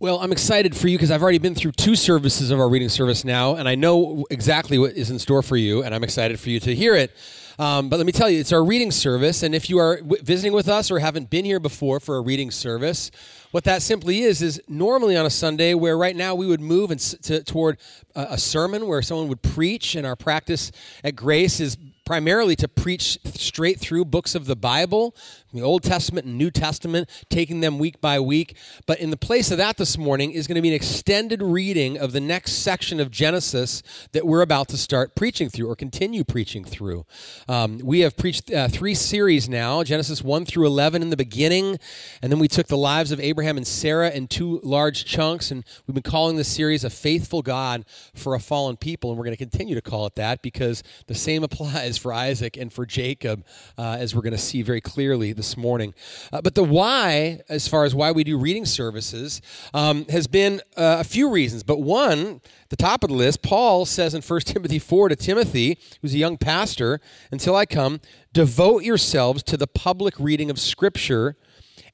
Well, 0.00 0.20
I'm 0.20 0.30
excited 0.30 0.76
for 0.76 0.86
you 0.86 0.96
because 0.96 1.10
I've 1.10 1.22
already 1.22 1.38
been 1.38 1.56
through 1.56 1.72
two 1.72 1.96
services 1.96 2.52
of 2.52 2.60
our 2.60 2.68
reading 2.68 2.88
service 2.88 3.24
now, 3.24 3.56
and 3.56 3.68
I 3.68 3.74
know 3.74 4.24
exactly 4.30 4.78
what 4.78 4.92
is 4.92 5.10
in 5.10 5.18
store 5.18 5.42
for 5.42 5.56
you, 5.56 5.82
and 5.82 5.92
I'm 5.92 6.04
excited 6.04 6.38
for 6.38 6.50
you 6.50 6.60
to 6.60 6.72
hear 6.72 6.94
it. 6.94 7.12
Um, 7.58 7.88
but 7.88 7.96
let 7.96 8.06
me 8.06 8.12
tell 8.12 8.30
you, 8.30 8.38
it's 8.38 8.52
our 8.52 8.62
reading 8.64 8.92
service, 8.92 9.42
and 9.42 9.56
if 9.56 9.68
you 9.68 9.78
are 9.78 9.96
w- 9.96 10.22
visiting 10.22 10.52
with 10.52 10.68
us 10.68 10.92
or 10.92 11.00
haven't 11.00 11.30
been 11.30 11.44
here 11.44 11.58
before 11.58 11.98
for 11.98 12.16
a 12.16 12.20
reading 12.20 12.52
service, 12.52 13.10
what 13.50 13.64
that 13.64 13.82
simply 13.82 14.20
is 14.20 14.40
is 14.40 14.62
normally 14.68 15.16
on 15.16 15.26
a 15.26 15.30
Sunday, 15.30 15.74
where 15.74 15.98
right 15.98 16.14
now 16.14 16.32
we 16.36 16.46
would 16.46 16.60
move 16.60 16.92
and 16.92 17.00
s- 17.00 17.16
to, 17.22 17.42
toward 17.42 17.78
a, 18.14 18.20
a 18.30 18.38
sermon 18.38 18.86
where 18.86 19.02
someone 19.02 19.26
would 19.26 19.42
preach, 19.42 19.96
and 19.96 20.06
our 20.06 20.14
practice 20.14 20.70
at 21.02 21.16
Grace 21.16 21.58
is 21.58 21.76
primarily 22.08 22.56
to 22.56 22.66
preach 22.66 23.18
straight 23.34 23.78
through 23.78 24.02
books 24.02 24.34
of 24.34 24.46
the 24.46 24.56
Bible, 24.56 25.14
the 25.52 25.60
Old 25.60 25.82
Testament 25.82 26.26
and 26.26 26.38
New 26.38 26.50
Testament, 26.50 27.06
taking 27.28 27.60
them 27.60 27.78
week 27.78 28.00
by 28.00 28.18
week. 28.18 28.56
But 28.86 28.98
in 28.98 29.10
the 29.10 29.16
place 29.18 29.50
of 29.50 29.58
that 29.58 29.76
this 29.76 29.98
morning 29.98 30.32
is 30.32 30.46
going 30.46 30.54
to 30.54 30.62
be 30.62 30.68
an 30.68 30.74
extended 30.74 31.42
reading 31.42 31.98
of 31.98 32.12
the 32.12 32.20
next 32.20 32.52
section 32.52 32.98
of 32.98 33.10
Genesis 33.10 33.82
that 34.12 34.26
we're 34.26 34.40
about 34.40 34.68
to 34.68 34.78
start 34.78 35.14
preaching 35.14 35.50
through 35.50 35.68
or 35.68 35.76
continue 35.76 36.24
preaching 36.24 36.64
through. 36.64 37.04
Um, 37.46 37.78
we 37.84 38.00
have 38.00 38.16
preached 38.16 38.50
uh, 38.50 38.68
three 38.68 38.94
series 38.94 39.46
now 39.46 39.84
Genesis 39.84 40.22
1 40.22 40.46
through 40.46 40.66
11 40.66 41.02
in 41.02 41.10
the 41.10 41.16
beginning, 41.16 41.78
and 42.22 42.32
then 42.32 42.38
we 42.38 42.48
took 42.48 42.68
the 42.68 42.78
lives 42.78 43.12
of 43.12 43.20
Abraham 43.20 43.58
and 43.58 43.66
Sarah 43.66 44.10
in 44.10 44.28
two 44.28 44.60
large 44.62 45.04
chunks, 45.04 45.50
and 45.50 45.62
we've 45.86 45.94
been 45.94 46.02
calling 46.02 46.36
this 46.36 46.48
series 46.48 46.84
A 46.84 46.90
Faithful 46.90 47.42
God 47.42 47.84
for 48.14 48.34
a 48.34 48.40
Fallen 48.40 48.78
People, 48.78 49.10
and 49.10 49.18
we're 49.18 49.26
going 49.26 49.36
to 49.36 49.44
continue 49.44 49.74
to 49.74 49.82
call 49.82 50.06
it 50.06 50.14
that 50.14 50.40
because 50.40 50.82
the 51.06 51.14
same 51.14 51.44
applies 51.48 51.97
for 51.98 52.12
Isaac 52.12 52.56
and 52.56 52.72
for 52.72 52.86
Jacob, 52.86 53.44
uh, 53.76 53.96
as 53.98 54.14
we're 54.14 54.22
going 54.22 54.32
to 54.32 54.38
see 54.38 54.62
very 54.62 54.80
clearly 54.80 55.32
this 55.32 55.56
morning. 55.56 55.94
Uh, 56.32 56.40
but 56.40 56.54
the 56.54 56.64
why, 56.64 57.40
as 57.48 57.68
far 57.68 57.84
as 57.84 57.94
why 57.94 58.12
we 58.12 58.24
do 58.24 58.38
reading 58.38 58.64
services, 58.64 59.42
um, 59.74 60.04
has 60.06 60.26
been 60.26 60.60
uh, 60.76 60.98
a 61.00 61.04
few 61.04 61.30
reasons. 61.30 61.62
But 61.62 61.80
one, 61.80 62.40
the 62.68 62.76
top 62.76 63.02
of 63.02 63.10
the 63.10 63.16
list, 63.16 63.42
Paul 63.42 63.84
says 63.84 64.14
in 64.14 64.22
1 64.22 64.40
Timothy 64.44 64.78
4 64.78 65.10
to 65.10 65.16
Timothy, 65.16 65.78
who's 66.00 66.14
a 66.14 66.18
young 66.18 66.38
pastor, 66.38 67.00
until 67.30 67.56
I 67.56 67.66
come, 67.66 68.00
devote 68.32 68.82
yourselves 68.82 69.42
to 69.44 69.56
the 69.56 69.66
public 69.66 70.14
reading 70.18 70.50
of 70.50 70.58
Scripture 70.58 71.36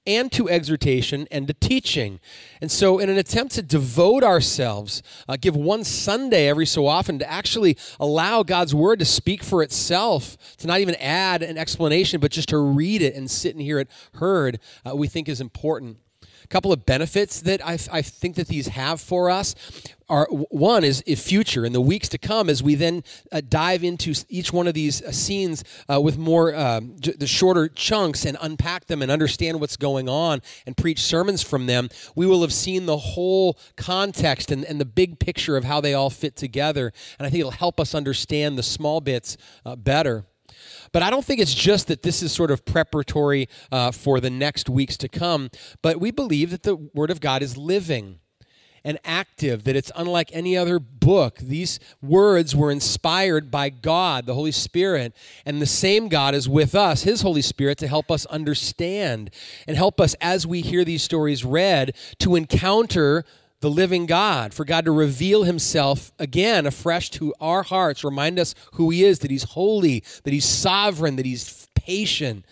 and 0.06 0.30
to 0.32 0.48
exhortation 0.48 1.26
and 1.30 1.46
to 1.48 1.54
teaching. 1.54 2.20
And 2.60 2.70
so, 2.70 2.98
in 2.98 3.08
an 3.08 3.16
attempt 3.16 3.54
to 3.54 3.62
devote 3.62 4.22
ourselves, 4.22 5.02
uh, 5.28 5.36
give 5.40 5.56
one 5.56 5.84
Sunday 5.84 6.48
every 6.48 6.66
so 6.66 6.86
often 6.86 7.18
to 7.18 7.30
actually 7.30 7.76
allow 7.98 8.42
God's 8.42 8.74
word 8.74 8.98
to 8.98 9.04
speak 9.04 9.42
for 9.42 9.62
itself, 9.62 10.36
to 10.58 10.66
not 10.66 10.80
even 10.80 10.94
add 10.96 11.42
an 11.42 11.56
explanation, 11.56 12.20
but 12.20 12.30
just 12.30 12.50
to 12.50 12.58
read 12.58 13.02
it 13.02 13.14
and 13.14 13.30
sit 13.30 13.54
and 13.54 13.62
hear 13.62 13.78
it 13.78 13.88
heard, 14.14 14.60
uh, 14.86 14.94
we 14.94 15.08
think 15.08 15.28
is 15.28 15.40
important. 15.40 15.98
Couple 16.48 16.72
of 16.72 16.86
benefits 16.86 17.40
that 17.42 17.64
I, 17.64 17.78
I 17.90 18.02
think 18.02 18.36
that 18.36 18.48
these 18.48 18.68
have 18.68 19.00
for 19.00 19.30
us 19.30 19.54
are 20.08 20.26
one 20.30 20.84
is 20.84 21.02
future 21.16 21.64
in 21.64 21.72
the 21.72 21.80
weeks 21.80 22.08
to 22.10 22.18
come 22.18 22.50
as 22.50 22.62
we 22.62 22.74
then 22.74 23.02
uh, 23.32 23.40
dive 23.48 23.82
into 23.82 24.14
each 24.28 24.52
one 24.52 24.66
of 24.66 24.74
these 24.74 25.02
uh, 25.02 25.10
scenes 25.10 25.64
uh, 25.92 26.00
with 26.00 26.18
more 26.18 26.54
um, 26.54 26.94
j- 27.00 27.14
the 27.18 27.26
shorter 27.26 27.68
chunks 27.68 28.26
and 28.26 28.36
unpack 28.42 28.86
them 28.86 29.00
and 29.00 29.10
understand 29.10 29.60
what's 29.60 29.76
going 29.76 30.08
on 30.08 30.42
and 30.66 30.76
preach 30.76 31.00
sermons 31.00 31.42
from 31.42 31.66
them 31.66 31.88
we 32.14 32.26
will 32.26 32.42
have 32.42 32.52
seen 32.52 32.86
the 32.86 32.98
whole 32.98 33.58
context 33.76 34.50
and, 34.50 34.64
and 34.64 34.80
the 34.80 34.84
big 34.84 35.18
picture 35.18 35.56
of 35.56 35.64
how 35.64 35.80
they 35.80 35.94
all 35.94 36.10
fit 36.10 36.36
together. 36.36 36.92
And 37.18 37.26
i 37.26 37.30
think 37.30 37.40
it'll 37.40 37.52
help 37.52 37.80
us 37.80 37.94
understand 37.94 38.58
the 38.58 38.62
small 38.62 39.00
bits 39.00 39.36
uh, 39.64 39.76
better 39.76 40.26
but 40.92 41.02
I 41.02 41.10
don't 41.10 41.24
think 41.24 41.40
it's 41.40 41.54
just 41.54 41.88
that 41.88 42.02
this 42.02 42.22
is 42.22 42.32
sort 42.32 42.50
of 42.50 42.64
preparatory 42.64 43.48
uh, 43.70 43.90
for 43.90 44.20
the 44.20 44.30
next 44.30 44.68
weeks 44.68 44.96
to 44.98 45.08
come, 45.08 45.50
but 45.82 46.00
we 46.00 46.10
believe 46.10 46.50
that 46.50 46.62
the 46.62 46.76
Word 46.76 47.10
of 47.10 47.20
God 47.20 47.42
is 47.42 47.56
living 47.56 48.20
and 48.84 48.98
active, 49.04 49.64
that 49.64 49.76
it's 49.76 49.90
unlike 49.96 50.28
any 50.32 50.56
other 50.56 50.78
book. 50.78 51.38
These 51.38 51.80
words 52.02 52.54
were 52.54 52.70
inspired 52.70 53.50
by 53.50 53.70
God, 53.70 54.26
the 54.26 54.34
Holy 54.34 54.52
Spirit, 54.52 55.14
and 55.46 55.60
the 55.60 55.66
same 55.66 56.08
God 56.08 56.34
is 56.34 56.48
with 56.48 56.74
us, 56.74 57.02
His 57.02 57.22
Holy 57.22 57.40
Spirit, 57.40 57.78
to 57.78 57.88
help 57.88 58.10
us 58.10 58.26
understand 58.26 59.30
and 59.66 59.76
help 59.76 60.00
us 60.00 60.14
as 60.20 60.46
we 60.46 60.60
hear 60.60 60.84
these 60.84 61.02
stories 61.02 61.44
read 61.44 61.96
to 62.18 62.36
encounter 62.36 63.24
the 63.64 63.70
living 63.70 64.04
God, 64.04 64.52
for 64.52 64.66
God 64.66 64.84
to 64.84 64.90
reveal 64.90 65.44
himself 65.44 66.12
again 66.18 66.66
afresh 66.66 67.08
to 67.12 67.32
our 67.40 67.62
hearts, 67.62 68.04
remind 68.04 68.38
us 68.38 68.54
who 68.74 68.90
he 68.90 69.04
is, 69.04 69.20
that 69.20 69.30
he's 69.30 69.44
holy, 69.44 70.04
that 70.24 70.34
he's 70.34 70.44
sovereign, 70.44 71.16
that 71.16 71.24
he's 71.24 71.66
patient. 71.74 72.44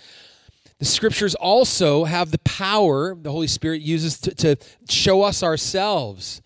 The 0.78 0.87
scriptures 0.87 1.34
also 1.34 2.05
have 2.05 2.31
the 2.31 2.39
power 2.39 3.15
the 3.15 3.31
Holy 3.31 3.47
Spirit 3.47 3.83
uses 3.83 4.21
to, 4.21 4.34
to 4.37 4.56
show 4.89 5.21
us 5.21 5.43
ourselves. 5.43 6.41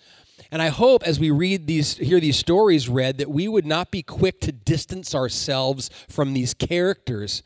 And 0.51 0.61
I 0.61 0.71
hope 0.71 1.05
as 1.05 1.21
we 1.21 1.31
read 1.31 1.69
these, 1.69 1.97
hear 1.99 2.19
these 2.19 2.37
stories 2.37 2.89
read, 2.89 3.19
that 3.19 3.31
we 3.31 3.47
would 3.47 3.67
not 3.67 3.93
be 3.93 4.03
quick 4.03 4.41
to 4.41 4.51
distance 4.51 5.15
ourselves 5.15 5.91
from 6.09 6.35
these 6.35 6.55
characters 6.55 7.45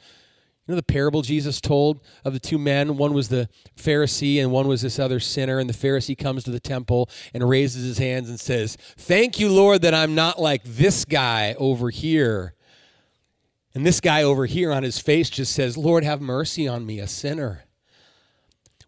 know 0.71 0.77
the 0.77 0.83
parable 0.83 1.23
Jesus 1.23 1.61
told 1.61 2.01
of 2.25 2.33
the 2.33 2.41
two 2.41 2.59
men? 2.59 2.97
One 2.97 3.13
was 3.13 3.29
the 3.29 3.49
Pharisee 3.77 4.41
and 4.41 4.51
one 4.51 4.69
was 4.69 4.83
this 4.83 4.99
other 4.99 5.21
sinner. 5.21 5.59
And 5.59 5.69
the 5.69 5.75
Pharisee 5.75 6.17
comes 6.17 6.45
to 6.45 6.51
the 6.51 6.61
temple 6.61 7.11
and 7.35 7.49
raises 7.49 7.85
his 7.85 7.99
hands 7.99 8.31
and 8.31 8.41
says, 8.41 8.77
Thank 8.97 9.39
you, 9.39 9.49
Lord, 9.51 9.83
that 9.83 9.95
I'm 9.95 10.15
not 10.15 10.41
like 10.41 10.63
this 10.65 11.05
guy 11.05 11.55
over 11.59 11.91
here. 11.91 12.55
And 13.75 13.87
this 13.87 14.01
guy 14.01 14.23
over 14.23 14.47
here 14.47 14.73
on 14.73 14.83
his 14.83 14.99
face 14.99 15.31
just 15.31 15.53
says, 15.53 15.77
Lord, 15.77 16.03
have 16.03 16.21
mercy 16.21 16.67
on 16.67 16.85
me, 16.85 16.99
a 16.99 17.07
sinner. 17.07 17.65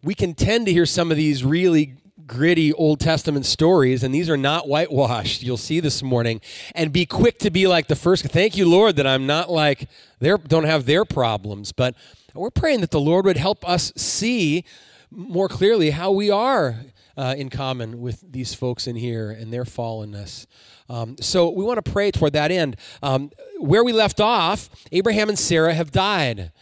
We 0.03 0.15
can 0.15 0.35
tend 0.35 0.67
to 0.67 0.73
hear 0.73 0.87
some 0.87 1.11
of 1.13 1.17
these 1.17 1.45
really 1.45 1.95
gritty 2.27 2.73
Old 2.73 3.01
Testament 3.01 3.47
stories, 3.47 4.03
and 4.03 4.15
these 4.15 4.31
are 4.31 4.37
not 4.37 4.69
whitewashed, 4.69 5.43
you'll 5.43 5.57
see 5.57 5.81
this 5.81 6.03
morning, 6.03 6.41
and 6.75 6.93
be 6.93 7.07
quick 7.07 7.39
to 7.41 7.51
be 7.51 7.67
like 7.67 7.87
the 7.89 7.97
first. 7.97 8.25
Thank 8.25 8.57
you, 8.57 8.69
Lord, 8.69 8.97
that 8.97 9.07
I'm 9.07 9.27
not 9.27 9.51
like 9.51 9.89
they 10.21 10.35
don't 10.49 10.65
have 10.65 10.87
their 10.87 11.05
problems. 11.05 11.73
But 11.73 11.95
we're 12.35 12.51
praying 12.51 12.81
that 12.81 12.91
the 12.91 13.01
Lord 13.01 13.25
would 13.25 13.37
help 13.37 13.69
us 13.69 13.93
see 13.97 14.65
more 15.11 15.49
clearly 15.49 15.91
how 15.91 16.11
we 16.11 16.31
are 16.31 16.77
uh, 17.17 17.35
in 17.37 17.51
common 17.51 18.01
with 18.01 18.25
these 18.33 18.55
folks 18.55 18.87
in 18.87 18.97
here 18.97 19.31
and 19.31 19.53
their 19.53 19.65
fallenness. 19.65 20.47
Um, 20.89 21.17
so 21.21 21.51
we 21.51 21.65
want 21.65 21.83
to 21.85 21.91
pray 21.91 22.11
toward 22.11 22.33
that 22.33 22.51
end. 22.51 22.77
Um, 23.03 23.31
where 23.59 23.85
we 23.85 23.93
left 23.93 24.21
off, 24.21 24.71
Abraham 24.91 25.29
and 25.29 25.39
Sarah 25.39 25.75
have 25.75 25.91
died. 25.91 26.53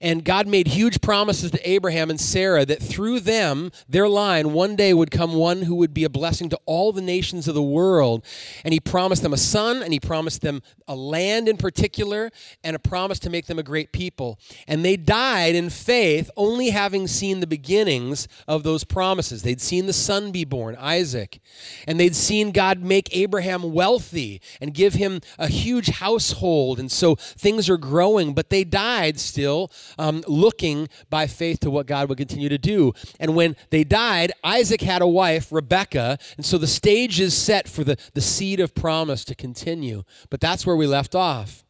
And 0.00 0.24
God 0.24 0.46
made 0.48 0.68
huge 0.68 1.02
promises 1.02 1.50
to 1.50 1.68
Abraham 1.68 2.08
and 2.08 2.18
Sarah 2.18 2.64
that 2.64 2.82
through 2.82 3.20
them, 3.20 3.70
their 3.86 4.08
line, 4.08 4.52
one 4.54 4.74
day 4.74 4.94
would 4.94 5.10
come 5.10 5.34
one 5.34 5.62
who 5.62 5.74
would 5.74 5.92
be 5.92 6.04
a 6.04 6.08
blessing 6.08 6.48
to 6.48 6.58
all 6.64 6.92
the 6.92 7.02
nations 7.02 7.46
of 7.46 7.54
the 7.54 7.62
world. 7.62 8.24
And 8.64 8.72
He 8.72 8.80
promised 8.80 9.22
them 9.22 9.34
a 9.34 9.38
son, 9.38 9.82
and 9.82 9.92
He 9.92 10.00
promised 10.00 10.40
them 10.40 10.62
a 10.88 10.94
land 10.94 11.48
in 11.48 11.58
particular, 11.58 12.30
and 12.64 12.74
a 12.74 12.78
promise 12.78 13.18
to 13.20 13.30
make 13.30 13.46
them 13.46 13.58
a 13.58 13.62
great 13.62 13.92
people. 13.92 14.38
And 14.66 14.84
they 14.84 14.96
died 14.96 15.54
in 15.54 15.68
faith, 15.68 16.30
only 16.36 16.70
having 16.70 17.06
seen 17.06 17.40
the 17.40 17.46
beginnings 17.46 18.26
of 18.48 18.62
those 18.62 18.84
promises. 18.84 19.42
They'd 19.42 19.60
seen 19.60 19.84
the 19.86 19.92
son 19.92 20.32
be 20.32 20.44
born, 20.46 20.76
Isaac, 20.76 21.40
and 21.86 22.00
they'd 22.00 22.16
seen 22.16 22.52
God 22.52 22.82
make 22.82 23.14
Abraham 23.14 23.72
wealthy 23.72 24.40
and 24.60 24.72
give 24.72 24.94
him 24.94 25.20
a 25.38 25.48
huge 25.48 25.90
household. 25.90 26.80
And 26.80 26.90
so 26.90 27.16
things 27.16 27.68
are 27.68 27.76
growing, 27.76 28.32
but 28.32 28.48
they 28.48 28.64
died 28.64 29.20
still 29.20 29.70
um, 29.98 30.22
looking 30.26 30.88
by 31.08 31.26
faith 31.26 31.60
to 31.60 31.70
what 31.70 31.86
God 31.86 32.08
would 32.08 32.18
continue 32.18 32.48
to 32.48 32.58
do. 32.58 32.92
And 33.18 33.34
when 33.34 33.56
they 33.70 33.84
died, 33.84 34.32
Isaac 34.44 34.80
had 34.80 35.02
a 35.02 35.06
wife, 35.06 35.50
Rebecca, 35.50 36.18
and 36.36 36.44
so 36.44 36.58
the 36.58 36.66
stage 36.66 37.20
is 37.20 37.34
set 37.34 37.68
for 37.68 37.84
the, 37.84 37.96
the 38.14 38.20
seed 38.20 38.60
of 38.60 38.74
promise 38.74 39.24
to 39.26 39.34
continue. 39.34 40.04
But 40.28 40.40
that's 40.40 40.66
where 40.66 40.76
we 40.76 40.86
left 40.86 41.14
off. 41.14 41.64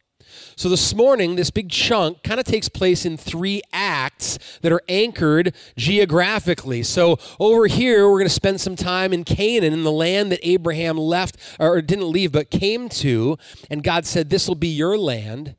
So 0.55 0.69
this 0.69 0.93
morning, 0.93 1.35
this 1.35 1.51
big 1.51 1.69
chunk 1.69 2.23
kind 2.23 2.39
of 2.39 2.45
takes 2.45 2.69
place 2.69 3.05
in 3.05 3.17
three 3.17 3.61
acts 3.73 4.37
that 4.61 4.71
are 4.71 4.81
anchored 4.87 5.55
geographically. 5.75 6.83
So 6.83 7.17
over 7.39 7.67
here, 7.67 8.09
we're 8.09 8.19
going 8.19 8.25
to 8.25 8.33
spend 8.33 8.61
some 8.61 8.75
time 8.75 9.13
in 9.13 9.23
Canaan, 9.23 9.73
in 9.73 9.83
the 9.83 9.91
land 9.91 10.31
that 10.31 10.39
Abraham 10.43 10.97
left, 10.97 11.37
or 11.59 11.81
didn't 11.81 12.09
leave, 12.09 12.31
but 12.31 12.49
came 12.49 12.89
to. 12.89 13.37
And 13.69 13.83
God 13.83 14.05
said, 14.05 14.29
This 14.29 14.47
will 14.47 14.55
be 14.55 14.67
your 14.67 14.97
land 14.97 15.55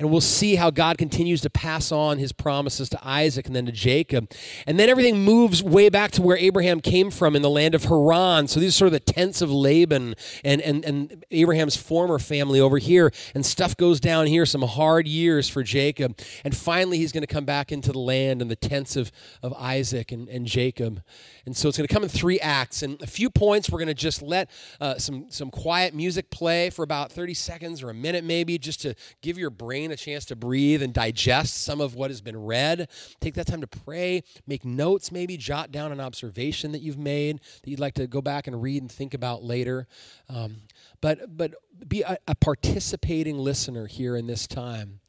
and 0.00 0.10
we'll 0.10 0.22
see 0.22 0.54
how 0.54 0.70
God 0.70 0.96
continues 0.96 1.42
to 1.42 1.50
pass 1.50 1.92
on 1.92 2.16
his 2.16 2.32
promises 2.32 2.88
to 2.88 2.98
Isaac 3.06 3.46
and 3.46 3.54
then 3.54 3.66
to 3.66 3.72
Jacob. 3.72 4.32
And 4.66 4.80
then 4.80 4.88
everything 4.88 5.22
moves 5.22 5.62
way 5.62 5.90
back 5.90 6.10
to 6.12 6.22
where 6.22 6.38
Abraham 6.38 6.80
came 6.80 7.10
from 7.10 7.36
in 7.36 7.42
the 7.42 7.50
land 7.50 7.74
of 7.74 7.84
Haran. 7.84 8.48
So 8.48 8.60
these 8.60 8.70
are 8.70 8.78
sort 8.78 8.86
of 8.86 8.92
the 8.94 9.00
tents 9.12 9.42
of 9.42 9.52
Laban 9.52 10.14
and, 10.42 10.62
and, 10.62 10.86
and 10.86 11.22
Abraham's 11.30 11.76
former 11.76 12.18
family 12.18 12.60
over 12.60 12.78
here. 12.78 13.12
And 13.34 13.44
stuff 13.44 13.76
goes 13.76 14.00
down 14.00 14.26
here, 14.26 14.46
some 14.46 14.62
hard 14.62 15.06
years 15.06 15.50
for 15.50 15.62
Jacob. 15.62 16.18
And 16.44 16.56
finally, 16.56 16.96
he's 16.96 17.12
going 17.12 17.22
to 17.22 17.32
come 17.32 17.44
back 17.44 17.70
into 17.70 17.92
the 17.92 17.98
land 17.98 18.40
and 18.40 18.50
the 18.50 18.56
tents 18.56 18.96
of, 18.96 19.12
of 19.42 19.52
Isaac 19.52 20.12
and, 20.12 20.30
and 20.30 20.46
Jacob. 20.46 21.02
And 21.44 21.54
so 21.54 21.68
it's 21.68 21.76
going 21.76 21.86
to 21.86 21.92
come 21.92 22.04
in 22.04 22.08
three 22.08 22.40
acts. 22.40 22.82
And 22.82 23.00
a 23.02 23.06
few 23.06 23.28
points, 23.28 23.68
we're 23.68 23.78
going 23.78 23.88
to 23.88 23.94
just 23.94 24.22
let 24.22 24.48
uh, 24.80 24.96
some, 24.96 25.26
some 25.28 25.50
quiet 25.50 25.94
music 25.94 26.30
play 26.30 26.70
for 26.70 26.84
about 26.84 27.12
30 27.12 27.34
seconds 27.34 27.82
or 27.82 27.90
a 27.90 27.94
minute 27.94 28.24
maybe, 28.24 28.56
just 28.56 28.80
to 28.80 28.94
give 29.20 29.36
your 29.36 29.50
brain 29.50 29.89
a 29.92 29.96
chance 29.96 30.24
to 30.26 30.36
breathe 30.36 30.82
and 30.82 30.92
digest 30.92 31.62
some 31.64 31.80
of 31.80 31.94
what 31.94 32.10
has 32.10 32.20
been 32.20 32.42
read, 32.42 32.88
take 33.20 33.34
that 33.34 33.46
time 33.46 33.60
to 33.60 33.66
pray, 33.66 34.22
make 34.46 34.64
notes, 34.64 35.12
maybe 35.12 35.36
jot 35.36 35.70
down 35.72 35.92
an 35.92 36.00
observation 36.00 36.72
that 36.72 36.80
you've 36.80 36.98
made 36.98 37.40
that 37.62 37.70
you'd 37.70 37.80
like 37.80 37.94
to 37.94 38.06
go 38.06 38.20
back 38.20 38.46
and 38.46 38.62
read 38.62 38.82
and 38.82 38.90
think 38.90 39.14
about 39.14 39.42
later. 39.42 39.86
Um, 40.28 40.62
but 41.00 41.36
but 41.36 41.54
be 41.86 42.02
a, 42.02 42.18
a 42.28 42.34
participating 42.34 43.38
listener 43.38 43.86
here 43.86 44.16
in 44.16 44.26
this 44.26 44.46
time. 44.46 45.00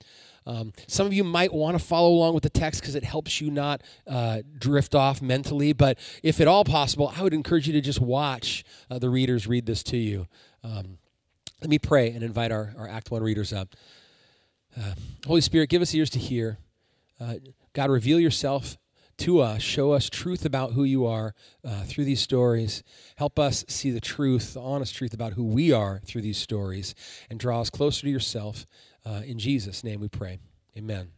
Um, 0.46 0.74
some 0.88 1.06
of 1.06 1.14
you 1.14 1.24
might 1.24 1.54
want 1.54 1.78
to 1.78 1.84
follow 1.84 2.10
along 2.10 2.34
with 2.34 2.44
the 2.44 2.50
text 2.50 2.82
because 2.82 2.96
it 2.96 3.04
helps 3.04 3.42
you 3.42 3.52
not 3.52 3.84
uh, 4.08 4.42
drift 4.58 4.96
off 4.96 5.22
mentally. 5.22 5.74
But 5.74 6.00
if 6.24 6.42
at 6.42 6.48
all 6.48 6.64
possible, 6.64 7.14
I 7.16 7.22
would 7.22 7.34
encourage 7.34 7.68
you 7.68 7.74
to 7.74 7.82
just 7.82 8.02
watch 8.02 8.64
uh, 8.90 9.00
the 9.00 9.10
readers 9.10 9.48
read 9.48 9.66
this 9.66 9.84
to 9.84 9.98
you. 9.98 10.28
Um, 10.64 10.98
let 11.62 11.70
me 11.70 11.78
pray 11.78 12.10
and 12.12 12.24
invite 12.24 12.52
our, 12.52 12.74
our 12.78 12.88
Act 12.88 13.12
1 13.12 13.22
readers 13.22 13.54
up. 13.54 13.76
Uh, 14.80 14.94
Holy 15.26 15.42
Spirit, 15.42 15.70
give 15.70 15.82
us 15.82 15.94
ears 15.94 16.10
to 16.12 16.20
hear. 16.20 16.58
Uh, 17.20 17.36
God, 17.74 17.90
reveal 17.90 18.20
yourself 18.20 18.78
to 19.18 19.40
us. 19.40 19.62
Show 19.62 19.92
us 19.92 20.10
truth 20.10 20.46
about 20.46 20.74
who 20.74 20.84
you 20.84 21.06
are 21.06 21.34
uh, 21.64 21.84
through 21.84 22.06
these 22.06 22.22
stories. 22.22 22.84
Help 23.18 23.38
us 23.38 23.64
see 23.68 23.92
the 23.92 24.02
truth, 24.02 24.56
the 24.56 24.62
honest 24.62 24.96
truth 24.96 25.14
about 25.14 25.34
who 25.34 25.44
we 25.44 25.72
are 25.72 26.02
through 26.06 26.22
these 26.22 26.38
stories, 26.38 26.96
and 27.30 27.40
draw 27.40 27.62
us 27.62 27.70
closer 27.70 28.02
to 28.02 28.10
yourself. 28.10 28.66
Uh, 29.06 29.22
in 29.26 29.38
Jesus' 29.38 29.84
name 29.84 30.00
we 30.00 30.08
pray. 30.08 30.40
Amen. 30.78 31.10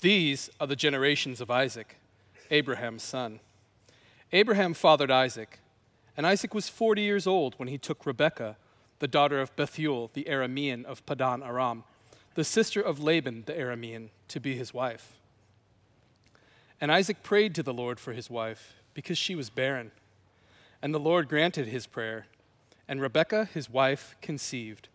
These 0.00 0.50
are 0.58 0.66
the 0.66 0.76
generations 0.76 1.40
of 1.40 1.50
Isaac, 1.50 1.96
Abraham's 2.50 3.02
son. 3.02 3.40
Abraham 4.32 4.74
fathered 4.74 5.10
Isaac, 5.10 5.58
and 6.16 6.26
Isaac 6.26 6.54
was 6.54 6.68
40 6.68 7.02
years 7.02 7.26
old 7.26 7.54
when 7.58 7.68
he 7.68 7.78
took 7.78 8.06
Rebekah, 8.06 8.56
the 9.00 9.08
daughter 9.08 9.40
of 9.40 9.54
Bethuel, 9.56 10.10
the 10.14 10.24
Aramean 10.24 10.84
of 10.84 11.04
Padan 11.04 11.42
Aram, 11.42 11.84
the 12.34 12.44
sister 12.44 12.80
of 12.80 13.02
Laban, 13.02 13.42
the 13.46 13.52
Aramean, 13.52 14.10
to 14.28 14.38
be 14.38 14.54
his 14.54 14.72
wife. 14.72 15.14
And 16.80 16.92
Isaac 16.92 17.22
prayed 17.22 17.54
to 17.56 17.62
the 17.62 17.74
Lord 17.74 17.98
for 17.98 18.12
his 18.12 18.30
wife, 18.30 18.74
because 18.94 19.18
she 19.18 19.34
was 19.34 19.50
barren. 19.50 19.90
And 20.80 20.94
the 20.94 21.00
Lord 21.00 21.28
granted 21.28 21.66
his 21.66 21.86
prayer 21.86 22.26
and 22.90 23.00
Rebekah, 23.00 23.44
his 23.54 23.70
wife, 23.70 24.16
conceived. 24.20 24.88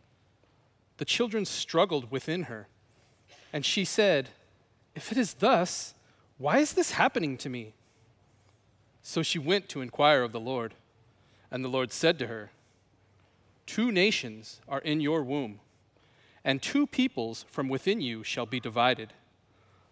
The 0.97 1.05
children 1.05 1.45
struggled 1.45 2.11
within 2.11 2.43
her, 2.43 2.67
and 3.53 3.65
she 3.65 3.85
said, 3.85 4.31
If 4.95 5.13
it 5.13 5.17
is 5.17 5.35
thus, 5.35 5.93
why 6.37 6.57
is 6.57 6.73
this 6.73 6.91
happening 6.91 7.37
to 7.37 7.47
me? 7.47 7.73
So 9.01 9.23
she 9.23 9.39
went 9.39 9.69
to 9.69 9.79
inquire 9.79 10.23
of 10.23 10.33
the 10.33 10.41
Lord, 10.41 10.73
and 11.49 11.63
the 11.63 11.69
Lord 11.69 11.93
said 11.93 12.19
to 12.19 12.27
her, 12.27 12.51
Two 13.65 13.91
nations 13.91 14.61
are 14.67 14.79
in 14.79 15.01
your 15.01 15.23
womb, 15.23 15.59
and 16.43 16.61
two 16.61 16.85
peoples 16.85 17.45
from 17.49 17.67
within 17.67 18.01
you 18.01 18.23
shall 18.23 18.45
be 18.45 18.59
divided. 18.59 19.13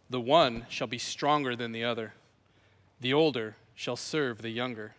The 0.09 0.21
one 0.21 0.65
shall 0.69 0.87
be 0.87 0.99
stronger 0.99 1.55
than 1.55 1.71
the 1.71 1.83
other, 1.83 2.13
the 3.01 3.13
older 3.13 3.55
shall 3.75 3.95
serve 3.95 4.41
the 4.41 4.49
younger. 4.49 4.95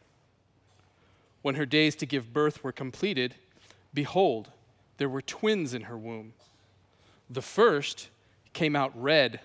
When 1.43 1.55
her 1.55 1.67
days 1.67 1.95
to 1.97 2.07
give 2.07 2.33
birth 2.33 2.65
were 2.65 2.73
completed, 2.73 3.35
behold, 3.93 4.51
there 4.99 5.09
were 5.09 5.23
twins 5.23 5.75
in 5.75 5.83
her 5.83 5.97
womb. 5.97 6.33
The 7.31 7.43
first 7.43 8.09
came 8.53 8.75
out 8.75 8.93
red, 9.01 9.41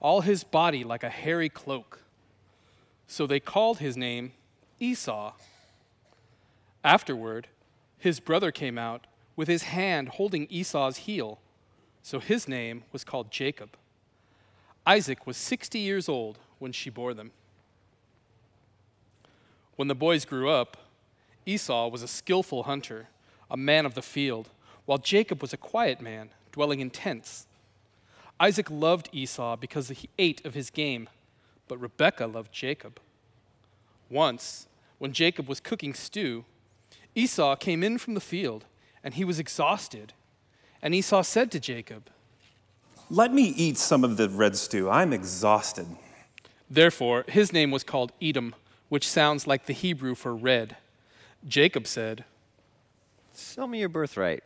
all 0.00 0.22
his 0.22 0.42
body 0.44 0.84
like 0.84 1.04
a 1.04 1.08
hairy 1.08 1.48
cloak. 1.48 2.00
So 3.06 3.26
they 3.26 3.40
called 3.40 3.78
his 3.78 3.96
name 3.96 4.32
Esau. 4.80 5.32
Afterward, 6.82 7.46
his 8.02 8.18
brother 8.18 8.50
came 8.50 8.78
out 8.78 9.06
with 9.36 9.46
his 9.46 9.62
hand 9.62 10.08
holding 10.08 10.48
Esau's 10.50 10.96
heel. 10.98 11.38
So 12.02 12.18
his 12.18 12.48
name 12.48 12.82
was 12.90 13.04
called 13.04 13.30
Jacob. 13.30 13.76
Isaac 14.84 15.24
was 15.24 15.36
60 15.36 15.78
years 15.78 16.08
old 16.08 16.40
when 16.58 16.72
she 16.72 16.90
bore 16.90 17.14
them. 17.14 17.30
When 19.76 19.86
the 19.86 19.94
boys 19.94 20.24
grew 20.24 20.50
up, 20.50 20.76
Esau 21.46 21.86
was 21.86 22.02
a 22.02 22.08
skillful 22.08 22.64
hunter, 22.64 23.06
a 23.48 23.56
man 23.56 23.86
of 23.86 23.94
the 23.94 24.02
field, 24.02 24.50
while 24.84 24.98
Jacob 24.98 25.40
was 25.40 25.52
a 25.52 25.56
quiet 25.56 26.00
man, 26.00 26.30
dwelling 26.50 26.80
in 26.80 26.90
tents. 26.90 27.46
Isaac 28.40 28.68
loved 28.68 29.10
Esau 29.12 29.54
because 29.54 29.88
he 29.90 30.08
ate 30.18 30.44
of 30.44 30.54
his 30.54 30.70
game, 30.70 31.08
but 31.68 31.80
Rebekah 31.80 32.26
loved 32.26 32.52
Jacob. 32.52 32.98
Once, 34.10 34.66
when 34.98 35.12
Jacob 35.12 35.48
was 35.48 35.60
cooking 35.60 35.94
stew, 35.94 36.44
Esau 37.14 37.56
came 37.56 37.82
in 37.82 37.98
from 37.98 38.14
the 38.14 38.20
field, 38.20 38.64
and 39.04 39.14
he 39.14 39.24
was 39.24 39.38
exhausted. 39.38 40.12
And 40.80 40.94
Esau 40.94 41.22
said 41.22 41.50
to 41.52 41.60
Jacob, 41.60 42.08
Let 43.10 43.32
me 43.32 43.44
eat 43.44 43.78
some 43.78 44.04
of 44.04 44.16
the 44.16 44.28
red 44.28 44.56
stew. 44.56 44.88
I'm 44.90 45.12
exhausted. 45.12 45.86
Therefore, 46.70 47.24
his 47.28 47.52
name 47.52 47.70
was 47.70 47.84
called 47.84 48.12
Edom, 48.20 48.54
which 48.88 49.08
sounds 49.08 49.46
like 49.46 49.66
the 49.66 49.72
Hebrew 49.72 50.14
for 50.14 50.34
red. 50.34 50.76
Jacob 51.46 51.86
said, 51.86 52.24
Sell 53.34 53.66
me 53.66 53.80
your 53.80 53.88
birthright. 53.88 54.44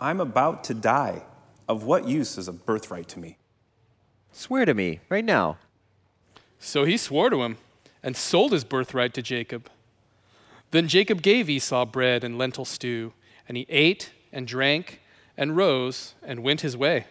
I'm 0.00 0.20
about 0.20 0.64
to 0.64 0.74
die. 0.74 1.22
Of 1.68 1.84
what 1.84 2.08
use 2.08 2.38
is 2.38 2.48
a 2.48 2.52
birthright 2.52 3.08
to 3.08 3.18
me? 3.18 3.36
Swear 4.32 4.64
to 4.64 4.72
me 4.72 5.00
right 5.10 5.24
now. 5.24 5.58
So 6.58 6.84
he 6.84 6.96
swore 6.96 7.28
to 7.30 7.42
him 7.42 7.58
and 8.02 8.16
sold 8.16 8.52
his 8.52 8.64
birthright 8.64 9.12
to 9.14 9.22
Jacob. 9.22 9.68
Then 10.70 10.88
Jacob 10.88 11.22
gave 11.22 11.48
Esau 11.48 11.84
bread 11.86 12.24
and 12.24 12.36
lentil 12.36 12.64
stew, 12.64 13.12
and 13.48 13.56
he 13.56 13.66
ate 13.68 14.12
and 14.32 14.46
drank 14.46 15.00
and 15.36 15.56
rose 15.56 16.14
and 16.22 16.42
went 16.42 16.60
his 16.60 16.76
way. 16.76 17.06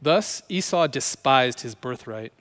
Thus 0.00 0.42
Esau 0.48 0.86
despised 0.86 1.60
his 1.60 1.74
birthright. 1.74 2.32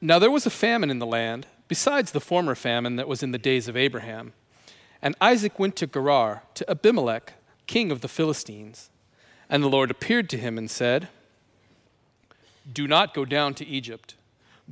Now 0.00 0.18
there 0.18 0.30
was 0.30 0.46
a 0.46 0.50
famine 0.50 0.90
in 0.90 0.98
the 0.98 1.06
land, 1.06 1.46
besides 1.66 2.12
the 2.12 2.20
former 2.20 2.54
famine 2.54 2.96
that 2.96 3.08
was 3.08 3.22
in 3.22 3.32
the 3.32 3.38
days 3.38 3.68
of 3.68 3.76
Abraham. 3.76 4.34
And 5.02 5.14
Isaac 5.20 5.58
went 5.58 5.76
to 5.76 5.86
Gerar, 5.86 6.42
to 6.54 6.70
Abimelech, 6.70 7.34
king 7.66 7.90
of 7.90 8.00
the 8.00 8.08
Philistines. 8.08 8.90
And 9.48 9.62
the 9.62 9.68
Lord 9.68 9.90
appeared 9.90 10.30
to 10.30 10.38
him 10.38 10.56
and 10.56 10.70
said, 10.70 11.08
Do 12.70 12.86
not 12.86 13.14
go 13.14 13.24
down 13.24 13.54
to 13.54 13.66
Egypt. 13.66 14.14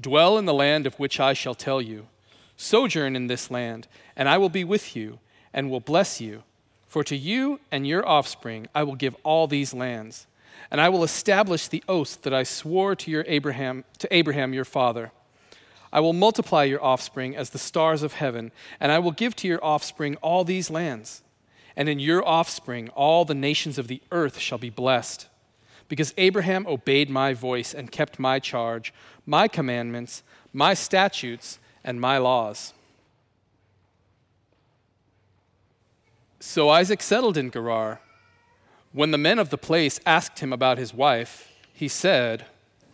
Dwell 0.00 0.38
in 0.38 0.46
the 0.46 0.54
land 0.54 0.86
of 0.86 0.98
which 0.98 1.20
I 1.20 1.32
shall 1.32 1.54
tell 1.54 1.80
you. 1.80 2.06
Sojourn 2.56 3.16
in 3.16 3.26
this 3.26 3.50
land, 3.50 3.88
and 4.16 4.28
I 4.28 4.38
will 4.38 4.48
be 4.48 4.64
with 4.64 4.94
you, 4.96 5.18
and 5.52 5.70
will 5.70 5.80
bless 5.80 6.20
you. 6.20 6.42
For 6.86 7.02
to 7.04 7.16
you 7.16 7.60
and 7.70 7.86
your 7.86 8.06
offspring 8.06 8.66
I 8.74 8.82
will 8.82 8.94
give 8.94 9.16
all 9.22 9.46
these 9.46 9.72
lands, 9.72 10.26
and 10.70 10.80
I 10.80 10.88
will 10.88 11.04
establish 11.04 11.68
the 11.68 11.82
oath 11.88 12.22
that 12.22 12.34
I 12.34 12.42
swore 12.42 12.94
to 12.96 13.10
your 13.10 13.24
Abraham 13.26 13.84
to 13.98 14.14
Abraham 14.14 14.52
your 14.52 14.64
father 14.64 15.12
I 15.92 16.00
will 16.00 16.14
multiply 16.14 16.64
your 16.64 16.82
offspring 16.82 17.36
as 17.36 17.50
the 17.50 17.58
stars 17.58 18.02
of 18.02 18.14
heaven, 18.14 18.50
and 18.80 18.90
I 18.90 18.98
will 18.98 19.10
give 19.12 19.36
to 19.36 19.48
your 19.48 19.62
offspring 19.62 20.16
all 20.16 20.42
these 20.42 20.70
lands. 20.70 21.22
And 21.76 21.88
in 21.88 21.98
your 21.98 22.26
offspring 22.26 22.88
all 22.90 23.24
the 23.24 23.34
nations 23.34 23.78
of 23.78 23.88
the 23.88 24.00
earth 24.10 24.38
shall 24.38 24.58
be 24.58 24.70
blessed. 24.70 25.28
Because 25.92 26.14
Abraham 26.16 26.66
obeyed 26.66 27.10
my 27.10 27.34
voice 27.34 27.74
and 27.74 27.92
kept 27.92 28.18
my 28.18 28.38
charge, 28.38 28.94
my 29.26 29.46
commandments, 29.46 30.22
my 30.50 30.72
statutes, 30.72 31.58
and 31.84 32.00
my 32.00 32.16
laws. 32.16 32.72
So 36.40 36.70
Isaac 36.70 37.02
settled 37.02 37.36
in 37.36 37.50
Gerar. 37.50 38.00
When 38.92 39.10
the 39.10 39.18
men 39.18 39.38
of 39.38 39.50
the 39.50 39.58
place 39.58 40.00
asked 40.06 40.38
him 40.38 40.50
about 40.50 40.78
his 40.78 40.94
wife, 40.94 41.52
he 41.74 41.88
said, 41.88 42.46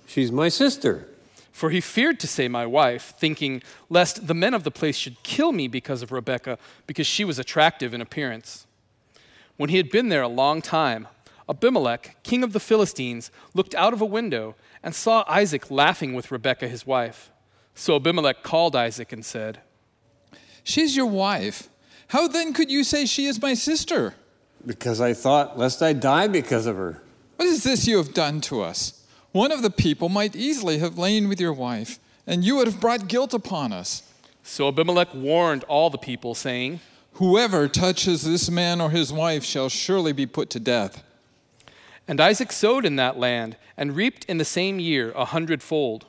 She's 0.05 0.33
my 0.33 0.49
sister. 0.49 1.07
For 1.53 1.71
he 1.71 1.81
feared 1.81 2.19
to 2.19 2.27
say 2.27 2.49
my 2.49 2.67
wife, 2.67 3.15
thinking 3.17 3.63
lest 3.89 4.27
the 4.27 4.35
men 4.35 4.55
of 4.55 4.65
the 4.65 4.73
place 4.73 4.97
should 4.97 5.23
kill 5.23 5.53
me 5.53 5.69
because 5.69 6.03
of 6.03 6.11
Rebekah, 6.11 6.59
because 6.89 7.07
she 7.07 7.25
was 7.25 7.39
attractive 7.39 7.95
in 7.95 8.01
appearance. 8.01 8.67
When 9.57 9.71
he 9.71 9.77
had 9.77 9.89
been 9.89 10.09
there 10.09 10.23
a 10.23 10.29
long 10.29 10.61
time, 10.63 11.07
Abimelech, 11.49 12.17
king 12.23 12.43
of 12.45 12.53
the 12.53 12.61
Philistines, 12.61 13.31
looked 13.55 13.75
out 13.75 13.93
of 13.93 14.01
a 14.01 14.07
window 14.07 14.55
and 14.83 14.95
saw 14.95 15.25
Isaac 15.29 15.71
laughing 15.71 16.15
with 16.15 16.31
Rebekah 16.31 16.69
his 16.69 16.87
wife. 16.87 17.31
So 17.75 17.97
Abimelech 17.97 18.43
called 18.43 18.77
Isaac 18.77 19.13
and 19.13 19.25
said, 19.25 19.61
She's 20.63 20.97
your 20.97 21.07
wife. 21.07 21.69
How 22.09 22.29
then 22.29 22.53
could 22.53 22.71
you 22.71 22.85
say 22.85 23.07
she 23.07 23.27
is 23.27 23.41
my 23.41 23.55
sister? 23.55 24.15
Because 24.67 25.01
I 25.01 25.15
thought, 25.15 25.59
lest 25.59 25.83
I 25.83 25.93
die 25.93 26.29
because 26.29 26.67
of 26.67 26.77
her. 26.77 27.03
What 27.37 27.49
is 27.49 27.65
this 27.65 27.87
you 27.87 27.97
have 27.99 28.13
done 28.13 28.41
to 28.43 28.61
us? 28.61 29.07
One 29.33 29.53
of 29.53 29.63
the 29.63 29.71
people 29.71 30.09
might 30.09 30.35
easily 30.35 30.79
have 30.79 30.99
lain 30.99 31.29
with 31.29 31.41
your 31.41 31.53
wife, 31.53 31.99
and 32.27 32.45
you 32.45 32.57
would 32.57 32.67
have 32.67 32.81
brought 32.81 33.09
guilt 33.09 33.33
upon 33.33 33.73
us. 33.73 34.03
So 34.43 34.69
Abimelech 34.69 35.15
warned 35.15 35.65
all 35.65 35.91
the 35.91 35.99
people, 35.99 36.35
saying, 36.35 36.81
Whoever 37.15 37.69
touches 37.69 38.25
this 38.25 38.51
man 38.51 38.81
or 38.81 38.91
his 38.91 39.13
wife 39.13 39.45
shall 39.45 39.69
surely 39.69 40.13
be 40.13 40.27
put 40.27 40.51
to 40.51 40.61
death. 40.61 41.05
And 42.09 42.21
Isaac 42.21 42.51
sowed 42.51 42.87
in 42.87 42.97
that 42.97 43.19
land, 43.19 43.57
and 43.77 43.95
reaped 43.95 44.25
in 44.25 44.39
the 44.39 44.45
same 44.45 44.81
year 44.81 45.13
a 45.13 45.27
hundredfold. 45.27 46.07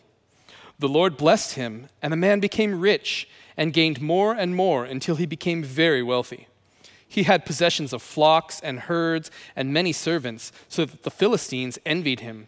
The 0.79 0.87
Lord 0.87 1.17
blessed 1.17 1.55
him, 1.55 1.89
and 2.01 2.13
the 2.13 2.17
man 2.17 2.39
became 2.39 2.79
rich, 2.79 3.27
and 3.57 3.73
gained 3.73 4.01
more 4.01 4.33
and 4.33 4.55
more 4.55 4.85
until 4.85 5.17
he 5.17 5.25
became 5.25 5.61
very 5.61 6.01
wealthy. 6.01 6.47
He 7.05 7.23
had 7.23 7.45
possessions 7.45 7.91
of 7.91 8.01
flocks 8.01 8.61
and 8.61 8.81
herds 8.81 9.29
and 9.55 9.73
many 9.73 9.91
servants, 9.91 10.53
so 10.69 10.85
that 10.85 11.03
the 11.03 11.11
Philistines 11.11 11.77
envied 11.85 12.21
him. 12.21 12.47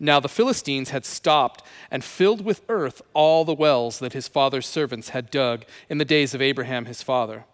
Now 0.00 0.18
the 0.18 0.28
Philistines 0.28 0.90
had 0.90 1.04
stopped 1.04 1.62
and 1.88 2.02
filled 2.02 2.44
with 2.44 2.62
earth 2.68 3.00
all 3.14 3.44
the 3.44 3.54
wells 3.54 4.00
that 4.00 4.14
his 4.14 4.26
father's 4.26 4.66
servants 4.66 5.10
had 5.10 5.30
dug 5.30 5.64
in 5.88 5.98
the 5.98 6.04
days 6.04 6.34
of 6.34 6.42
Abraham 6.42 6.86
his 6.86 7.02
father. 7.02 7.44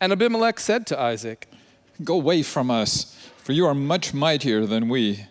And 0.00 0.12
Abimelech 0.12 0.58
said 0.58 0.86
to 0.86 0.98
Isaac, 0.98 1.48
Go 2.02 2.14
away 2.14 2.42
from 2.42 2.70
us, 2.70 3.14
for 3.42 3.52
you 3.52 3.66
are 3.66 3.74
much 3.74 4.14
mightier 4.14 4.66
than 4.66 4.88
we. 4.88 5.26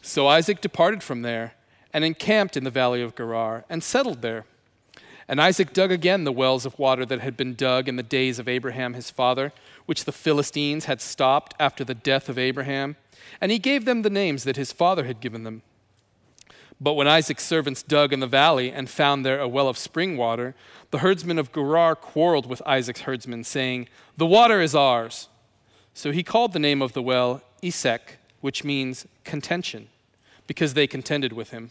So 0.00 0.26
Isaac 0.26 0.60
departed 0.60 1.02
from 1.02 1.22
there 1.22 1.54
and 1.92 2.04
encamped 2.04 2.56
in 2.56 2.64
the 2.64 2.70
valley 2.70 3.02
of 3.02 3.14
Gerar 3.14 3.64
and 3.68 3.82
settled 3.82 4.22
there. 4.22 4.46
And 5.28 5.40
Isaac 5.40 5.72
dug 5.72 5.92
again 5.92 6.24
the 6.24 6.32
wells 6.32 6.64
of 6.64 6.78
water 6.78 7.04
that 7.04 7.20
had 7.20 7.36
been 7.36 7.54
dug 7.54 7.88
in 7.88 7.96
the 7.96 8.02
days 8.02 8.38
of 8.38 8.48
Abraham 8.48 8.94
his 8.94 9.10
father, 9.10 9.52
which 9.84 10.04
the 10.04 10.12
Philistines 10.12 10.86
had 10.86 11.00
stopped 11.00 11.54
after 11.58 11.84
the 11.84 11.94
death 11.94 12.28
of 12.28 12.38
Abraham, 12.38 12.96
and 13.40 13.50
he 13.50 13.58
gave 13.58 13.84
them 13.84 14.02
the 14.02 14.10
names 14.10 14.44
that 14.44 14.56
his 14.56 14.72
father 14.72 15.04
had 15.04 15.20
given 15.20 15.42
them. 15.42 15.62
But 16.80 16.94
when 16.94 17.08
Isaac's 17.08 17.44
servants 17.44 17.82
dug 17.82 18.12
in 18.12 18.20
the 18.20 18.26
valley 18.26 18.70
and 18.70 18.88
found 18.88 19.24
there 19.24 19.40
a 19.40 19.48
well 19.48 19.68
of 19.68 19.76
spring 19.76 20.16
water, 20.16 20.54
the 20.90 20.98
herdsmen 20.98 21.38
of 21.38 21.52
Gerar 21.52 21.94
quarreled 21.96 22.46
with 22.46 22.62
Isaac's 22.64 23.00
herdsmen, 23.00 23.44
saying, 23.44 23.88
The 24.16 24.26
water 24.26 24.60
is 24.60 24.74
ours. 24.74 25.28
So 25.96 26.12
he 26.12 26.22
called 26.22 26.52
the 26.52 26.58
name 26.58 26.82
of 26.82 26.92
the 26.92 27.00
well 27.00 27.40
Esek, 27.62 28.18
which 28.42 28.62
means 28.62 29.06
contention, 29.24 29.88
because 30.46 30.74
they 30.74 30.86
contended 30.86 31.32
with 31.32 31.52
him. 31.52 31.70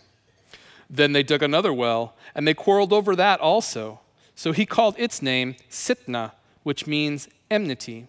Then 0.90 1.12
they 1.14 1.22
dug 1.22 1.44
another 1.44 1.72
well, 1.72 2.16
and 2.34 2.48
they 2.48 2.56
quarreled 2.56 2.92
over 2.92 3.16
that 3.16 3.40
also. 3.40 4.00
So 4.34 4.52
he 4.52 4.66
called 4.66 4.96
its 4.98 5.22
name 5.22 5.58
Sitnah, 5.70 6.32
which 6.64 6.88
means 6.88 7.30
enmity. 7.52 8.08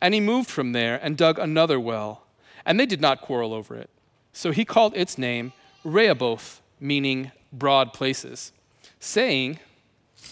And 0.00 0.14
he 0.14 0.20
moved 0.20 0.48
from 0.48 0.72
there 0.72 0.98
and 1.02 1.14
dug 1.14 1.38
another 1.38 1.78
well, 1.78 2.22
and 2.64 2.80
they 2.80 2.86
did 2.86 3.02
not 3.02 3.20
quarrel 3.20 3.52
over 3.52 3.76
it. 3.76 3.90
So 4.32 4.50
he 4.50 4.64
called 4.64 4.96
its 4.96 5.18
name 5.18 5.52
Rehoboth, 5.84 6.62
meaning 6.80 7.32
broad 7.52 7.92
places, 7.92 8.52
saying, 8.98 9.58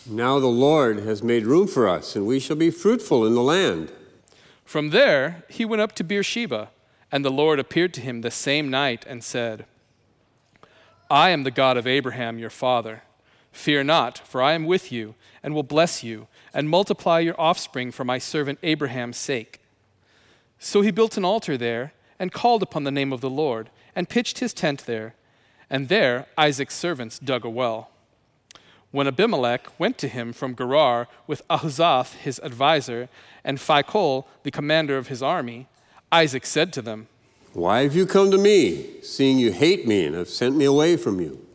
Now 0.06 0.38
the 0.40 0.46
Lord 0.46 1.00
has 1.00 1.22
made 1.22 1.44
room 1.44 1.66
for 1.66 1.86
us, 1.86 2.16
and 2.16 2.26
we 2.26 2.40
shall 2.40 2.56
be 2.56 2.70
fruitful 2.70 3.26
in 3.26 3.34
the 3.34 3.42
land. 3.42 3.92
From 4.66 4.90
there 4.90 5.44
he 5.48 5.64
went 5.64 5.80
up 5.80 5.92
to 5.92 6.04
Beersheba, 6.04 6.70
and 7.10 7.24
the 7.24 7.30
Lord 7.30 7.58
appeared 7.58 7.94
to 7.94 8.00
him 8.00 8.20
the 8.20 8.32
same 8.32 8.68
night 8.68 9.06
and 9.08 9.22
said, 9.22 9.64
I 11.08 11.30
am 11.30 11.44
the 11.44 11.52
God 11.52 11.76
of 11.76 11.86
Abraham 11.86 12.38
your 12.38 12.50
father. 12.50 13.02
Fear 13.52 13.84
not, 13.84 14.18
for 14.18 14.42
I 14.42 14.52
am 14.52 14.66
with 14.66 14.90
you, 14.90 15.14
and 15.40 15.54
will 15.54 15.62
bless 15.62 16.02
you, 16.02 16.26
and 16.52 16.68
multiply 16.68 17.20
your 17.20 17.40
offspring 17.40 17.92
for 17.92 18.04
my 18.04 18.18
servant 18.18 18.58
Abraham's 18.64 19.16
sake. 19.16 19.60
So 20.58 20.82
he 20.82 20.90
built 20.90 21.16
an 21.16 21.24
altar 21.24 21.56
there, 21.56 21.92
and 22.18 22.32
called 22.32 22.62
upon 22.62 22.82
the 22.82 22.90
name 22.90 23.12
of 23.12 23.20
the 23.20 23.30
Lord, 23.30 23.70
and 23.94 24.08
pitched 24.08 24.40
his 24.40 24.52
tent 24.52 24.84
there. 24.84 25.14
And 25.70 25.88
there 25.88 26.26
Isaac's 26.36 26.74
servants 26.74 27.20
dug 27.20 27.44
a 27.44 27.50
well. 27.50 27.90
When 28.96 29.06
Abimelech 29.06 29.78
went 29.78 29.98
to 29.98 30.08
him 30.08 30.32
from 30.32 30.56
Gerar 30.56 31.06
with 31.26 31.46
Ahuzath 31.48 32.14
his 32.14 32.40
adviser, 32.42 33.10
and 33.44 33.58
Phicol 33.58 34.24
the 34.42 34.50
commander 34.50 34.96
of 34.96 35.08
his 35.08 35.22
army, 35.22 35.68
Isaac 36.10 36.46
said 36.46 36.72
to 36.72 36.80
them, 36.80 37.08
Why 37.52 37.82
have 37.82 37.94
you 37.94 38.06
come 38.06 38.30
to 38.30 38.38
me, 38.38 39.02
seeing 39.02 39.38
you 39.38 39.52
hate 39.52 39.86
me 39.86 40.06
and 40.06 40.14
have 40.14 40.30
sent 40.30 40.56
me 40.56 40.64
away 40.64 40.96
from 40.96 41.20
you? 41.20 41.46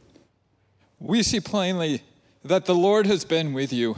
We 0.99 1.23
see 1.23 1.39
plainly 1.39 2.03
that 2.45 2.65
the 2.65 2.75
Lord 2.75 3.07
has 3.07 3.25
been 3.25 3.53
with 3.53 3.73
you. 3.73 3.95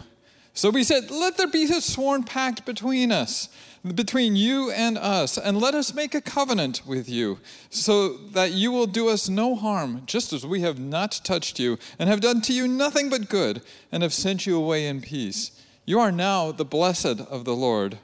So 0.53 0.69
we 0.69 0.85
said, 0.85 1.11
Let 1.11 1.35
there 1.35 1.47
be 1.47 1.65
a 1.65 1.81
sworn 1.81 2.23
pact 2.23 2.65
between 2.65 3.11
us, 3.11 3.49
between 3.83 4.35
you 4.35 4.71
and 4.71 4.97
us, 4.97 5.37
and 5.37 5.59
let 5.59 5.75
us 5.75 5.93
make 5.93 6.15
a 6.15 6.21
covenant 6.21 6.81
with 6.85 7.09
you, 7.09 7.39
so 7.69 8.15
that 8.17 8.51
you 8.51 8.71
will 8.71 8.87
do 8.87 9.09
us 9.09 9.27
no 9.27 9.55
harm, 9.55 10.03
just 10.05 10.31
as 10.31 10.45
we 10.45 10.61
have 10.61 10.79
not 10.79 11.19
touched 11.23 11.59
you, 11.59 11.77
and 11.99 12.09
have 12.09 12.21
done 12.21 12.39
to 12.41 12.53
you 12.53 12.67
nothing 12.67 13.09
but 13.09 13.27
good, 13.27 13.61
and 13.91 14.01
have 14.01 14.13
sent 14.13 14.45
you 14.45 14.55
away 14.55 14.87
in 14.87 15.01
peace. 15.01 15.51
You 15.85 15.99
are 15.99 16.13
now 16.13 16.53
the 16.53 16.63
blessed 16.63 17.19
of 17.19 17.43
the 17.43 17.55
Lord. 17.55 17.97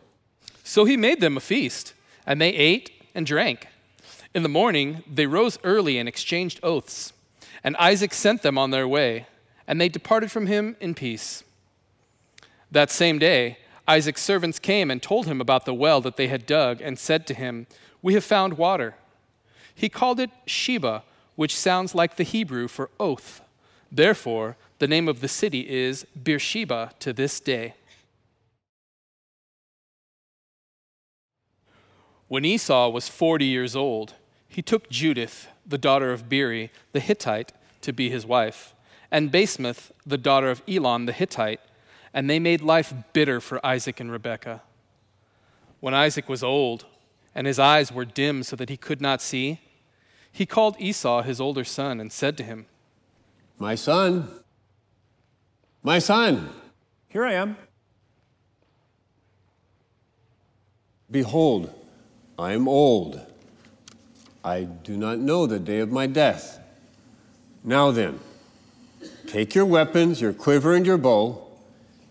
So 0.65 0.83
he 0.83 0.97
made 0.97 1.21
them 1.21 1.37
a 1.37 1.41
feast, 1.41 1.93
and 2.25 2.41
they 2.41 2.49
ate 2.49 2.91
and 3.15 3.25
drank. 3.25 3.67
In 4.35 4.43
the 4.43 4.49
morning, 4.49 5.03
they 5.11 5.25
rose 5.25 5.57
early 5.63 5.97
and 5.97 6.09
exchanged 6.09 6.59
oaths. 6.61 7.13
And 7.63 7.75
Isaac 7.77 8.13
sent 8.13 8.41
them 8.41 8.57
on 8.57 8.71
their 8.71 8.87
way, 8.87 9.27
and 9.65 9.79
they 9.79 9.89
departed 9.89 10.29
from 10.29 10.47
him 10.47 10.75
in 10.81 10.93
peace. 10.93 11.43
That 12.69 12.91
same 12.91 13.17
day, 13.17 13.57
Isaac's 13.89 14.21
servants 14.21 14.59
came 14.59 14.91
and 14.91 15.01
told 15.01 15.25
him 15.25 15.41
about 15.41 15.65
the 15.65 15.73
well 15.73 15.99
that 16.01 16.15
they 16.15 16.27
had 16.27 16.45
dug, 16.45 16.79
and 16.79 16.99
said 16.99 17.25
to 17.25 17.33
him, 17.33 17.65
We 18.03 18.13
have 18.13 18.23
found 18.23 18.53
water. 18.53 18.93
He 19.73 19.89
called 19.89 20.19
it 20.19 20.29
Shibah, 20.45 21.01
which 21.35 21.57
sounds 21.57 21.95
like 21.95 22.15
the 22.15 22.23
Hebrew 22.23 22.67
for 22.67 22.91
oath. 22.99 23.41
Therefore, 23.91 24.57
the 24.77 24.87
name 24.87 25.07
of 25.07 25.21
the 25.21 25.27
city 25.27 25.67
is 25.67 26.05
Beersheba 26.21 26.91
to 26.99 27.11
this 27.11 27.39
day. 27.39 27.73
When 32.27 32.45
Esau 32.45 32.89
was 32.89 33.09
forty 33.09 33.45
years 33.45 33.75
old, 33.75 34.13
he 34.47 34.61
took 34.61 34.91
Judith, 34.91 35.47
the 35.65 35.79
daughter 35.79 36.11
of 36.11 36.29
Beeri, 36.29 36.71
the 36.91 36.99
Hittite, 36.99 37.53
to 37.81 37.91
be 37.91 38.11
his 38.11 38.23
wife, 38.23 38.75
and 39.09 39.31
Basemath, 39.31 39.89
the 40.05 40.19
daughter 40.19 40.51
of 40.51 40.61
Elon 40.67 41.07
the 41.07 41.11
Hittite, 41.11 41.61
and 42.13 42.29
they 42.29 42.39
made 42.39 42.61
life 42.61 42.93
bitter 43.13 43.39
for 43.39 43.63
Isaac 43.65 43.99
and 43.99 44.11
Rebekah. 44.11 44.61
When 45.79 45.93
Isaac 45.93 46.27
was 46.27 46.43
old, 46.43 46.85
and 47.35 47.47
his 47.47 47.59
eyes 47.59 47.91
were 47.91 48.05
dim 48.05 48.43
so 48.43 48.55
that 48.55 48.69
he 48.69 48.77
could 48.77 49.01
not 49.01 49.21
see, 49.21 49.61
he 50.31 50.45
called 50.45 50.75
Esau 50.79 51.21
his 51.21 51.39
older 51.39 51.63
son 51.63 51.99
and 51.99 52.11
said 52.11 52.37
to 52.37 52.43
him, 52.43 52.65
My 53.57 53.75
son, 53.75 54.29
my 55.83 55.99
son, 55.99 56.49
Here 57.07 57.25
I 57.25 57.33
am. 57.33 57.57
behold, 61.09 61.73
I 62.37 62.53
am 62.53 62.67
old. 62.67 63.25
I 64.43 64.63
do 64.63 64.95
not 64.95 65.19
know 65.19 65.47
the 65.47 65.59
day 65.59 65.79
of 65.79 65.91
my 65.91 66.07
death. 66.07 66.59
Now 67.63 67.91
then, 67.91 68.19
take 69.27 69.55
your 69.55 69.65
weapons, 69.65 70.21
your 70.21 70.33
quiver, 70.33 70.73
and 70.75 70.85
your 70.85 70.97
bow, 70.97 71.48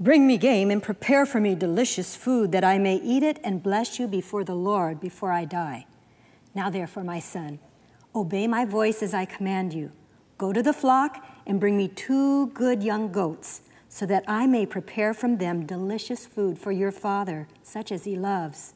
Bring 0.00 0.26
me 0.26 0.38
game 0.38 0.70
and 0.70 0.82
prepare 0.82 1.26
for 1.26 1.40
me 1.40 1.54
delicious 1.54 2.16
food 2.16 2.52
that 2.52 2.64
I 2.64 2.78
may 2.78 2.96
eat 2.96 3.22
it 3.22 3.38
and 3.44 3.62
bless 3.62 3.98
you 3.98 4.08
before 4.08 4.44
the 4.44 4.54
Lord 4.54 4.98
before 4.98 5.30
I 5.30 5.44
die. 5.44 5.84
Now, 6.54 6.70
therefore, 6.70 7.04
my 7.04 7.18
son, 7.20 7.58
obey 8.14 8.46
my 8.46 8.64
voice 8.64 9.02
as 9.02 9.12
I 9.12 9.26
command 9.26 9.74
you. 9.74 9.92
Go 10.38 10.54
to 10.54 10.62
the 10.62 10.72
flock 10.72 11.22
and 11.46 11.60
bring 11.60 11.76
me 11.76 11.86
two 11.86 12.46
good 12.46 12.82
young 12.82 13.12
goats, 13.12 13.60
so 13.90 14.06
that 14.06 14.24
I 14.26 14.46
may 14.46 14.64
prepare 14.64 15.12
from 15.12 15.36
them 15.36 15.66
delicious 15.66 16.24
food 16.24 16.58
for 16.58 16.72
your 16.72 16.92
father, 16.92 17.46
such 17.62 17.92
as 17.92 18.04
he 18.04 18.16
loves. 18.16 18.72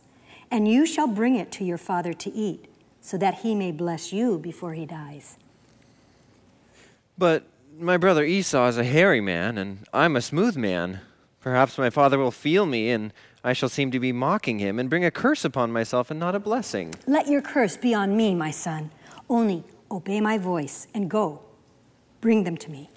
And 0.50 0.69
you 0.69 0.85
shall 0.85 1.07
bring 1.07 1.37
it 1.37 1.50
to 1.52 1.64
your 1.64 1.78
father 1.78 2.12
to 2.12 2.31
eat, 2.35 2.66
so 3.00 3.16
that 3.16 3.37
he 3.37 3.54
may 3.54 3.73
bless 3.73 4.12
you 4.12 4.38
before 4.38 4.75
he 4.75 4.85
dies. 4.85 5.38
But 7.16 7.45
my 7.78 7.97
brother 7.97 8.25
Esau 8.25 8.66
is 8.66 8.76
a 8.76 8.85
hairy 8.85 9.23
man, 9.23 9.57
and 9.57 9.87
I'm 9.95 10.16
a 10.16 10.21
smooth 10.21 10.57
man. 10.59 11.00
Perhaps 11.45 11.77
my 11.77 11.91
father 11.91 12.19
will 12.19 12.31
feel 12.31 12.65
me, 12.65 12.89
and 12.89 13.13
I 13.45 13.53
shall 13.53 13.69
seem 13.69 13.91
to 13.91 14.01
be 14.01 14.13
mocking 14.13 14.61
him, 14.61 14.79
and 14.79 14.89
bring 14.89 15.05
a 15.05 15.11
curse 15.11 15.45
upon 15.45 15.71
myself 15.71 16.11
and 16.11 16.19
not 16.19 16.35
a 16.35 16.41
blessing. 16.41 16.95
Let 17.07 17.29
your 17.29 17.43
curse 17.43 17.77
be 17.77 17.93
on 17.93 18.17
me, 18.17 18.35
my 18.35 18.51
son. 18.51 18.91
Only 19.29 19.63
obey 19.91 20.23
my 20.23 20.39
voice 20.39 20.89
and 20.95 21.11
go. 21.11 21.43
Bring 22.23 22.45
them 22.45 22.57
to 22.57 22.71
me. 22.71 22.89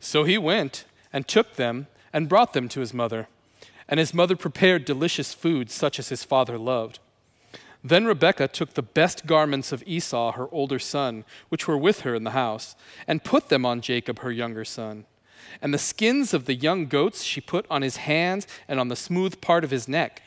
So 0.00 0.24
he 0.24 0.36
went 0.36 0.86
and 1.12 1.28
took 1.28 1.54
them 1.54 1.86
and 2.12 2.28
brought 2.28 2.52
them 2.52 2.68
to 2.70 2.80
his 2.80 2.92
mother. 2.92 3.28
And 3.88 4.00
his 4.00 4.12
mother 4.12 4.34
prepared 4.34 4.84
delicious 4.84 5.32
food 5.32 5.70
such 5.70 6.00
as 6.00 6.08
his 6.08 6.24
father 6.24 6.58
loved. 6.58 6.98
Then 7.84 8.06
Rebekah 8.06 8.48
took 8.48 8.74
the 8.74 8.82
best 8.82 9.24
garments 9.24 9.70
of 9.70 9.84
Esau, 9.86 10.32
her 10.32 10.48
older 10.50 10.80
son, 10.80 11.24
which 11.48 11.68
were 11.68 11.78
with 11.78 12.00
her 12.00 12.16
in 12.16 12.24
the 12.24 12.32
house, 12.32 12.74
and 13.06 13.22
put 13.22 13.50
them 13.50 13.64
on 13.64 13.82
Jacob, 13.82 14.18
her 14.18 14.32
younger 14.32 14.64
son. 14.64 15.04
And 15.60 15.72
the 15.72 15.78
skins 15.78 16.32
of 16.34 16.46
the 16.46 16.54
young 16.54 16.86
goats 16.86 17.22
she 17.22 17.40
put 17.40 17.66
on 17.70 17.82
his 17.82 17.98
hands 17.98 18.46
and 18.66 18.78
on 18.78 18.88
the 18.88 18.96
smooth 18.96 19.40
part 19.40 19.64
of 19.64 19.70
his 19.70 19.88
neck. 19.88 20.22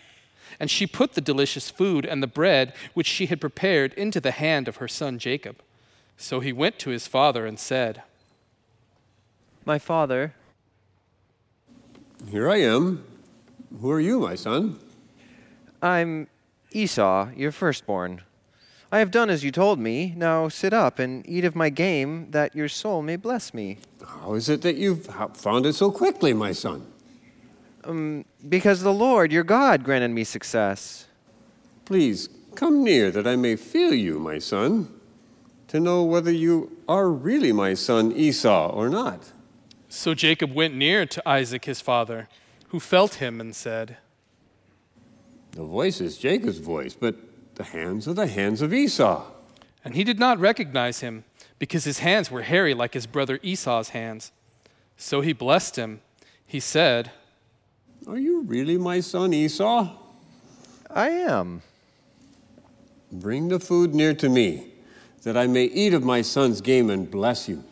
And 0.60 0.70
she 0.70 0.86
put 0.86 1.14
the 1.14 1.22
delicious 1.22 1.70
food 1.70 2.06
and 2.06 2.22
the 2.22 2.28
bread 2.28 2.74
which 2.94 3.08
she 3.08 3.28
had 3.28 3.42
prepared 3.42 3.94
into 3.94 4.20
the 4.20 4.32
hand 4.32 4.68
of 4.68 4.78
her 4.78 4.88
son 4.88 5.18
Jacob. 5.20 5.62
So 6.18 6.40
he 6.40 6.54
went 6.54 6.78
to 6.80 6.90
his 6.90 7.08
father 7.08 7.46
and 7.46 7.60
said, 7.60 8.04
My 9.66 9.80
father, 9.80 10.34
Here 12.30 12.50
I 12.50 12.58
am. 12.58 13.04
Who 13.80 13.90
are 13.90 14.00
you, 14.00 14.20
my 14.20 14.36
son? 14.36 14.80
I'm 15.82 16.28
Esau, 16.72 17.30
your 17.36 17.52
firstborn. 17.52 18.22
I 18.94 19.00
have 19.00 19.10
done 19.10 19.30
as 19.30 19.44
you 19.44 19.52
told 19.52 19.80
me. 19.80 20.14
Now 20.18 20.50
sit 20.50 20.74
up 20.74 21.00
and 21.00 21.28
eat 21.28 21.46
of 21.46 21.56
my 21.56 21.70
game, 21.70 22.30
that 22.32 22.54
your 22.54 22.68
soul 22.68 23.02
may 23.02 23.16
bless 23.16 23.54
me. 23.54 23.78
How 24.06 24.34
is 24.34 24.50
it 24.50 24.62
that 24.64 24.76
you've 24.76 25.06
found 25.34 25.66
it 25.66 25.74
so 25.74 25.92
quickly, 25.92 26.34
my 26.34 26.52
son? 26.52 26.86
Um, 27.86 28.26
because 28.50 28.82
the 28.82 28.94
Lord, 28.94 29.32
your 29.32 29.44
God, 29.44 29.84
granted 29.84 30.12
me 30.12 30.26
success. 30.26 31.08
Please 31.86 32.28
come 32.56 32.84
near 32.84 33.12
that 33.12 33.26
I 33.26 33.38
may 33.38 33.56
feel 33.56 33.94
you, 33.94 34.20
my 34.20 34.40
son, 34.40 34.90
to 35.70 35.80
know 35.80 36.04
whether 36.04 36.32
you 36.32 36.78
are 36.88 37.10
really 37.10 37.54
my 37.54 37.74
son 37.74 38.12
Esau 38.12 38.72
or 38.72 38.90
not. 38.90 39.32
So 39.88 40.14
Jacob 40.14 40.54
went 40.54 40.76
near 40.76 41.06
to 41.06 41.28
Isaac 41.28 41.64
his 41.66 41.80
father, 41.80 42.28
who 42.70 42.80
felt 42.80 43.16
him 43.16 43.40
and 43.40 43.56
said, 43.56 43.98
The 45.52 45.64
voice 45.64 46.02
is 46.02 46.18
Jacob's 46.18 46.60
voice, 46.60 46.94
but 46.94 47.16
the 47.56 47.64
hands 47.64 48.08
are 48.08 48.14
the 48.14 48.28
hands 48.28 48.62
of 48.62 48.74
Esau. 48.74 49.26
And 49.84 49.96
he 49.96 50.04
did 50.04 50.20
not 50.20 50.40
recognize 50.40 51.00
him, 51.00 51.24
because 51.60 51.84
his 51.84 52.00
hands 52.00 52.32
were 52.32 52.44
hairy 52.44 52.74
like 52.74 52.94
his 52.94 53.08
brother 53.08 53.40
Esau's 53.42 53.90
hands. 53.90 54.32
So 54.98 55.22
he 55.22 55.34
blessed 55.34 55.76
him. 55.76 56.02
He 56.46 56.60
said, 56.60 57.12
Are 58.08 58.18
you 58.18 58.42
really 58.42 58.78
my 58.78 59.00
son 59.00 59.34
Esau? 59.34 59.90
I 60.90 61.10
am. 61.10 61.62
Bring 63.12 63.50
the 63.50 63.60
food 63.60 63.94
near 63.94 64.14
to 64.16 64.30
me, 64.30 64.74
that 65.24 65.36
I 65.36 65.48
may 65.48 65.66
eat 65.66 65.94
of 65.94 66.04
my 66.04 66.22
son's 66.22 66.62
game 66.62 66.90
and 66.90 67.10
bless 67.10 67.50
you. 67.50 67.64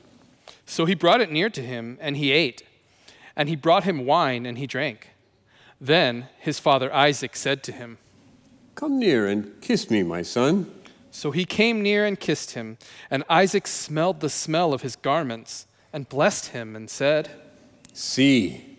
So 0.66 0.86
he 0.86 0.94
brought 0.94 1.22
it 1.22 1.32
near 1.32 1.50
to 1.50 1.62
him, 1.62 1.98
and 2.02 2.18
he 2.18 2.32
ate. 2.32 2.64
And 3.36 3.50
he 3.50 3.56
brought 3.56 3.86
him 3.86 4.06
wine, 4.06 4.46
and 4.46 4.58
he 4.58 4.68
drank. 4.68 5.10
Then 5.82 6.28
his 6.40 6.60
father 6.60 6.94
Isaac 6.94 7.36
said 7.36 7.64
to 7.64 7.72
him, 7.72 7.98
Come 8.80 8.98
near 8.98 9.28
and 9.28 9.60
kiss 9.60 9.90
me, 9.90 10.04
my 10.04 10.22
son. 10.22 10.72
So 11.12 11.32
he 11.32 11.44
came 11.44 11.82
near 11.82 12.06
and 12.06 12.18
kissed 12.18 12.52
him, 12.52 12.78
and 13.12 13.26
Isaac 13.30 13.68
smelled 13.68 14.22
the 14.22 14.30
smell 14.30 14.74
of 14.74 14.84
his 14.84 14.96
garments, 14.96 15.68
and 15.92 16.08
blessed 16.08 16.52
him, 16.52 16.78
and 16.78 16.90
said, 16.90 17.30
See, 17.92 18.78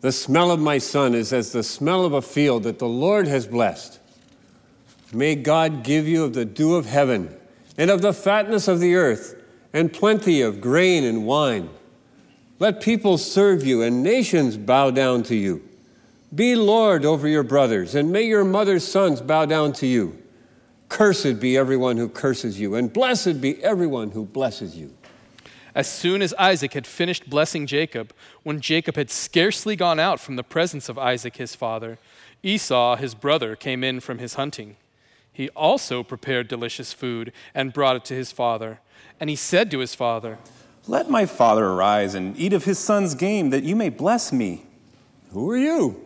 the 0.00 0.10
smell 0.10 0.50
of 0.50 0.58
my 0.58 0.78
son 0.78 1.14
is 1.14 1.32
as 1.32 1.52
the 1.52 1.62
smell 1.62 2.04
of 2.04 2.12
a 2.12 2.22
field 2.22 2.64
that 2.64 2.80
the 2.80 2.88
Lord 2.88 3.28
has 3.28 3.46
blessed. 3.46 4.00
May 5.12 5.36
God 5.36 5.84
give 5.84 6.08
you 6.08 6.24
of 6.24 6.34
the 6.34 6.44
dew 6.44 6.74
of 6.74 6.86
heaven, 6.86 7.32
and 7.78 7.88
of 7.88 8.02
the 8.02 8.12
fatness 8.12 8.66
of 8.66 8.80
the 8.80 8.96
earth, 8.96 9.40
and 9.72 9.92
plenty 9.92 10.40
of 10.40 10.60
grain 10.60 11.04
and 11.04 11.24
wine. 11.24 11.70
Let 12.58 12.82
people 12.82 13.16
serve 13.16 13.64
you, 13.64 13.80
and 13.80 14.02
nations 14.02 14.56
bow 14.56 14.90
down 14.90 15.22
to 15.22 15.36
you. 15.36 15.65
Be 16.36 16.54
Lord 16.54 17.06
over 17.06 17.26
your 17.26 17.42
brothers, 17.42 17.94
and 17.94 18.12
may 18.12 18.24
your 18.24 18.44
mother's 18.44 18.86
sons 18.86 19.22
bow 19.22 19.46
down 19.46 19.72
to 19.74 19.86
you. 19.86 20.22
Cursed 20.90 21.40
be 21.40 21.56
everyone 21.56 21.96
who 21.96 22.10
curses 22.10 22.60
you, 22.60 22.74
and 22.74 22.92
blessed 22.92 23.40
be 23.40 23.62
everyone 23.64 24.10
who 24.10 24.26
blesses 24.26 24.76
you. 24.76 24.94
As 25.74 25.88
soon 25.88 26.20
as 26.20 26.34
Isaac 26.34 26.74
had 26.74 26.86
finished 26.86 27.30
blessing 27.30 27.66
Jacob, 27.66 28.12
when 28.42 28.60
Jacob 28.60 28.96
had 28.96 29.10
scarcely 29.10 29.76
gone 29.76 29.98
out 29.98 30.20
from 30.20 30.36
the 30.36 30.42
presence 30.42 30.90
of 30.90 30.98
Isaac 30.98 31.38
his 31.38 31.54
father, 31.54 31.98
Esau 32.42 32.96
his 32.96 33.14
brother 33.14 33.56
came 33.56 33.82
in 33.82 34.00
from 34.00 34.18
his 34.18 34.34
hunting. 34.34 34.76
He 35.32 35.48
also 35.50 36.02
prepared 36.02 36.48
delicious 36.48 36.92
food 36.92 37.32
and 37.54 37.72
brought 37.72 37.96
it 37.96 38.04
to 38.06 38.14
his 38.14 38.30
father. 38.30 38.80
And 39.18 39.30
he 39.30 39.36
said 39.36 39.70
to 39.70 39.78
his 39.78 39.94
father, 39.94 40.38
Let 40.86 41.08
my 41.08 41.24
father 41.24 41.64
arise 41.64 42.14
and 42.14 42.36
eat 42.38 42.52
of 42.52 42.64
his 42.64 42.78
son's 42.78 43.14
game, 43.14 43.48
that 43.50 43.64
you 43.64 43.74
may 43.74 43.88
bless 43.88 44.32
me. 44.32 44.66
Who 45.30 45.50
are 45.50 45.56
you? 45.56 46.05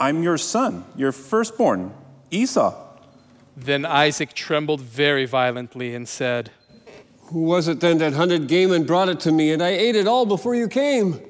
I'm 0.00 0.22
your 0.22 0.38
son, 0.38 0.86
your 0.96 1.12
firstborn, 1.12 1.92
Esau. 2.30 2.74
Then 3.54 3.84
Isaac 3.84 4.32
trembled 4.32 4.80
very 4.80 5.26
violently 5.26 5.94
and 5.94 6.08
said, 6.08 6.50
Who 7.24 7.42
was 7.42 7.68
it 7.68 7.80
then 7.80 7.98
that 7.98 8.14
hunted 8.14 8.48
game 8.48 8.72
and 8.72 8.86
brought 8.86 9.10
it 9.10 9.20
to 9.20 9.32
me, 9.32 9.52
and 9.52 9.62
I 9.62 9.68
ate 9.68 9.96
it 9.96 10.06
all 10.06 10.24
before 10.24 10.54
you 10.54 10.68
came? 10.68 11.20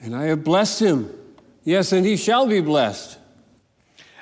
And 0.00 0.14
I 0.14 0.26
have 0.26 0.44
blessed 0.44 0.80
him. 0.80 1.12
Yes, 1.64 1.90
and 1.90 2.06
he 2.06 2.16
shall 2.16 2.46
be 2.46 2.60
blessed. 2.60 3.18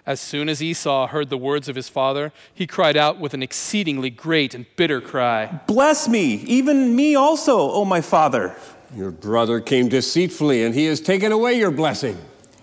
As 0.07 0.19
soon 0.19 0.49
as 0.49 0.63
Esau 0.63 1.09
heard 1.09 1.29
the 1.29 1.37
words 1.37 1.69
of 1.69 1.77
his 1.77 1.91
father, 1.91 2.33
he 2.55 2.67
cried 2.67 2.97
out 2.97 3.19
with 3.21 3.35
an 3.35 3.43
exceedingly 3.43 4.09
great 4.09 4.55
and 4.55 4.65
bitter 4.77 5.03
cry. 5.03 5.61
Bless 5.67 6.09
me, 6.09 6.37
even 6.47 6.97
me 6.97 7.15
also, 7.15 7.71
O 7.71 7.85
my 7.85 8.01
father. 8.01 8.57
Your 8.97 9.11
brother 9.11 9.61
came 9.61 9.89
deceitfully, 9.89 10.65
and 10.65 10.75
he 10.75 10.87
has 10.87 11.03
taken 11.03 11.33
away 11.33 11.59
your 11.59 11.71
blessing. 11.71 12.17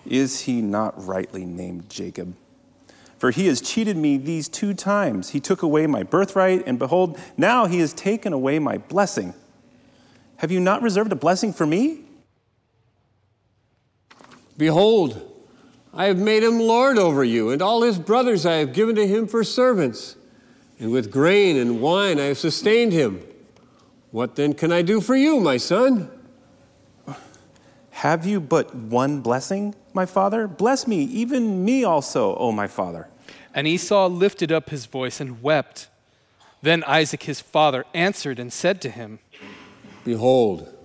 Is 0.05 0.41
he 0.41 0.61
not 0.61 0.93
rightly 1.05 1.45
named 1.45 1.89
Jacob? 1.89 2.35
For 3.17 3.31
he 3.31 3.47
has 3.47 3.61
cheated 3.61 3.97
me 3.97 4.17
these 4.17 4.49
two 4.49 4.73
times. 4.73 5.29
He 5.29 5.39
took 5.39 5.61
away 5.61 5.85
my 5.85 6.01
birthright, 6.01 6.63
and 6.65 6.79
behold, 6.79 7.19
now 7.37 7.67
he 7.67 7.79
has 7.79 7.93
taken 7.93 8.33
away 8.33 8.57
my 8.57 8.77
blessing. 8.77 9.35
Have 10.37 10.51
you 10.51 10.59
not 10.59 10.81
reserved 10.81 11.11
a 11.11 11.15
blessing 11.15 11.53
for 11.53 11.67
me? 11.67 12.01
Behold, 14.57 15.27
I 15.93 16.05
have 16.05 16.17
made 16.17 16.41
him 16.41 16.59
lord 16.59 16.97
over 16.97 17.23
you, 17.23 17.51
and 17.51 17.61
all 17.61 17.83
his 17.83 17.99
brothers 17.99 18.45
I 18.45 18.55
have 18.55 18.73
given 18.73 18.95
to 18.95 19.05
him 19.05 19.27
for 19.27 19.43
servants. 19.43 20.15
And 20.79 20.91
with 20.91 21.11
grain 21.11 21.57
and 21.57 21.79
wine 21.79 22.19
I 22.19 22.25
have 22.25 22.39
sustained 22.39 22.91
him. 22.91 23.21
What 24.09 24.35
then 24.35 24.53
can 24.53 24.71
I 24.71 24.81
do 24.81 24.99
for 24.99 25.15
you, 25.15 25.39
my 25.39 25.57
son? 25.57 26.09
Have 28.01 28.25
you 28.25 28.39
but 28.41 28.73
one 28.73 29.21
blessing, 29.21 29.75
my 29.93 30.07
father? 30.07 30.47
Bless 30.47 30.87
me, 30.87 31.03
even 31.03 31.63
me 31.63 31.83
also, 31.83 32.35
O 32.37 32.51
my 32.51 32.65
father. 32.65 33.07
And 33.53 33.67
Esau 33.67 34.07
lifted 34.07 34.51
up 34.51 34.71
his 34.71 34.87
voice 34.87 35.21
and 35.21 35.43
wept. 35.43 35.87
Then 36.63 36.83
Isaac 36.85 37.21
his 37.21 37.41
father 37.41 37.85
answered 37.93 38.39
and 38.39 38.51
said 38.51 38.81
to 38.81 38.89
him, 38.89 39.19
Behold, 40.03 40.75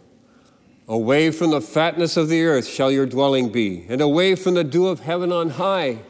away 0.86 1.30
from 1.30 1.52
the 1.52 1.62
fatness 1.62 2.18
of 2.18 2.28
the 2.28 2.44
earth 2.44 2.66
shall 2.66 2.90
your 2.90 3.06
dwelling 3.06 3.48
be, 3.48 3.86
and 3.88 4.02
away 4.02 4.34
from 4.34 4.52
the 4.52 4.62
dew 4.62 4.86
of 4.88 5.00
heaven 5.00 5.32
on 5.32 5.48
high. 5.48 6.00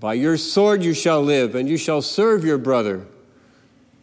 By 0.00 0.14
your 0.14 0.38
sword 0.38 0.82
you 0.82 0.94
shall 0.94 1.20
live, 1.20 1.54
and 1.54 1.68
you 1.68 1.76
shall 1.76 2.00
serve 2.00 2.46
your 2.46 2.56
brother. 2.56 3.06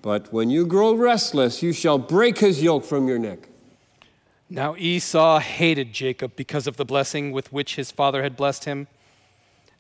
But 0.03 0.31
when 0.31 0.51
you 0.51 0.67
grow 0.67 0.93
restless, 0.93 1.63
you 1.63 1.73
shall 1.73 1.97
break 1.97 2.37
his 2.37 2.61
yoke 2.61 2.85
from 2.85 3.07
your 3.07 3.17
neck. 3.17 3.47
Now 4.53 4.75
Esau 4.77 5.39
hated 5.39 5.93
Jacob 5.93 6.33
because 6.35 6.67
of 6.67 6.75
the 6.75 6.83
blessing 6.83 7.31
with 7.31 7.53
which 7.53 7.77
his 7.77 7.89
father 7.89 8.21
had 8.21 8.35
blessed 8.35 8.65
him. 8.65 8.87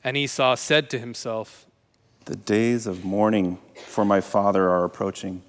And 0.01 0.15
Esau 0.15 0.55
said 0.55 0.89
to 0.91 0.97
himself, 0.97 1.65
The 2.23 2.37
days 2.37 2.87
of 2.87 3.03
mourning 3.03 3.57
for 3.85 4.05
my 4.05 4.21
father 4.21 4.69
are 4.69 4.85
approaching. 4.85 5.41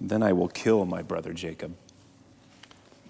Then 0.00 0.22
I 0.22 0.32
will 0.32 0.46
kill 0.46 0.84
my 0.84 1.02
brother 1.02 1.32
Jacob. 1.32 1.74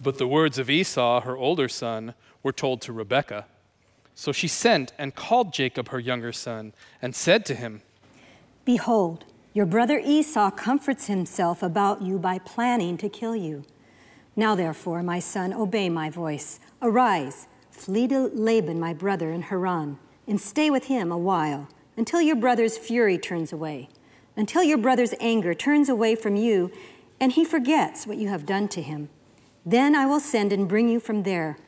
But 0.03 0.17
the 0.17 0.27
words 0.27 0.59
of 0.59 0.71
Esau, 0.71 1.21
her 1.21 1.37
older 1.37 1.69
son, 1.69 2.15
were 2.43 2.51
told 2.51 2.81
to 2.81 2.93
Rebekah. 2.95 3.45
So 4.15 4.33
she 4.33 4.49
sent 4.49 4.95
and 4.97 5.15
called 5.15 5.53
Jacob, 5.53 5.89
her 5.89 6.01
younger 6.01 6.33
son, 6.33 6.73
and 7.03 7.15
said 7.15 7.45
to 7.47 7.55
him, 7.55 7.83
Behold, 8.65 9.27
your 9.53 9.67
brother 9.67 10.01
Esau 10.03 10.51
comforts 10.53 11.09
himself 11.09 11.63
about 11.63 12.01
you 12.01 12.19
by 12.19 12.39
planning 12.39 12.97
to 12.97 13.11
kill 13.11 13.37
you. 13.37 13.65
Now, 14.35 14.55
therefore, 14.55 15.03
my 15.03 15.19
son, 15.19 15.53
obey 15.53 15.89
my 15.89 16.09
voice. 16.09 16.59
Arise, 16.81 17.49
flee 17.71 18.09
to 18.09 18.31
Laban, 18.33 18.81
my 18.81 18.95
brother, 18.95 19.31
in 19.31 19.43
Haran, 19.43 19.99
and 20.27 20.41
stay 20.41 20.71
with 20.71 20.85
him 20.85 21.13
a 21.13 21.19
while, 21.19 21.69
until 21.97 22.23
your 22.23 22.37
brother's 22.37 22.79
fury 22.79 23.19
turns 23.19 23.53
away, 23.53 23.89
until 24.37 24.63
your 24.63 24.79
brother's 24.79 25.15
anger 25.21 25.53
turns 25.53 25.89
away 25.89 26.15
from 26.15 26.37
you, 26.37 26.71
and 27.21 27.33
he 27.33 27.45
forgets 27.45 28.07
what 28.07 28.17
you 28.17 28.29
have 28.29 28.47
done 28.47 28.69
to 28.69 28.81
him. 28.81 29.11
Then 29.67 29.95
I 29.95 30.07
will 30.07 30.21
send 30.21 30.53
and 30.53 30.69
bring 30.69 30.89
you 30.89 30.99
from 30.99 31.25
there. 31.25 31.59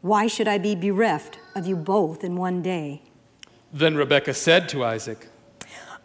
Why 0.00 0.26
should 0.26 0.48
I 0.48 0.58
be 0.58 0.74
bereft 0.74 1.38
of 1.54 1.66
you 1.66 1.76
both 1.76 2.24
in 2.24 2.36
one 2.36 2.62
day? 2.62 3.02
Then 3.72 3.94
Rebekah 3.94 4.34
said 4.34 4.68
to 4.70 4.84
Isaac, 4.84 5.28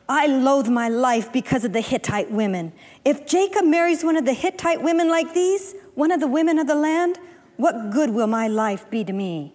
I 0.10 0.28
loathe 0.28 0.68
my 0.68 0.90
life 0.90 1.32
because 1.32 1.64
of 1.64 1.72
the 1.72 1.80
Hittite 1.80 2.30
women. 2.30 2.74
If 3.06 3.26
Jacob 3.26 3.64
marries 3.64 4.04
one 4.04 4.18
of 4.18 4.26
the 4.26 4.34
Hittite 4.34 4.82
women 4.82 5.08
like 5.08 5.34
these, 5.34 5.74
one 5.96 6.12
of 6.12 6.20
the 6.20 6.28
women 6.28 6.58
of 6.60 6.68
the 6.68 6.76
land, 6.76 7.20
what 7.58 7.92
good 7.92 8.12
will 8.12 8.28
my 8.28 8.48
life 8.48 8.90
be 8.90 9.04
to 9.04 9.14
me? 9.14 9.54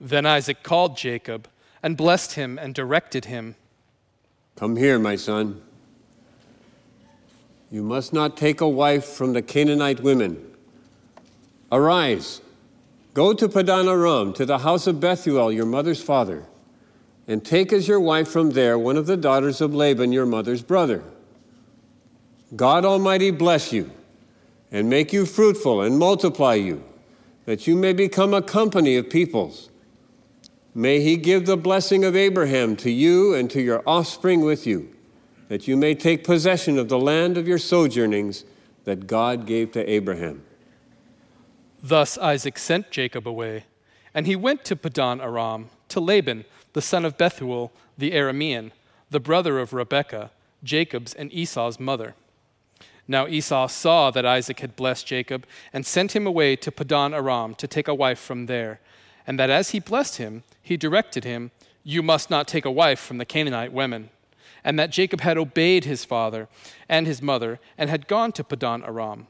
Then 0.00 0.26
Isaac 0.26 0.62
called 0.62 0.96
Jacob 0.96 1.48
and 1.82 1.96
blessed 1.96 2.32
him 2.34 2.58
and 2.58 2.74
directed 2.74 3.26
him. 3.26 3.54
Come 4.56 4.76
here, 4.76 4.98
my 4.98 5.16
son. 5.16 5.62
You 7.70 7.82
must 7.82 8.12
not 8.12 8.36
take 8.36 8.60
a 8.60 8.68
wife 8.68 9.04
from 9.04 9.32
the 9.32 9.42
Canaanite 9.42 10.00
women. 10.00 10.44
Arise, 11.70 12.42
go 13.14 13.32
to 13.32 13.48
Padan 13.48 13.88
Aram, 13.88 14.34
to 14.34 14.44
the 14.44 14.58
house 14.58 14.86
of 14.86 15.00
Bethuel, 15.00 15.50
your 15.50 15.64
mother's 15.64 16.02
father. 16.02 16.44
and 17.28 17.44
take 17.44 17.72
as 17.72 17.86
your 17.86 18.00
wife 18.00 18.28
from 18.28 18.50
there 18.50 18.76
one 18.78 18.96
of 18.96 19.06
the 19.06 19.16
daughters 19.16 19.60
of 19.60 19.74
Laban, 19.74 20.12
your 20.12 20.26
mother's 20.26 20.60
brother. 20.62 21.04
God 22.54 22.84
Almighty 22.84 23.30
bless 23.30 23.72
you 23.72 23.90
and 24.72 24.88
make 24.88 25.12
you 25.12 25.26
fruitful 25.26 25.82
and 25.82 25.98
multiply 25.98 26.54
you, 26.54 26.82
that 27.44 27.66
you 27.66 27.76
may 27.76 27.92
become 27.92 28.32
a 28.32 28.42
company 28.42 28.96
of 28.96 29.10
peoples. 29.10 29.68
May 30.74 31.00
he 31.00 31.18
give 31.18 31.44
the 31.44 31.58
blessing 31.58 32.02
of 32.02 32.16
Abraham 32.16 32.76
to 32.76 32.90
you 32.90 33.34
and 33.34 33.50
to 33.50 33.60
your 33.60 33.82
offspring 33.86 34.40
with 34.40 34.66
you, 34.66 34.88
that 35.48 35.68
you 35.68 35.76
may 35.76 35.94
take 35.94 36.24
possession 36.24 36.78
of 36.78 36.88
the 36.88 36.98
land 36.98 37.36
of 37.36 37.46
your 37.46 37.58
sojournings 37.58 38.44
that 38.84 39.06
God 39.06 39.46
gave 39.46 39.70
to 39.72 39.88
Abraham. 39.88 40.42
Thus 41.82 42.16
Isaac 42.16 42.58
sent 42.58 42.90
Jacob 42.90 43.28
away, 43.28 43.64
and 44.14 44.26
he 44.26 44.34
went 44.34 44.64
to 44.64 44.76
Padan 44.76 45.20
Aram, 45.20 45.68
to 45.88 46.00
Laban, 46.00 46.46
the 46.72 46.80
son 46.80 47.04
of 47.04 47.18
Bethuel, 47.18 47.70
the 47.98 48.12
Aramean, 48.12 48.70
the 49.10 49.20
brother 49.20 49.58
of 49.58 49.74
Rebekah, 49.74 50.30
Jacob's 50.64 51.12
and 51.12 51.30
Esau's 51.32 51.78
mother. 51.78 52.14
Now 53.08 53.26
Esau 53.26 53.66
saw 53.66 54.10
that 54.10 54.26
Isaac 54.26 54.60
had 54.60 54.76
blessed 54.76 55.06
Jacob, 55.06 55.46
and 55.72 55.84
sent 55.84 56.14
him 56.14 56.26
away 56.26 56.56
to 56.56 56.72
Padan 56.72 57.12
Aram 57.14 57.54
to 57.56 57.66
take 57.66 57.88
a 57.88 57.94
wife 57.94 58.18
from 58.18 58.46
there, 58.46 58.80
and 59.26 59.38
that 59.38 59.50
as 59.50 59.70
he 59.70 59.80
blessed 59.80 60.16
him, 60.16 60.42
he 60.62 60.76
directed 60.76 61.24
him, 61.24 61.50
You 61.84 62.02
must 62.02 62.30
not 62.30 62.48
take 62.48 62.64
a 62.64 62.70
wife 62.70 63.00
from 63.00 63.18
the 63.18 63.24
Canaanite 63.24 63.72
women. 63.72 64.10
And 64.64 64.78
that 64.78 64.90
Jacob 64.90 65.22
had 65.22 65.36
obeyed 65.36 65.84
his 65.84 66.04
father 66.04 66.48
and 66.88 67.06
his 67.06 67.20
mother, 67.20 67.58
and 67.76 67.90
had 67.90 68.06
gone 68.06 68.30
to 68.32 68.44
Padan 68.44 68.84
Aram. 68.84 69.26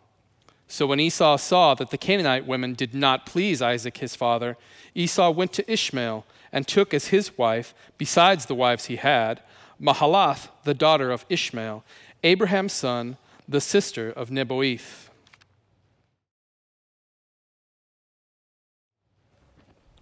So 0.68 0.86
when 0.86 1.00
Esau 1.00 1.36
saw 1.36 1.74
that 1.74 1.90
the 1.90 1.98
Canaanite 1.98 2.46
women 2.46 2.74
did 2.74 2.94
not 2.94 3.26
please 3.26 3.60
Isaac 3.60 3.98
his 3.98 4.14
father, 4.14 4.56
Esau 4.94 5.30
went 5.30 5.52
to 5.54 5.70
Ishmael 5.70 6.26
and 6.50 6.66
took 6.68 6.92
as 6.92 7.08
his 7.08 7.36
wife, 7.38 7.74
besides 7.98 8.46
the 8.46 8.54
wives 8.54 8.86
he 8.86 8.96
had, 8.96 9.42
Mahalath, 9.80 10.48
the 10.64 10.74
daughter 10.74 11.10
of 11.10 11.26
Ishmael, 11.28 11.84
Abraham's 12.22 12.72
son, 12.72 13.16
the 13.48 13.60
sister 13.60 14.10
of 14.10 14.30
Nebaioth. 14.30 15.08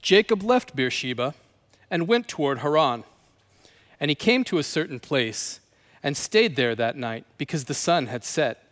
Jacob 0.03 0.43
left 0.43 0.75
Beersheba 0.75 1.35
and 1.91 2.09
went 2.09 2.29
toward 2.29 2.59
Haran. 2.59 3.05
And 3.99 4.11
he 4.11 4.15
came 4.15 4.45
to 4.45 4.59
a 4.59 4.63
certain 4.63 4.99
place 4.99 5.61
and 6.03 6.17
stayed 6.17 6.57
there 6.57 6.75
that 6.75 6.97
night 6.97 7.27
because 7.37 7.65
the 7.65 7.75
sun 7.75 8.07
had 8.07 8.25
set. 8.25 8.65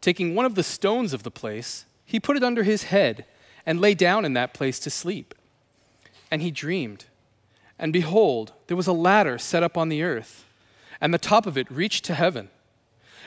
Taking 0.00 0.34
one 0.34 0.46
of 0.46 0.54
the 0.54 0.62
stones 0.62 1.12
of 1.12 1.24
the 1.24 1.30
place, 1.30 1.84
he 2.06 2.20
put 2.20 2.36
it 2.36 2.44
under 2.44 2.62
his 2.62 2.84
head 2.84 3.24
and 3.66 3.80
lay 3.80 3.94
down 3.94 4.24
in 4.24 4.34
that 4.34 4.54
place 4.54 4.78
to 4.80 4.90
sleep. 4.90 5.34
And 6.30 6.40
he 6.40 6.50
dreamed. 6.50 7.06
And 7.78 7.92
behold, 7.92 8.52
there 8.68 8.76
was 8.76 8.86
a 8.86 8.92
ladder 8.92 9.38
set 9.38 9.62
up 9.62 9.76
on 9.76 9.88
the 9.88 10.02
earth, 10.02 10.44
and 11.00 11.12
the 11.12 11.18
top 11.18 11.46
of 11.46 11.58
it 11.58 11.70
reached 11.70 12.04
to 12.04 12.14
heaven. 12.14 12.50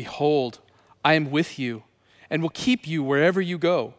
Behold, 0.00 0.60
I 1.04 1.12
am 1.12 1.30
with 1.30 1.58
you, 1.58 1.82
and 2.30 2.40
will 2.40 2.48
keep 2.48 2.86
you 2.86 3.02
wherever 3.02 3.38
you 3.38 3.58
go 3.58 3.92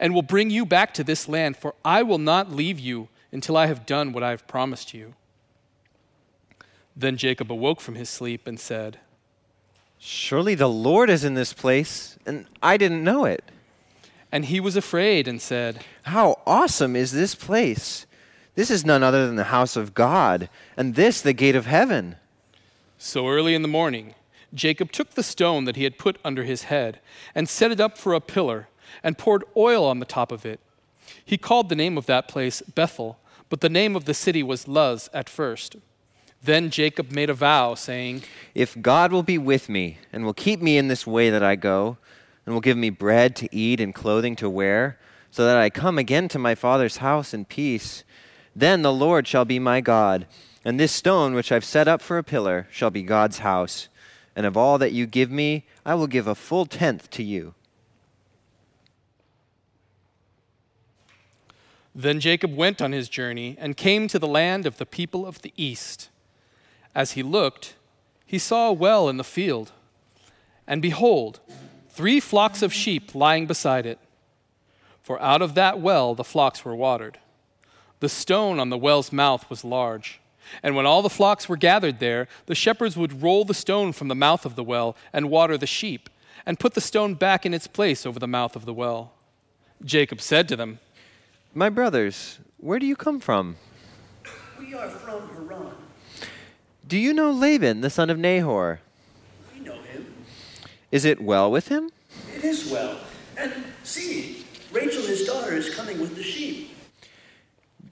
and 0.00 0.12
will 0.12 0.22
bring 0.34 0.50
you 0.50 0.66
back 0.66 0.92
to 0.94 1.04
this 1.04 1.28
land, 1.28 1.56
for 1.56 1.76
I 1.84 2.02
will 2.02 2.18
not 2.18 2.50
leave 2.50 2.80
you 2.80 3.06
until 3.30 3.56
I 3.56 3.68
have 3.68 3.86
done 3.86 4.12
what 4.12 4.24
I 4.24 4.30
have 4.30 4.48
promised 4.48 4.92
you. 4.92 5.14
Then 6.96 7.16
Jacob 7.16 7.52
awoke 7.52 7.80
from 7.80 7.94
his 7.94 8.10
sleep 8.10 8.48
and 8.48 8.58
said, 8.58 8.98
Surely 9.96 10.56
the 10.56 10.68
Lord 10.68 11.08
is 11.08 11.22
in 11.22 11.34
this 11.34 11.52
place, 11.52 12.18
and 12.26 12.46
I 12.60 12.76
didn't 12.76 13.04
know 13.04 13.24
it. 13.24 13.44
And 14.32 14.46
he 14.46 14.58
was 14.58 14.74
afraid 14.74 15.28
and 15.28 15.40
said, 15.40 15.84
How 16.02 16.40
awesome 16.48 16.96
is 16.96 17.12
this 17.12 17.36
place! 17.36 18.06
This 18.56 18.72
is 18.72 18.84
none 18.84 19.04
other 19.04 19.24
than 19.24 19.36
the 19.36 19.54
house 19.54 19.76
of 19.76 19.94
God, 19.94 20.48
and 20.76 20.96
this 20.96 21.20
the 21.20 21.32
gate 21.32 21.54
of 21.54 21.66
heaven. 21.66 22.16
So 22.98 23.28
early 23.28 23.54
in 23.54 23.62
the 23.62 23.68
morning, 23.68 24.16
Jacob 24.54 24.92
took 24.92 25.10
the 25.10 25.22
stone 25.22 25.64
that 25.64 25.76
he 25.76 25.84
had 25.84 25.98
put 25.98 26.18
under 26.24 26.44
his 26.44 26.64
head 26.64 27.00
and 27.34 27.48
set 27.48 27.70
it 27.70 27.80
up 27.80 27.98
for 27.98 28.14
a 28.14 28.20
pillar 28.20 28.68
and 29.02 29.18
poured 29.18 29.44
oil 29.56 29.84
on 29.84 30.00
the 30.00 30.06
top 30.06 30.32
of 30.32 30.46
it. 30.46 30.60
He 31.24 31.36
called 31.36 31.68
the 31.68 31.76
name 31.76 31.98
of 31.98 32.06
that 32.06 32.28
place 32.28 32.62
Bethel, 32.62 33.18
but 33.48 33.60
the 33.60 33.68
name 33.68 33.96
of 33.96 34.04
the 34.04 34.14
city 34.14 34.42
was 34.42 34.68
Luz 34.68 35.08
at 35.12 35.28
first. 35.28 35.76
Then 36.42 36.70
Jacob 36.70 37.10
made 37.10 37.30
a 37.30 37.34
vow, 37.34 37.74
saying, 37.74 38.22
If 38.54 38.80
God 38.80 39.12
will 39.12 39.22
be 39.22 39.38
with 39.38 39.68
me, 39.68 39.98
and 40.12 40.24
will 40.24 40.34
keep 40.34 40.62
me 40.62 40.78
in 40.78 40.88
this 40.88 41.06
way 41.06 41.30
that 41.30 41.42
I 41.42 41.56
go, 41.56 41.98
and 42.46 42.54
will 42.54 42.60
give 42.60 42.76
me 42.76 42.90
bread 42.90 43.34
to 43.36 43.54
eat 43.54 43.80
and 43.80 43.94
clothing 43.94 44.36
to 44.36 44.48
wear, 44.48 44.98
so 45.30 45.44
that 45.44 45.56
I 45.56 45.68
come 45.68 45.98
again 45.98 46.28
to 46.28 46.38
my 46.38 46.54
father's 46.54 46.98
house 46.98 47.34
in 47.34 47.44
peace, 47.44 48.04
then 48.54 48.82
the 48.82 48.92
Lord 48.92 49.26
shall 49.26 49.44
be 49.44 49.58
my 49.58 49.80
God, 49.80 50.26
and 50.64 50.78
this 50.78 50.92
stone 50.92 51.34
which 51.34 51.52
I've 51.52 51.64
set 51.64 51.88
up 51.88 52.00
for 52.00 52.18
a 52.18 52.24
pillar 52.24 52.66
shall 52.70 52.90
be 52.90 53.02
God's 53.02 53.40
house. 53.40 53.88
And 54.38 54.46
of 54.46 54.56
all 54.56 54.78
that 54.78 54.92
you 54.92 55.04
give 55.04 55.32
me, 55.32 55.66
I 55.84 55.96
will 55.96 56.06
give 56.06 56.28
a 56.28 56.34
full 56.36 56.64
tenth 56.64 57.10
to 57.10 57.24
you. 57.24 57.54
Then 61.92 62.20
Jacob 62.20 62.54
went 62.54 62.80
on 62.80 62.92
his 62.92 63.08
journey 63.08 63.56
and 63.58 63.76
came 63.76 64.06
to 64.06 64.16
the 64.16 64.28
land 64.28 64.64
of 64.64 64.78
the 64.78 64.86
people 64.86 65.26
of 65.26 65.42
the 65.42 65.52
east. 65.56 66.08
As 66.94 67.12
he 67.12 67.22
looked, 67.24 67.74
he 68.24 68.38
saw 68.38 68.68
a 68.68 68.72
well 68.72 69.08
in 69.08 69.16
the 69.16 69.24
field, 69.24 69.72
and 70.68 70.80
behold, 70.80 71.40
three 71.88 72.20
flocks 72.20 72.62
of 72.62 72.72
sheep 72.72 73.16
lying 73.16 73.48
beside 73.48 73.86
it. 73.86 73.98
For 75.02 75.20
out 75.20 75.42
of 75.42 75.56
that 75.56 75.80
well 75.80 76.14
the 76.14 76.22
flocks 76.22 76.64
were 76.64 76.76
watered. 76.76 77.18
The 77.98 78.08
stone 78.08 78.60
on 78.60 78.70
the 78.70 78.78
well's 78.78 79.10
mouth 79.10 79.50
was 79.50 79.64
large. 79.64 80.20
And 80.62 80.74
when 80.74 80.86
all 80.86 81.02
the 81.02 81.10
flocks 81.10 81.48
were 81.48 81.56
gathered 81.56 81.98
there, 81.98 82.28
the 82.46 82.54
shepherds 82.54 82.96
would 82.96 83.22
roll 83.22 83.44
the 83.44 83.54
stone 83.54 83.92
from 83.92 84.08
the 84.08 84.14
mouth 84.14 84.44
of 84.44 84.56
the 84.56 84.64
well 84.64 84.96
and 85.12 85.30
water 85.30 85.56
the 85.56 85.66
sheep, 85.66 86.08
and 86.46 86.58
put 86.58 86.74
the 86.74 86.80
stone 86.80 87.14
back 87.14 87.44
in 87.44 87.54
its 87.54 87.66
place 87.66 88.06
over 88.06 88.18
the 88.18 88.26
mouth 88.26 88.56
of 88.56 88.64
the 88.64 88.74
well. 88.74 89.12
Jacob 89.84 90.20
said 90.20 90.48
to 90.48 90.56
them, 90.56 90.80
My 91.54 91.68
brothers, 91.68 92.38
where 92.58 92.78
do 92.78 92.86
you 92.86 92.96
come 92.96 93.20
from? 93.20 93.56
We 94.58 94.74
are 94.74 94.88
from 94.88 95.28
Haran. 95.34 95.72
Do 96.86 96.96
you 96.96 97.12
know 97.12 97.30
Laban, 97.30 97.80
the 97.82 97.90
son 97.90 98.10
of 98.10 98.18
Nahor? 98.18 98.80
We 99.54 99.60
know 99.60 99.80
him. 99.82 100.06
Is 100.90 101.04
it 101.04 101.20
well 101.20 101.50
with 101.50 101.68
him? 101.68 101.90
It 102.34 102.44
is 102.44 102.70
well. 102.70 102.98
And 103.36 103.52
see, 103.84 104.44
Rachel, 104.72 105.02
his 105.02 105.26
daughter, 105.26 105.52
is 105.52 105.74
coming 105.74 106.00
with 106.00 106.16
the 106.16 106.22
sheep. 106.22 106.70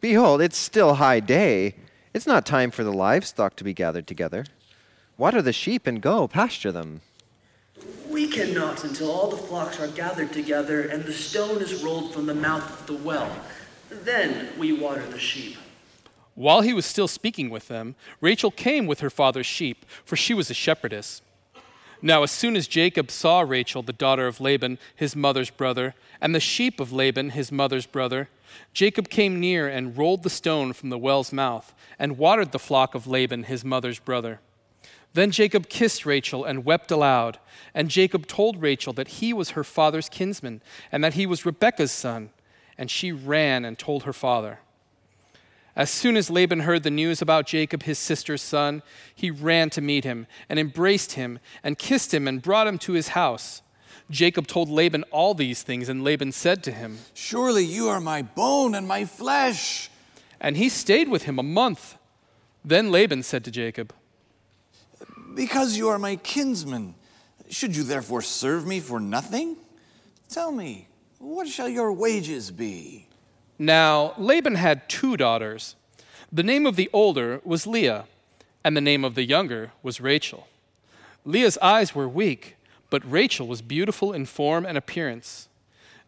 Behold, 0.01 0.41
it's 0.41 0.57
still 0.57 0.95
high 0.95 1.21
day. 1.21 1.75
It's 2.17 2.27
not 2.27 2.47
time 2.47 2.71
for 2.71 2.83
the 2.83 2.95
livestock 2.95 3.57
to 3.57 3.63
be 3.63 3.75
gathered 3.75 4.07
together. 4.07 4.47
Water 5.19 5.43
the 5.43 5.53
sheep 5.53 5.87
and 5.87 6.01
go 6.01 6.27
pasture 6.27 6.73
them. 6.73 7.03
We 8.09 8.27
cannot 8.27 8.85
until 8.85 9.11
all 9.11 9.29
the 9.29 9.37
flocks 9.37 9.79
are 9.79 9.89
gathered 9.89 10.33
together 10.33 10.81
and 10.81 11.05
the 11.05 11.13
stone 11.13 11.61
is 11.61 11.85
rolled 11.85 12.15
from 12.15 12.25
the 12.25 12.35
mouth 12.35 12.81
of 12.81 12.87
the 12.87 12.95
well. 12.95 13.31
Then 13.91 14.49
we 14.57 14.73
water 14.73 15.05
the 15.07 15.19
sheep. 15.19 15.59
While 16.35 16.63
he 16.63 16.73
was 16.73 16.87
still 16.87 17.07
speaking 17.07 17.51
with 17.51 17.69
them, 17.69 17.97
Rachel 18.23 18.51
came 18.51 18.87
with 18.87 19.01
her 19.01 19.11
father's 19.11 19.45
sheep, 19.45 19.85
for 20.03 20.17
she 20.17 20.33
was 20.33 20.49
a 20.49 20.55
shepherdess. 20.55 21.21
Now, 22.01 22.23
as 22.23 22.31
soon 22.31 22.57
as 22.57 22.67
Jacob 22.67 23.11
saw 23.11 23.43
Rachel, 23.43 23.83
the 23.83 23.93
daughter 23.93 24.27
of 24.27 24.41
Laban, 24.41 24.79
his 24.95 25.15
mother's 25.15 25.51
brother, 25.51 25.95
and 26.23 26.35
the 26.35 26.41
sheep 26.41 26.81
of 26.81 26.95
Laban, 26.95 27.31
his 27.31 27.53
mother's 27.53 27.85
brother, 27.85 28.31
Jacob 28.73 29.09
came 29.09 29.41
near 29.41 29.69
and 29.69 29.97
rolled 29.97 30.23
the 30.23 30.31
stone 30.31 30.73
from 30.73 30.91
the 30.91 30.99
well's 30.99 31.33
mouth 31.33 31.75
and 31.99 32.19
watered 32.19 32.53
the 32.53 32.59
flock 32.59 32.95
of 32.95 33.07
Laban, 33.07 33.45
his 33.45 33.65
mother's 33.65 33.99
brother. 33.99 34.41
Then 35.17 35.31
Jacob 35.31 35.71
kissed 35.71 36.05
Rachel 36.05 36.45
and 36.45 36.65
wept 36.65 36.91
aloud. 36.91 37.39
And 37.73 37.89
Jacob 37.89 38.27
told 38.27 38.61
Rachel 38.61 38.93
that 38.93 39.09
he 39.09 39.33
was 39.33 39.51
her 39.51 39.65
father's 39.65 40.11
kinsman 40.11 40.61
and 40.93 41.03
that 41.03 41.15
he 41.15 41.25
was 41.25 41.47
Rebekah's 41.47 41.91
son. 41.91 42.31
And 42.77 42.91
she 42.91 43.13
ran 43.13 43.65
and 43.65 43.79
told 43.79 44.03
her 44.03 44.13
father. 44.13 44.61
As 45.75 45.91
soon 45.91 46.17
as 46.17 46.31
Laban 46.31 46.61
heard 46.61 46.83
the 46.83 46.91
news 46.91 47.23
about 47.23 47.47
Jacob, 47.47 47.83
his 47.83 47.99
sister's 47.99 48.43
son, 48.43 48.83
he 49.15 49.31
ran 49.31 49.71
to 49.71 49.81
meet 49.81 50.05
him 50.05 50.27
and 50.49 50.59
embraced 50.59 51.13
him 51.13 51.39
and 51.63 51.79
kissed 51.79 52.13
him 52.13 52.29
and 52.29 52.43
brought 52.43 52.67
him 52.67 52.79
to 52.81 52.93
his 52.93 53.09
house. 53.09 53.63
Jacob 54.11 54.47
told 54.47 54.69
Laban 54.69 55.03
all 55.11 55.35
these 55.35 55.63
things, 55.63 55.89
and 55.89 56.05
Laban 56.05 56.33
said 56.33 56.63
to 56.65 56.73
him, 56.73 56.99
Surely 57.13 57.65
you 57.65 57.89
are 57.89 58.01
my 58.01 58.23
bone 58.23 58.75
and 58.75 58.87
my 58.87 59.05
flesh. 59.05 59.91
And 60.41 60.57
he 60.57 60.69
stayed 60.69 61.09
with 61.09 61.25
him 61.25 61.39
a 61.39 61.43
month. 61.43 61.97
Then 62.65 62.93
Laban 62.93 63.23
said 63.23 63.45
to 63.45 63.51
Jacob, 63.51 63.93
Because 65.35 65.77
you 65.77 65.89
are 65.89 65.99
my 65.99 66.17
kinsman, 66.17 66.95
should 67.49 67.75
you 67.75 67.83
therefore 67.83 68.23
serve 68.23 68.67
me 68.67 68.81
for 68.81 69.01
nothing? 69.01 69.57
Tell 70.29 70.53
me, 70.53 70.89
what 71.19 71.49
shall 71.49 71.69
your 71.69 71.93
wages 71.93 72.51
be? 72.51 73.09
Now 73.59 74.15
Laban 74.19 74.57
had 74.57 74.89
two 74.89 75.17
daughters. 75.17 75.77
The 76.33 76.43
name 76.43 76.67
of 76.67 76.77
the 76.77 76.91
older 76.93 77.41
was 77.45 77.67
Leah, 77.67 78.05
and 78.65 78.77
the 78.77 78.81
name 78.81 79.05
of 79.05 79.15
the 79.15 79.25
younger 79.25 79.73
was 79.83 80.01
Rachel. 80.01 80.49
Leah's 81.25 81.57
eyes 81.59 81.95
were 81.95 82.09
weak, 82.09 82.57
but 82.91 83.11
Rachel 83.11 83.47
was 83.47 83.63
beautiful 83.63 84.13
in 84.13 84.27
form 84.27 84.65
and 84.65 84.79
appearance. 84.79 85.49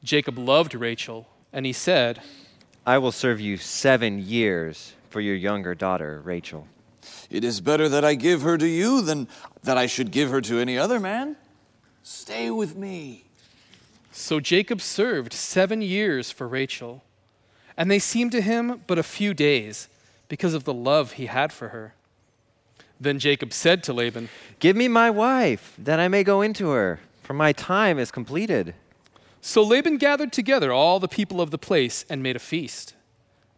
Jacob 0.02 0.38
loved 0.38 0.74
Rachel, 0.74 1.28
and 1.52 1.66
he 1.66 1.72
said, 1.72 2.20
I 2.86 2.98
will 2.98 3.12
serve 3.12 3.40
you 3.40 3.56
seven 3.56 4.18
years 4.18 4.94
for 5.10 5.20
your 5.20 5.34
younger 5.34 5.74
daughter, 5.74 6.20
Rachel. 6.24 6.68
It 7.30 7.44
is 7.44 7.60
better 7.60 7.88
that 7.88 8.04
I 8.04 8.14
give 8.14 8.42
her 8.42 8.56
to 8.56 8.66
you 8.66 9.02
than 9.02 9.28
that 9.62 9.76
I 9.76 9.86
should 9.86 10.10
give 10.10 10.30
her 10.30 10.40
to 10.42 10.58
any 10.58 10.78
other 10.78 11.00
man. 11.00 11.36
Stay 12.02 12.50
with 12.50 12.76
me. 12.76 13.24
So 14.12 14.40
Jacob 14.40 14.80
served 14.80 15.32
seven 15.32 15.82
years 15.82 16.30
for 16.30 16.48
Rachel, 16.48 17.04
and 17.76 17.90
they 17.90 17.98
seemed 17.98 18.32
to 18.32 18.40
him 18.40 18.82
but 18.86 18.98
a 18.98 19.02
few 19.02 19.34
days 19.34 19.88
because 20.28 20.54
of 20.54 20.64
the 20.64 20.74
love 20.74 21.12
he 21.12 21.26
had 21.26 21.52
for 21.52 21.68
her. 21.68 21.94
Then 23.00 23.18
Jacob 23.18 23.52
said 23.52 23.82
to 23.84 23.92
Laban, 23.92 24.28
Give 24.58 24.76
me 24.76 24.88
my 24.88 25.10
wife, 25.10 25.74
that 25.78 26.00
I 26.00 26.08
may 26.08 26.24
go 26.24 26.42
into 26.42 26.70
her, 26.70 27.00
for 27.22 27.34
my 27.34 27.52
time 27.52 27.98
is 27.98 28.10
completed. 28.10 28.74
So 29.40 29.62
Laban 29.62 29.98
gathered 29.98 30.32
together 30.32 30.72
all 30.72 30.98
the 30.98 31.08
people 31.08 31.40
of 31.40 31.50
the 31.50 31.58
place 31.58 32.04
and 32.08 32.22
made 32.22 32.36
a 32.36 32.40
feast. 32.40 32.94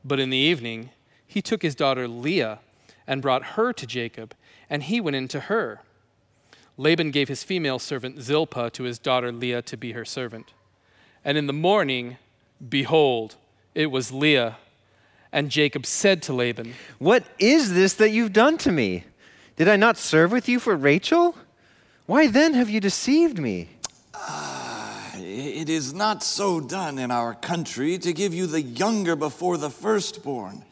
But 0.04 0.20
in 0.20 0.30
the 0.30 0.36
evening, 0.36 0.90
he 1.26 1.40
took 1.40 1.62
his 1.62 1.74
daughter 1.74 2.06
Leah 2.06 2.58
and 3.06 3.22
brought 3.22 3.54
her 3.56 3.72
to 3.72 3.86
Jacob, 3.86 4.34
and 4.68 4.82
he 4.82 5.00
went 5.00 5.16
in 5.16 5.28
to 5.28 5.40
her. 5.40 5.80
Laban 6.76 7.10
gave 7.10 7.28
his 7.28 7.44
female 7.44 7.78
servant 7.78 8.20
Zilpah 8.20 8.70
to 8.70 8.84
his 8.84 8.98
daughter 8.98 9.32
Leah 9.32 9.62
to 9.62 9.76
be 9.76 9.92
her 9.92 10.04
servant. 10.04 10.52
And 11.24 11.36
in 11.36 11.46
the 11.46 11.52
morning, 11.52 12.16
behold, 12.66 13.36
it 13.74 13.90
was 13.90 14.12
Leah. 14.12 14.56
And 15.32 15.50
Jacob 15.50 15.86
said 15.86 16.22
to 16.24 16.32
Laban, 16.32 16.74
What 16.98 17.24
is 17.38 17.74
this 17.74 17.94
that 17.94 18.10
you've 18.10 18.32
done 18.32 18.58
to 18.58 18.72
me? 18.72 19.04
Did 19.60 19.68
I 19.68 19.76
not 19.76 19.98
serve 19.98 20.32
with 20.32 20.48
you 20.48 20.58
for 20.58 20.74
Rachel? 20.74 21.36
Why 22.06 22.28
then 22.28 22.54
have 22.54 22.70
you 22.70 22.80
deceived 22.80 23.38
me? 23.38 23.68
Ah, 24.14 25.12
It 25.18 25.68
is 25.68 25.92
not 25.92 26.22
so 26.22 26.60
done 26.60 26.98
in 26.98 27.10
our 27.10 27.34
country 27.34 27.98
to 27.98 28.14
give 28.14 28.32
you 28.32 28.46
the 28.46 28.62
younger 28.62 29.14
before 29.14 29.58
the 29.58 29.68
firstborn. 29.68 30.64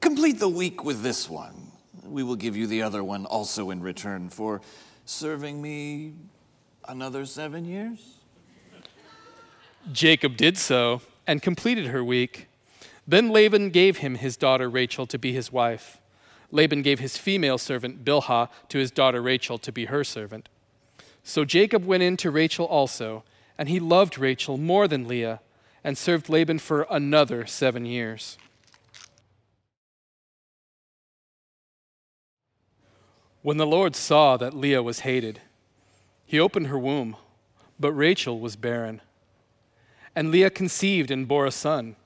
Complete 0.00 0.38
the 0.38 0.48
week 0.48 0.82
with 0.84 1.02
this 1.02 1.28
one. 1.28 1.70
We 2.02 2.22
will 2.22 2.36
give 2.36 2.56
you 2.56 2.66
the 2.66 2.80
other 2.80 3.04
one 3.04 3.26
also 3.26 3.68
in 3.68 3.82
return 3.82 4.30
for 4.30 4.62
serving 5.04 5.60
me 5.60 6.14
another 6.88 7.26
seven 7.26 7.66
years. 7.66 8.20
Jacob 9.92 10.38
did 10.38 10.56
so 10.56 11.02
and 11.26 11.42
completed 11.42 11.88
her 11.88 12.02
week. 12.02 12.48
Then 13.06 13.28
Laban 13.28 13.68
gave 13.68 13.98
him 13.98 14.14
his 14.14 14.38
daughter 14.38 14.70
Rachel 14.70 15.04
to 15.08 15.18
be 15.18 15.34
his 15.34 15.52
wife. 15.52 16.00
Laban 16.50 16.82
gave 16.82 16.98
his 16.98 17.18
female 17.18 17.58
servant 17.58 18.04
Bilhah 18.04 18.48
to 18.68 18.78
his 18.78 18.90
daughter 18.90 19.20
Rachel 19.20 19.58
to 19.58 19.72
be 19.72 19.86
her 19.86 20.02
servant. 20.04 20.48
So 21.22 21.44
Jacob 21.44 21.84
went 21.84 22.02
in 22.02 22.16
to 22.18 22.30
Rachel 22.30 22.66
also, 22.66 23.24
and 23.58 23.68
he 23.68 23.80
loved 23.80 24.18
Rachel 24.18 24.56
more 24.56 24.88
than 24.88 25.06
Leah, 25.06 25.40
and 25.84 25.98
served 25.98 26.28
Laban 26.28 26.58
for 26.58 26.86
another 26.90 27.46
seven 27.46 27.84
years. 27.84 28.38
When 33.42 33.56
the 33.56 33.66
Lord 33.66 33.94
saw 33.94 34.36
that 34.36 34.54
Leah 34.54 34.82
was 34.82 35.00
hated, 35.00 35.40
he 36.26 36.40
opened 36.40 36.66
her 36.66 36.78
womb, 36.78 37.16
but 37.78 37.92
Rachel 37.92 38.40
was 38.40 38.56
barren. 38.56 39.00
And 40.14 40.30
Leah 40.30 40.50
conceived 40.50 41.10
and 41.10 41.28
bore 41.28 41.46
a 41.46 41.50
son, 41.50 41.96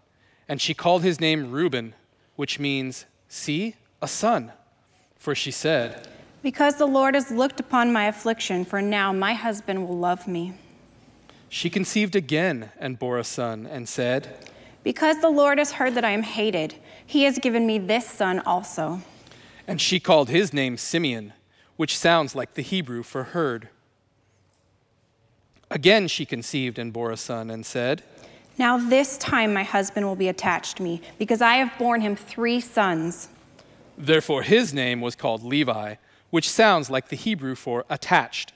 and 0.48 0.60
she 0.60 0.74
called 0.74 1.02
his 1.02 1.20
name 1.20 1.50
Reuben, 1.50 1.94
which 2.36 2.58
means, 2.58 3.06
See, 3.28 3.76
a 4.02 4.08
son. 4.08 4.52
For 5.16 5.34
she 5.34 5.52
said, 5.52 6.08
Because 6.42 6.76
the 6.76 6.86
Lord 6.86 7.14
has 7.14 7.30
looked 7.30 7.60
upon 7.60 7.92
my 7.92 8.06
affliction, 8.06 8.64
for 8.64 8.82
now 8.82 9.12
my 9.12 9.32
husband 9.34 9.88
will 9.88 9.96
love 9.96 10.26
me. 10.26 10.54
She 11.48 11.70
conceived 11.70 12.16
again 12.16 12.72
and 12.78 12.98
bore 12.98 13.18
a 13.18 13.24
son, 13.24 13.66
and 13.66 13.88
said, 13.88 14.50
Because 14.82 15.20
the 15.20 15.30
Lord 15.30 15.58
has 15.58 15.72
heard 15.72 15.94
that 15.94 16.04
I 16.04 16.10
am 16.10 16.24
hated, 16.24 16.74
he 17.06 17.22
has 17.22 17.38
given 17.38 17.66
me 17.66 17.78
this 17.78 18.06
son 18.06 18.40
also. 18.40 19.02
And 19.68 19.80
she 19.80 20.00
called 20.00 20.28
his 20.28 20.52
name 20.52 20.76
Simeon, 20.76 21.32
which 21.76 21.96
sounds 21.96 22.34
like 22.34 22.54
the 22.54 22.62
Hebrew 22.62 23.04
for 23.04 23.24
herd. 23.24 23.68
Again 25.70 26.08
she 26.08 26.26
conceived 26.26 26.78
and 26.78 26.92
bore 26.92 27.12
a 27.12 27.16
son, 27.16 27.48
and 27.48 27.64
said, 27.64 28.02
Now 28.58 28.76
this 28.76 29.16
time 29.18 29.54
my 29.54 29.62
husband 29.62 30.06
will 30.06 30.16
be 30.16 30.28
attached 30.28 30.78
to 30.78 30.82
me, 30.82 31.00
because 31.18 31.40
I 31.40 31.56
have 31.56 31.78
borne 31.78 32.00
him 32.00 32.16
three 32.16 32.60
sons. 32.60 33.28
Therefore 33.96 34.42
his 34.42 34.72
name 34.72 35.00
was 35.00 35.14
called 35.14 35.42
Levi, 35.42 35.96
which 36.30 36.48
sounds 36.48 36.90
like 36.90 37.08
the 37.08 37.16
Hebrew 37.16 37.54
for 37.54 37.84
attached. 37.90 38.52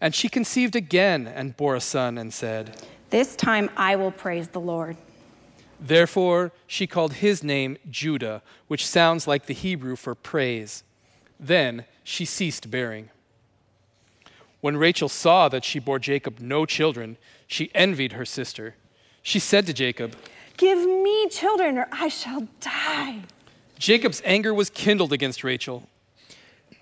And 0.00 0.14
she 0.14 0.28
conceived 0.28 0.76
again 0.76 1.26
and 1.26 1.56
bore 1.56 1.74
a 1.74 1.80
son, 1.80 2.18
and 2.18 2.32
said, 2.32 2.82
This 3.10 3.36
time 3.36 3.70
I 3.76 3.96
will 3.96 4.10
praise 4.10 4.48
the 4.48 4.60
Lord. 4.60 4.96
Therefore 5.80 6.52
she 6.66 6.86
called 6.86 7.14
his 7.14 7.42
name 7.42 7.76
Judah, 7.90 8.42
which 8.66 8.86
sounds 8.86 9.26
like 9.26 9.46
the 9.46 9.54
Hebrew 9.54 9.96
for 9.96 10.14
praise. 10.14 10.84
Then 11.38 11.84
she 12.02 12.24
ceased 12.24 12.70
bearing. 12.70 13.10
When 14.60 14.76
Rachel 14.76 15.08
saw 15.08 15.48
that 15.48 15.64
she 15.64 15.78
bore 15.78 15.98
Jacob 15.98 16.40
no 16.40 16.66
children, 16.66 17.18
she 17.46 17.70
envied 17.74 18.12
her 18.12 18.24
sister. 18.24 18.74
She 19.22 19.38
said 19.38 19.66
to 19.66 19.72
Jacob, 19.72 20.16
Give 20.56 20.78
me 20.78 21.28
children, 21.28 21.76
or 21.76 21.88
I 21.92 22.08
shall 22.08 22.48
die. 22.60 23.22
Jacob's 23.78 24.22
anger 24.24 24.54
was 24.54 24.70
kindled 24.70 25.12
against 25.12 25.44
Rachel. 25.44 25.88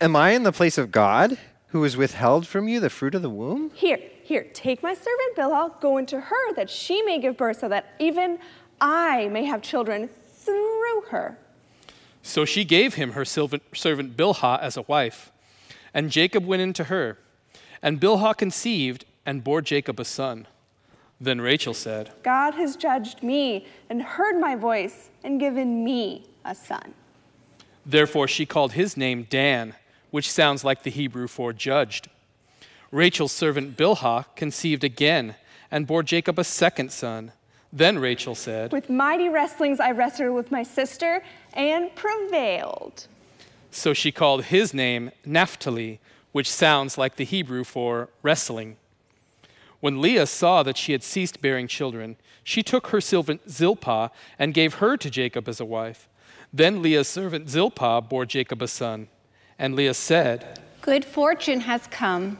Am 0.01 0.15
I 0.15 0.31
in 0.31 0.43
the 0.43 0.53
place 0.53 0.79
of 0.79 0.91
God, 0.93 1.39
who 1.69 1.83
has 1.83 1.97
withheld 1.97 2.47
from 2.47 2.69
you 2.69 2.79
the 2.81 2.91
fruit 2.91 3.15
of 3.15 3.23
the 3.23 3.31
womb? 3.31 3.71
Here, 3.75 3.99
here, 4.23 4.47
take 4.55 4.83
my 4.83 4.95
servant 4.95 5.37
Bilhah, 5.37 5.81
go 5.81 5.99
into 5.99 6.21
her, 6.21 6.55
that 6.55 6.71
she 6.71 7.03
may 7.03 7.19
give 7.19 7.37
birth, 7.37 7.59
so 7.61 7.69
that 7.69 7.95
even 7.99 8.39
I 8.81 9.29
may 9.29 9.45
have 9.45 9.61
children 9.61 10.09
through 10.37 11.03
her. 11.11 11.39
So 12.23 12.45
she 12.45 12.65
gave 12.65 12.95
him 12.95 13.13
her 13.13 13.25
servant 13.25 14.17
Bilhah 14.17 14.61
as 14.61 14.77
a 14.77 14.83
wife, 14.83 15.33
and 15.93 16.11
Jacob 16.11 16.47
went 16.47 16.63
into 16.63 16.85
her. 16.85 17.19
And 17.83 18.01
Bilhah 18.01 18.37
conceived 18.37 19.05
and 19.27 19.45
bore 19.45 19.61
Jacob 19.61 20.01
a 20.01 20.05
son. 20.05 20.47
Then 21.21 21.41
Rachel 21.41 21.75
said, 21.75 22.13
God 22.23 22.55
has 22.55 22.77
judged 22.77 23.23
me 23.23 23.67
and 23.91 24.03
heard 24.03 24.41
my 24.41 24.57
voice 24.57 25.11
and 25.23 25.39
given 25.39 25.85
me 25.85 26.27
a 26.45 26.55
son. 26.55 26.95
Therefore 27.87 28.29
she 28.29 28.47
called 28.47 28.73
his 28.73 28.97
name 28.97 29.27
Dan, 29.29 29.75
which 30.11 30.31
sounds 30.31 30.65
like 30.65 30.83
the 30.83 30.91
Hebrew 30.91 31.27
for 31.27 31.53
judged. 31.53 32.09
Rachel's 32.91 33.33
servant 33.33 33.77
Bilhah 33.77 34.27
conceived 34.37 34.85
again 34.85 35.35
and 35.71 35.87
bore 35.87 36.03
Jacob 36.03 36.39
a 36.39 36.45
second 36.45 36.93
son. 36.93 37.33
Then 37.73 37.99
Rachel 37.99 38.37
said, 38.37 38.71
With 38.71 38.89
mighty 38.89 39.29
wrestlings 39.29 39.81
I 39.81 39.91
wrestled 39.91 40.35
with 40.35 40.53
my 40.53 40.63
sister 40.63 41.25
and 41.53 41.93
prevailed. 41.97 43.09
So 43.73 43.93
she 43.93 44.13
called 44.13 44.45
his 44.45 44.73
name 44.73 45.11
Naphtali, 45.25 45.99
which 46.31 46.49
sounds 46.49 46.97
like 46.97 47.17
the 47.17 47.25
Hebrew 47.25 47.65
for 47.65 48.09
wrestling. 48.23 48.77
When 49.81 50.01
Leah 50.01 50.27
saw 50.27 50.63
that 50.63 50.77
she 50.77 50.93
had 50.93 51.03
ceased 51.03 51.43
bearing 51.43 51.67
children, 51.67 52.17
she 52.45 52.63
took 52.63 52.87
her 52.87 53.01
servant 53.01 53.51
Zilpah 53.51 54.11
and 54.39 54.55
gave 54.55 54.75
her 54.75 54.97
to 54.97 55.11
Jacob 55.11 55.49
as 55.49 55.59
a 55.59 55.65
wife. 55.65 56.09
Then 56.55 56.83
Leah's 56.83 57.09
servant 57.09 57.51
Zilpah 57.51 58.01
bore 58.03 58.25
Jacob 58.25 58.63
a 58.63 58.69
son. 58.69 59.09
And 59.59 59.75
Leah 59.75 59.93
said, 59.93 60.61
Good 60.83 61.05
fortune 61.05 61.63
has 61.63 61.89
come. 61.89 62.39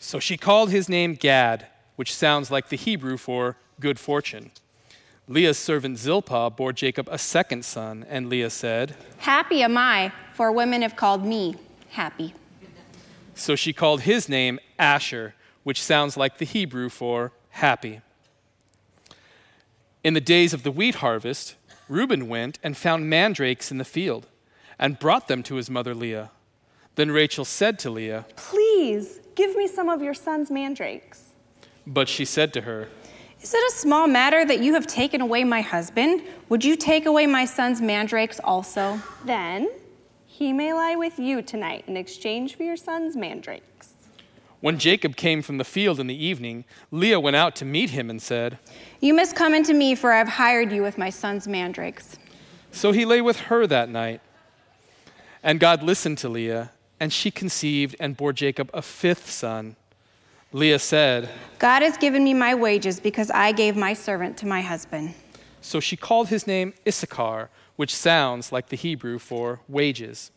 So 0.00 0.18
she 0.18 0.36
called 0.36 0.72
his 0.72 0.88
name 0.88 1.14
Gad, 1.14 1.68
which 1.94 2.12
sounds 2.12 2.50
like 2.50 2.68
the 2.68 2.76
Hebrew 2.76 3.16
for 3.16 3.56
good 3.78 4.00
fortune. 4.00 4.50
Leah's 5.28 5.56
servant 5.56 5.98
Zilpah 5.98 6.50
bore 6.50 6.72
Jacob 6.72 7.08
a 7.12 7.18
second 7.18 7.64
son, 7.64 8.04
and 8.08 8.28
Leah 8.28 8.50
said, 8.50 8.96
Happy 9.18 9.62
am 9.62 9.78
I, 9.78 10.10
for 10.32 10.50
women 10.50 10.82
have 10.82 10.96
called 10.96 11.24
me 11.24 11.54
happy. 11.90 12.34
So 13.36 13.54
she 13.54 13.72
called 13.72 14.00
his 14.00 14.28
name 14.28 14.58
Asher, 14.80 15.34
which 15.62 15.80
sounds 15.80 16.16
like 16.16 16.38
the 16.38 16.44
Hebrew 16.44 16.88
for 16.88 17.30
happy. 17.50 18.00
In 20.02 20.14
the 20.14 20.20
days 20.20 20.52
of 20.52 20.64
the 20.64 20.72
wheat 20.72 20.96
harvest, 20.96 21.54
Reuben 21.88 22.28
went 22.28 22.58
and 22.62 22.76
found 22.76 23.08
mandrakes 23.08 23.70
in 23.70 23.78
the 23.78 23.84
field 23.84 24.26
and 24.78 24.98
brought 24.98 25.28
them 25.28 25.42
to 25.44 25.54
his 25.56 25.70
mother 25.70 25.94
Leah. 25.94 26.30
Then 26.96 27.10
Rachel 27.10 27.44
said 27.44 27.78
to 27.80 27.90
Leah, 27.90 28.26
Please 28.36 29.20
give 29.34 29.56
me 29.56 29.66
some 29.66 29.88
of 29.88 30.02
your 30.02 30.14
son's 30.14 30.50
mandrakes. 30.50 31.34
But 31.86 32.08
she 32.08 32.24
said 32.24 32.52
to 32.54 32.62
her, 32.62 32.88
Is 33.40 33.54
it 33.54 33.72
a 33.72 33.76
small 33.76 34.06
matter 34.06 34.44
that 34.44 34.60
you 34.60 34.74
have 34.74 34.86
taken 34.86 35.20
away 35.20 35.44
my 35.44 35.62
husband? 35.62 36.22
Would 36.48 36.64
you 36.64 36.76
take 36.76 37.06
away 37.06 37.26
my 37.26 37.44
son's 37.44 37.80
mandrakes 37.80 38.40
also? 38.44 39.00
Then 39.24 39.70
He 40.26 40.52
may 40.52 40.72
lie 40.72 40.96
with 40.96 41.18
you 41.18 41.40
tonight 41.40 41.84
in 41.86 41.96
exchange 41.96 42.56
for 42.56 42.64
your 42.64 42.76
son's 42.76 43.16
mandrakes. 43.16 43.94
When 44.60 44.78
Jacob 44.78 45.14
came 45.14 45.40
from 45.40 45.58
the 45.58 45.64
field 45.64 46.00
in 46.00 46.08
the 46.08 46.24
evening, 46.24 46.64
Leah 46.90 47.20
went 47.20 47.36
out 47.36 47.54
to 47.56 47.64
meet 47.64 47.90
him 47.90 48.10
and 48.10 48.20
said, 48.20 48.58
You 49.00 49.14
must 49.14 49.36
come 49.36 49.54
into 49.54 49.74
me, 49.74 49.94
for 49.94 50.12
I 50.12 50.18
have 50.18 50.28
hired 50.28 50.72
you 50.72 50.82
with 50.82 50.98
my 50.98 51.10
son's 51.10 51.46
mandrakes. 51.46 52.18
So 52.72 52.92
he 52.92 53.04
lay 53.04 53.20
with 53.20 53.38
her 53.42 53.66
that 53.66 53.88
night. 53.88 54.20
And 55.42 55.60
God 55.60 55.82
listened 55.84 56.18
to 56.18 56.28
Leah, 56.28 56.72
and 56.98 57.12
she 57.12 57.30
conceived 57.30 57.94
and 58.00 58.16
bore 58.16 58.32
Jacob 58.32 58.70
a 58.74 58.82
fifth 58.82 59.30
son. 59.30 59.76
Leah 60.52 60.78
said, 60.78 61.28
God 61.58 61.82
has 61.82 61.96
given 61.96 62.24
me 62.24 62.34
my 62.34 62.54
wages 62.54 62.98
because 62.98 63.30
I 63.30 63.52
gave 63.52 63.76
my 63.76 63.92
servant 63.92 64.36
to 64.38 64.46
my 64.46 64.62
husband. 64.62 65.14
So 65.60 65.78
she 65.78 65.96
called 65.96 66.28
his 66.28 66.46
name 66.46 66.74
Issachar, 66.86 67.50
which 67.76 67.94
sounds 67.94 68.50
like 68.50 68.68
the 68.68 68.76
Hebrew 68.76 69.18
for 69.18 69.60
wages. 69.68 70.32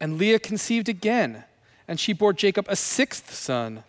And 0.00 0.18
Leah 0.18 0.38
conceived 0.38 0.88
again, 0.88 1.44
and 1.88 1.98
she 1.98 2.12
bore 2.12 2.32
Jacob 2.34 2.66
a 2.68 2.76
sixth 2.76 3.32
son. 3.32 3.84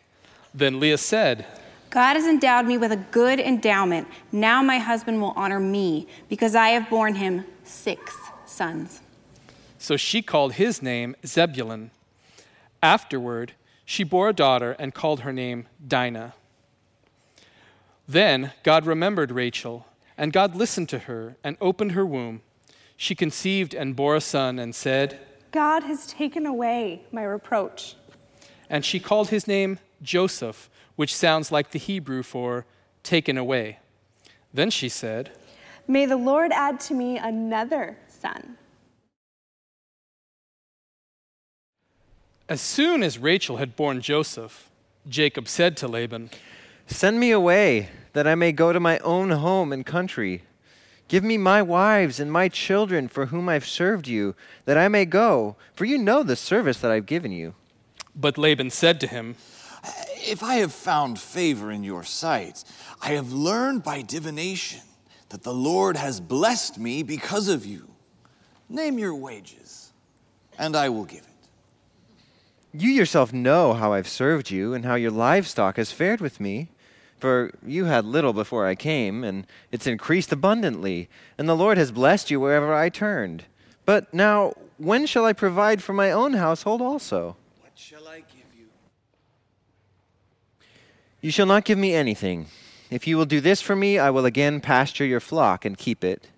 Then 0.53 0.79
Leah 0.79 0.97
said, 0.97 1.45
God 1.95 2.17
has 2.17 2.25
endowed 2.25 2.65
me 2.65 2.77
with 2.77 2.91
a 2.91 2.97
good 2.97 3.39
endowment. 3.39 4.09
Now 4.29 4.61
my 4.61 4.79
husband 4.79 5.21
will 5.21 5.31
honor 5.37 5.61
me 5.61 6.07
because 6.27 6.53
I 6.53 6.71
have 6.71 6.89
borne 6.89 7.15
him 7.15 7.45
six 7.63 8.17
sons. 8.45 8.99
So 9.77 9.95
she 9.95 10.21
called 10.21 10.55
his 10.55 10.81
name 10.81 11.15
Zebulun. 11.25 11.91
Afterward, 12.83 13.53
she 13.85 14.03
bore 14.03 14.27
a 14.27 14.33
daughter 14.33 14.75
and 14.77 14.93
called 14.93 15.21
her 15.21 15.31
name 15.31 15.67
Dinah. 15.87 16.33
Then 18.09 18.51
God 18.63 18.85
remembered 18.85 19.31
Rachel, 19.31 19.87
and 20.17 20.33
God 20.33 20.53
listened 20.53 20.89
to 20.89 20.99
her 20.99 21.37
and 21.45 21.55
opened 21.61 21.93
her 21.93 22.05
womb. 22.05 22.41
She 22.97 23.15
conceived 23.15 23.73
and 23.73 23.95
bore 23.95 24.17
a 24.17 24.21
son 24.21 24.59
and 24.59 24.75
said, 24.75 25.17
God 25.51 25.83
has 25.83 26.07
taken 26.07 26.45
away 26.45 27.03
my 27.13 27.23
reproach. 27.23 27.95
And 28.69 28.83
she 28.83 28.99
called 28.99 29.29
his 29.29 29.47
name 29.47 29.79
Joseph, 30.01 30.69
which 30.95 31.15
sounds 31.15 31.51
like 31.51 31.71
the 31.71 31.79
Hebrew 31.79 32.23
for 32.23 32.65
taken 33.03 33.37
away. 33.37 33.79
Then 34.53 34.69
she 34.69 34.89
said, 34.89 35.31
May 35.87 36.05
the 36.05 36.17
Lord 36.17 36.51
add 36.51 36.79
to 36.81 36.93
me 36.93 37.17
another 37.17 37.97
son. 38.07 38.57
As 42.47 42.61
soon 42.61 43.03
as 43.03 43.17
Rachel 43.17 43.57
had 43.57 43.75
borne 43.75 44.01
Joseph, 44.01 44.69
Jacob 45.07 45.47
said 45.47 45.75
to 45.77 45.87
Laban, 45.87 46.29
Send 46.87 47.19
me 47.19 47.31
away, 47.31 47.89
that 48.13 48.27
I 48.27 48.35
may 48.35 48.51
go 48.51 48.71
to 48.71 48.79
my 48.79 48.97
own 48.99 49.31
home 49.31 49.73
and 49.73 49.85
country. 49.85 50.43
Give 51.07 51.23
me 51.23 51.37
my 51.37 51.61
wives 51.61 52.19
and 52.19 52.31
my 52.31 52.47
children 52.47 53.07
for 53.07 53.27
whom 53.27 53.49
I've 53.49 53.67
served 53.67 54.07
you, 54.07 54.35
that 54.65 54.77
I 54.77 54.87
may 54.87 55.05
go, 55.05 55.55
for 55.73 55.85
you 55.85 55.97
know 55.97 56.23
the 56.23 56.35
service 56.35 56.79
that 56.79 56.91
I've 56.91 57.05
given 57.05 57.31
you. 57.31 57.55
But 58.15 58.37
Laban 58.37 58.69
said 58.69 58.99
to 59.01 59.07
him, 59.07 59.35
If 60.27 60.43
I 60.43 60.55
have 60.55 60.73
found 60.73 61.19
favor 61.19 61.71
in 61.71 61.83
your 61.83 62.03
sight, 62.03 62.63
I 63.01 63.11
have 63.11 63.31
learned 63.31 63.83
by 63.83 64.01
divination 64.01 64.81
that 65.29 65.43
the 65.43 65.53
Lord 65.53 65.97
has 65.97 66.19
blessed 66.19 66.77
me 66.77 67.03
because 67.03 67.47
of 67.47 67.65
you. 67.65 67.89
Name 68.69 68.97
your 68.97 69.13
wages, 69.13 69.91
and 70.57 70.75
I 70.75 70.89
will 70.89 71.05
give 71.05 71.19
it. 71.19 71.29
You 72.73 72.89
yourself 72.89 73.31
know 73.31 73.73
how 73.73 73.93
I've 73.93 74.07
served 74.07 74.49
you 74.51 74.73
and 74.73 74.83
how 74.85 74.95
your 74.95 75.11
livestock 75.11 75.77
has 75.77 75.91
fared 75.91 76.21
with 76.21 76.39
me. 76.39 76.69
For 77.19 77.51
you 77.65 77.85
had 77.85 78.03
little 78.05 78.33
before 78.33 78.67
I 78.67 78.75
came, 78.75 79.23
and 79.23 79.47
it's 79.71 79.87
increased 79.87 80.31
abundantly, 80.31 81.07
and 81.37 81.47
the 81.47 81.55
Lord 81.55 81.77
has 81.77 81.91
blessed 81.91 82.29
you 82.29 82.39
wherever 82.39 82.73
I 82.73 82.89
turned. 82.89 83.45
But 83.85 84.13
now, 84.13 84.53
when 84.77 85.05
shall 85.05 85.25
I 85.25 85.33
provide 85.33 85.81
for 85.81 85.93
my 85.93 86.11
own 86.11 86.33
household 86.33 86.81
also? 86.81 87.37
What 87.61 87.71
shall 87.75 88.07
I 88.07 88.19
give 88.19 88.45
you? 91.25 91.31
Shall 91.31 91.47
not 91.47 91.65
give 91.65 91.77
me 91.77 91.93
anything. 91.93 92.45
If 92.91 93.07
you 93.07 93.17
will 93.17 93.25
do 93.25 93.41
this 93.41 93.59
for 93.61 93.75
me, 93.75 93.97
I 93.97 94.11
will 94.11 94.25
again 94.25 94.61
pasture 94.61 95.05
your 95.05 95.19
flock 95.19 95.65
and 95.65 95.75
keep 95.77 96.03
it. 96.03 96.29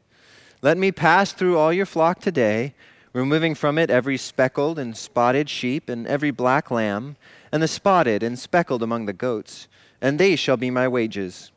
Let 0.61 0.77
me 0.77 0.91
pass 0.93 1.33
through 1.33 1.57
all 1.57 1.73
your 1.73 1.85
flock 1.85 2.21
today, 2.21 2.73
removing 3.11 3.53
from 3.53 3.77
it 3.77 3.89
every 3.89 4.17
speckled 4.17 4.79
and 4.79 4.95
spotted 4.95 5.49
sheep 5.49 5.89
and 5.89 6.07
every 6.07 6.31
black 6.31 6.71
lamb, 6.71 7.17
and 7.51 7.61
the 7.61 7.67
spotted 7.67 8.23
and 8.23 8.39
speckled 8.39 8.81
among 8.81 9.05
the 9.05 9.13
goats, 9.13 9.67
and 10.01 10.17
they 10.17 10.35
shall 10.35 10.57
be 10.57 10.71
my 10.71 10.87
wages. 10.87 11.51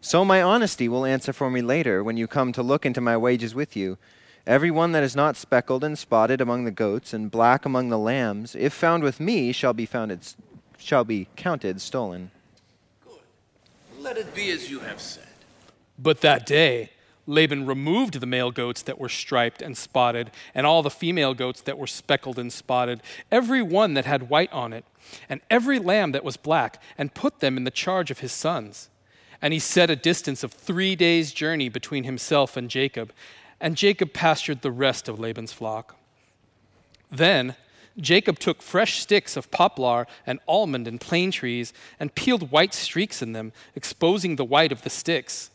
So 0.00 0.24
my 0.24 0.42
honesty 0.42 0.88
will 0.88 1.06
answer 1.06 1.32
for 1.32 1.50
me 1.50 1.62
later 1.62 2.02
when 2.02 2.16
you 2.16 2.26
come 2.26 2.52
to 2.52 2.62
look 2.62 2.84
into 2.84 3.00
my 3.00 3.16
wages 3.16 3.54
with 3.54 3.76
you. 3.76 3.96
Every 4.44 4.72
one 4.72 4.90
that 4.90 5.04
is 5.04 5.14
not 5.14 5.36
speckled 5.36 5.84
and 5.84 5.96
spotted 5.96 6.40
among 6.40 6.64
the 6.64 6.72
goats 6.72 7.14
and 7.14 7.30
black 7.30 7.64
among 7.64 7.90
the 7.90 7.98
lambs, 7.98 8.56
if 8.56 8.72
found 8.72 9.04
with 9.04 9.20
me, 9.20 9.52
shall 9.52 9.72
be 9.72 9.86
founded, 9.86 10.26
shall 10.78 11.04
be 11.04 11.28
counted 11.36 11.80
stolen. 11.80 12.32
Let 14.02 14.18
it 14.18 14.34
be 14.34 14.50
as 14.50 14.68
you 14.68 14.80
have 14.80 15.00
said. 15.00 15.28
But 15.96 16.22
that 16.22 16.44
day, 16.44 16.90
Laban 17.28 17.66
removed 17.66 18.14
the 18.14 18.26
male 18.26 18.50
goats 18.50 18.82
that 18.82 18.98
were 18.98 19.08
striped 19.08 19.62
and 19.62 19.78
spotted, 19.78 20.32
and 20.56 20.66
all 20.66 20.82
the 20.82 20.90
female 20.90 21.34
goats 21.34 21.60
that 21.60 21.78
were 21.78 21.86
speckled 21.86 22.36
and 22.36 22.52
spotted, 22.52 23.00
every 23.30 23.62
one 23.62 23.94
that 23.94 24.04
had 24.04 24.28
white 24.28 24.52
on 24.52 24.72
it, 24.72 24.84
and 25.28 25.40
every 25.48 25.78
lamb 25.78 26.10
that 26.12 26.24
was 26.24 26.36
black, 26.36 26.82
and 26.98 27.14
put 27.14 27.38
them 27.38 27.56
in 27.56 27.62
the 27.62 27.70
charge 27.70 28.10
of 28.10 28.18
his 28.18 28.32
sons. 28.32 28.90
And 29.40 29.52
he 29.52 29.60
set 29.60 29.88
a 29.88 29.94
distance 29.94 30.42
of 30.42 30.52
three 30.52 30.96
days' 30.96 31.32
journey 31.32 31.68
between 31.68 32.02
himself 32.02 32.56
and 32.56 32.68
Jacob, 32.68 33.12
and 33.60 33.76
Jacob 33.76 34.12
pastured 34.12 34.62
the 34.62 34.72
rest 34.72 35.08
of 35.08 35.20
Laban's 35.20 35.52
flock. 35.52 35.96
Then 37.08 37.54
Jacob 37.98 38.38
took 38.38 38.62
fresh 38.62 39.00
sticks 39.00 39.36
of 39.36 39.50
poplar 39.50 40.06
and 40.26 40.40
almond 40.48 40.88
and 40.88 41.00
plane 41.00 41.30
trees 41.30 41.72
and 42.00 42.14
peeled 42.14 42.50
white 42.50 42.74
streaks 42.74 43.22
in 43.22 43.32
them, 43.32 43.52
exposing 43.74 44.36
the 44.36 44.44
white 44.44 44.72
of 44.72 44.82
the 44.82 44.90
sticks. 44.90 45.50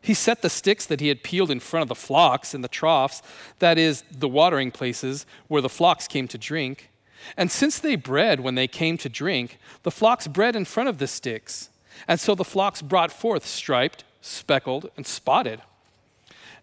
He 0.00 0.14
set 0.14 0.42
the 0.42 0.50
sticks 0.50 0.86
that 0.86 1.00
he 1.00 1.08
had 1.08 1.22
peeled 1.22 1.50
in 1.50 1.60
front 1.60 1.82
of 1.82 1.88
the 1.88 1.94
flocks 1.94 2.54
in 2.54 2.60
the 2.60 2.68
troughs, 2.68 3.22
that 3.58 3.78
is, 3.78 4.04
the 4.10 4.28
watering 4.28 4.70
places 4.70 5.26
where 5.48 5.62
the 5.62 5.68
flocks 5.68 6.06
came 6.06 6.28
to 6.28 6.38
drink. 6.38 6.90
And 7.36 7.50
since 7.50 7.78
they 7.78 7.96
bred 7.96 8.40
when 8.40 8.54
they 8.54 8.68
came 8.68 8.96
to 8.98 9.08
drink, 9.08 9.58
the 9.82 9.90
flocks 9.90 10.28
bred 10.28 10.54
in 10.54 10.64
front 10.64 10.88
of 10.88 10.98
the 10.98 11.08
sticks. 11.08 11.68
And 12.06 12.20
so 12.20 12.34
the 12.34 12.44
flocks 12.44 12.80
brought 12.80 13.10
forth 13.10 13.44
striped, 13.44 14.04
speckled, 14.20 14.90
and 14.96 15.06
spotted. 15.06 15.62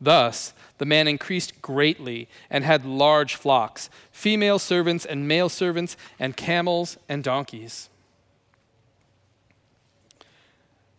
Thus, 0.00 0.52
the 0.78 0.84
man 0.84 1.08
increased 1.08 1.62
greatly 1.62 2.28
and 2.50 2.64
had 2.64 2.84
large 2.84 3.36
flocks, 3.36 3.88
female 4.10 4.58
servants 4.58 5.04
and 5.04 5.28
male 5.28 5.48
servants, 5.48 5.96
and 6.18 6.36
camels 6.36 6.98
and 7.08 7.22
donkeys. 7.24 7.88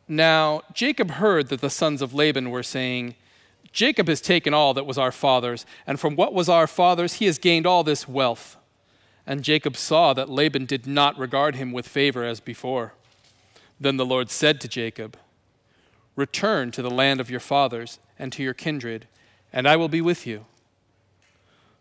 Now, 0.08 0.62
Jacob 0.73 1.12
heard 1.12 1.49
that 1.49 1.62
the 1.62 1.69
sons 1.69 2.01
of 2.01 2.13
Laban 2.13 2.51
were 2.51 2.63
saying, 2.63 3.15
Jacob 3.71 4.08
has 4.08 4.21
taken 4.21 4.53
all 4.53 4.73
that 4.73 4.86
was 4.86 4.97
our 4.97 5.12
father's, 5.12 5.65
and 5.86 5.99
from 5.99 6.15
what 6.15 6.34
was 6.34 6.47
our 6.47 6.67
father's, 6.67 7.15
he 7.15 7.25
has 7.25 7.38
gained 7.38 7.65
all 7.65 7.84
this 7.84 8.08
wealth. 8.08 8.55
And 9.27 9.43
Jacob 9.43 9.75
saw 9.75 10.13
that 10.13 10.29
Laban 10.29 10.65
did 10.65 10.86
not 10.86 11.17
regard 11.17 11.55
him 11.55 11.71
with 11.71 11.88
favor 11.88 12.23
as 12.23 12.39
before. 12.39 12.93
Then 13.79 13.98
the 13.98 14.06
Lord 14.06 14.29
said 14.29 14.62
to 14.62 14.67
Jacob, 14.67 15.17
Return 16.16 16.72
to 16.72 16.82
the 16.82 16.90
land 16.90 17.20
of 17.20 17.30
your 17.30 17.40
fathers 17.40 18.00
and 18.18 18.32
to 18.34 18.44
your 18.44 18.54
kindred, 18.54 19.08
and 19.52 19.68
I 19.68 19.76
will 19.76 19.90
be 19.90 20.02
with 20.02 20.26
you. 20.26 20.46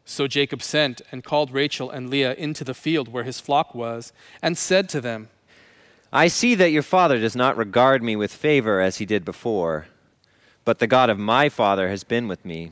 So 0.05 0.27
Jacob 0.27 0.63
sent 0.63 1.01
and 1.11 1.25
called 1.25 1.51
Rachel 1.51 1.91
and 1.91 2.11
Leah 2.11 2.35
into 2.35 2.65
the 2.65 2.75
field 2.75 3.09
where 3.09 3.25
his 3.25 3.41
flock 3.41 3.75
was, 3.75 4.13
and 4.43 4.59
said 4.59 4.89
to 4.91 5.01
them, 5.01 5.29
I 6.13 6.29
see 6.29 6.55
that 6.55 6.71
your 6.71 6.83
father 6.83 7.19
does 7.19 7.35
not 7.35 7.57
regard 7.57 8.03
me 8.03 8.15
with 8.15 8.33
favor 8.33 8.81
as 8.81 8.99
he 8.99 9.07
did 9.07 9.25
before, 9.25 9.87
but 10.65 10.79
the 10.79 10.87
God 10.87 11.11
of 11.11 11.19
my 11.19 11.49
father 11.49 11.89
has 11.89 12.05
been 12.05 12.29
with 12.29 12.45
me. 12.45 12.71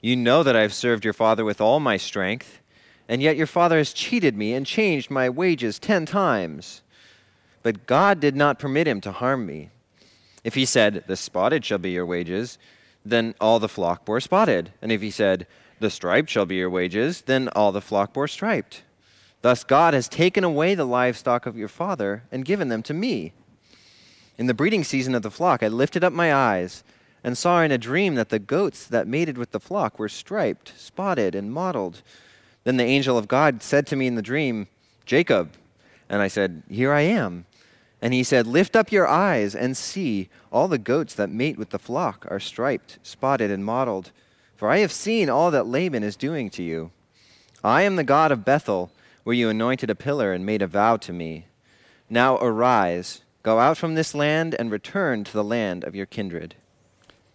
You 0.00 0.16
know 0.16 0.42
that 0.42 0.56
I 0.56 0.62
have 0.62 0.74
served 0.74 1.04
your 1.04 1.14
father 1.14 1.44
with 1.44 1.60
all 1.60 1.80
my 1.80 1.96
strength, 1.96 2.60
and 3.08 3.22
yet 3.22 3.36
your 3.36 3.46
father 3.46 3.78
has 3.78 3.92
cheated 3.92 4.36
me 4.36 4.54
and 4.54 4.66
changed 4.66 5.10
my 5.10 5.28
wages 5.28 5.78
ten 5.78 6.06
times. 6.06 6.82
But 7.62 7.86
God 7.86 8.20
did 8.20 8.36
not 8.36 8.58
permit 8.58 8.88
him 8.88 9.00
to 9.02 9.12
harm 9.12 9.46
me. 9.46 9.70
If 10.44 10.54
he 10.54 10.64
said, 10.64 11.04
The 11.06 11.16
spotted 11.16 11.64
shall 11.64 11.78
be 11.78 11.90
your 11.90 12.06
wages, 12.06 12.58
then 13.04 13.34
all 13.40 13.58
the 13.58 13.68
flock 13.68 14.04
bore 14.04 14.20
spotted. 14.20 14.72
And 14.82 14.92
if 14.92 15.00
he 15.00 15.10
said, 15.10 15.46
The 15.78 15.90
striped 15.90 16.30
shall 16.30 16.46
be 16.46 16.56
your 16.56 16.70
wages, 16.70 17.22
then 17.22 17.48
all 17.48 17.72
the 17.72 17.80
flock 17.80 18.12
bore 18.12 18.28
striped. 18.28 18.82
Thus 19.42 19.64
God 19.64 19.94
has 19.94 20.08
taken 20.08 20.44
away 20.44 20.74
the 20.74 20.84
livestock 20.84 21.46
of 21.46 21.56
your 21.56 21.68
father 21.68 22.24
and 22.30 22.44
given 22.44 22.68
them 22.68 22.82
to 22.84 22.94
me. 22.94 23.32
In 24.36 24.46
the 24.46 24.54
breeding 24.54 24.84
season 24.84 25.14
of 25.14 25.22
the 25.22 25.30
flock, 25.30 25.62
I 25.62 25.68
lifted 25.68 26.04
up 26.04 26.12
my 26.12 26.32
eyes 26.34 26.82
and 27.22 27.36
saw 27.36 27.62
in 27.62 27.70
a 27.70 27.78
dream 27.78 28.14
that 28.14 28.30
the 28.30 28.38
goats 28.38 28.86
that 28.86 29.06
mated 29.06 29.36
with 29.36 29.50
the 29.50 29.60
flock 29.60 29.98
were 29.98 30.08
striped, 30.08 30.72
spotted, 30.78 31.34
and 31.34 31.52
mottled. 31.52 32.02
Then 32.64 32.76
the 32.76 32.84
angel 32.84 33.18
of 33.18 33.28
God 33.28 33.62
said 33.62 33.86
to 33.88 33.96
me 33.96 34.06
in 34.06 34.14
the 34.14 34.22
dream, 34.22 34.66
Jacob. 35.04 35.52
And 36.08 36.22
I 36.22 36.28
said, 36.28 36.62
Here 36.68 36.92
I 36.92 37.02
am. 37.02 37.46
And 38.02 38.14
he 38.14 38.22
said, 38.22 38.46
Lift 38.46 38.76
up 38.76 38.92
your 38.92 39.06
eyes 39.06 39.54
and 39.54 39.76
see, 39.76 40.28
all 40.50 40.68
the 40.68 40.78
goats 40.78 41.14
that 41.14 41.30
mate 41.30 41.58
with 41.58 41.70
the 41.70 41.78
flock 41.78 42.26
are 42.30 42.40
striped, 42.40 42.98
spotted, 43.02 43.50
and 43.50 43.64
mottled. 43.64 44.10
For 44.56 44.70
I 44.70 44.78
have 44.78 44.92
seen 44.92 45.28
all 45.28 45.50
that 45.50 45.66
Laban 45.66 46.02
is 46.02 46.16
doing 46.16 46.50
to 46.50 46.62
you. 46.62 46.90
I 47.62 47.82
am 47.82 47.96
the 47.96 48.04
God 48.04 48.32
of 48.32 48.44
Bethel, 48.44 48.90
where 49.24 49.36
you 49.36 49.48
anointed 49.48 49.90
a 49.90 49.94
pillar 49.94 50.32
and 50.32 50.46
made 50.46 50.62
a 50.62 50.66
vow 50.66 50.96
to 50.98 51.12
me. 51.12 51.46
Now 52.08 52.36
arise, 52.38 53.22
go 53.42 53.58
out 53.58 53.76
from 53.76 53.94
this 53.94 54.14
land, 54.14 54.54
and 54.58 54.70
return 54.70 55.24
to 55.24 55.32
the 55.32 55.44
land 55.44 55.84
of 55.84 55.94
your 55.94 56.06
kindred. 56.06 56.54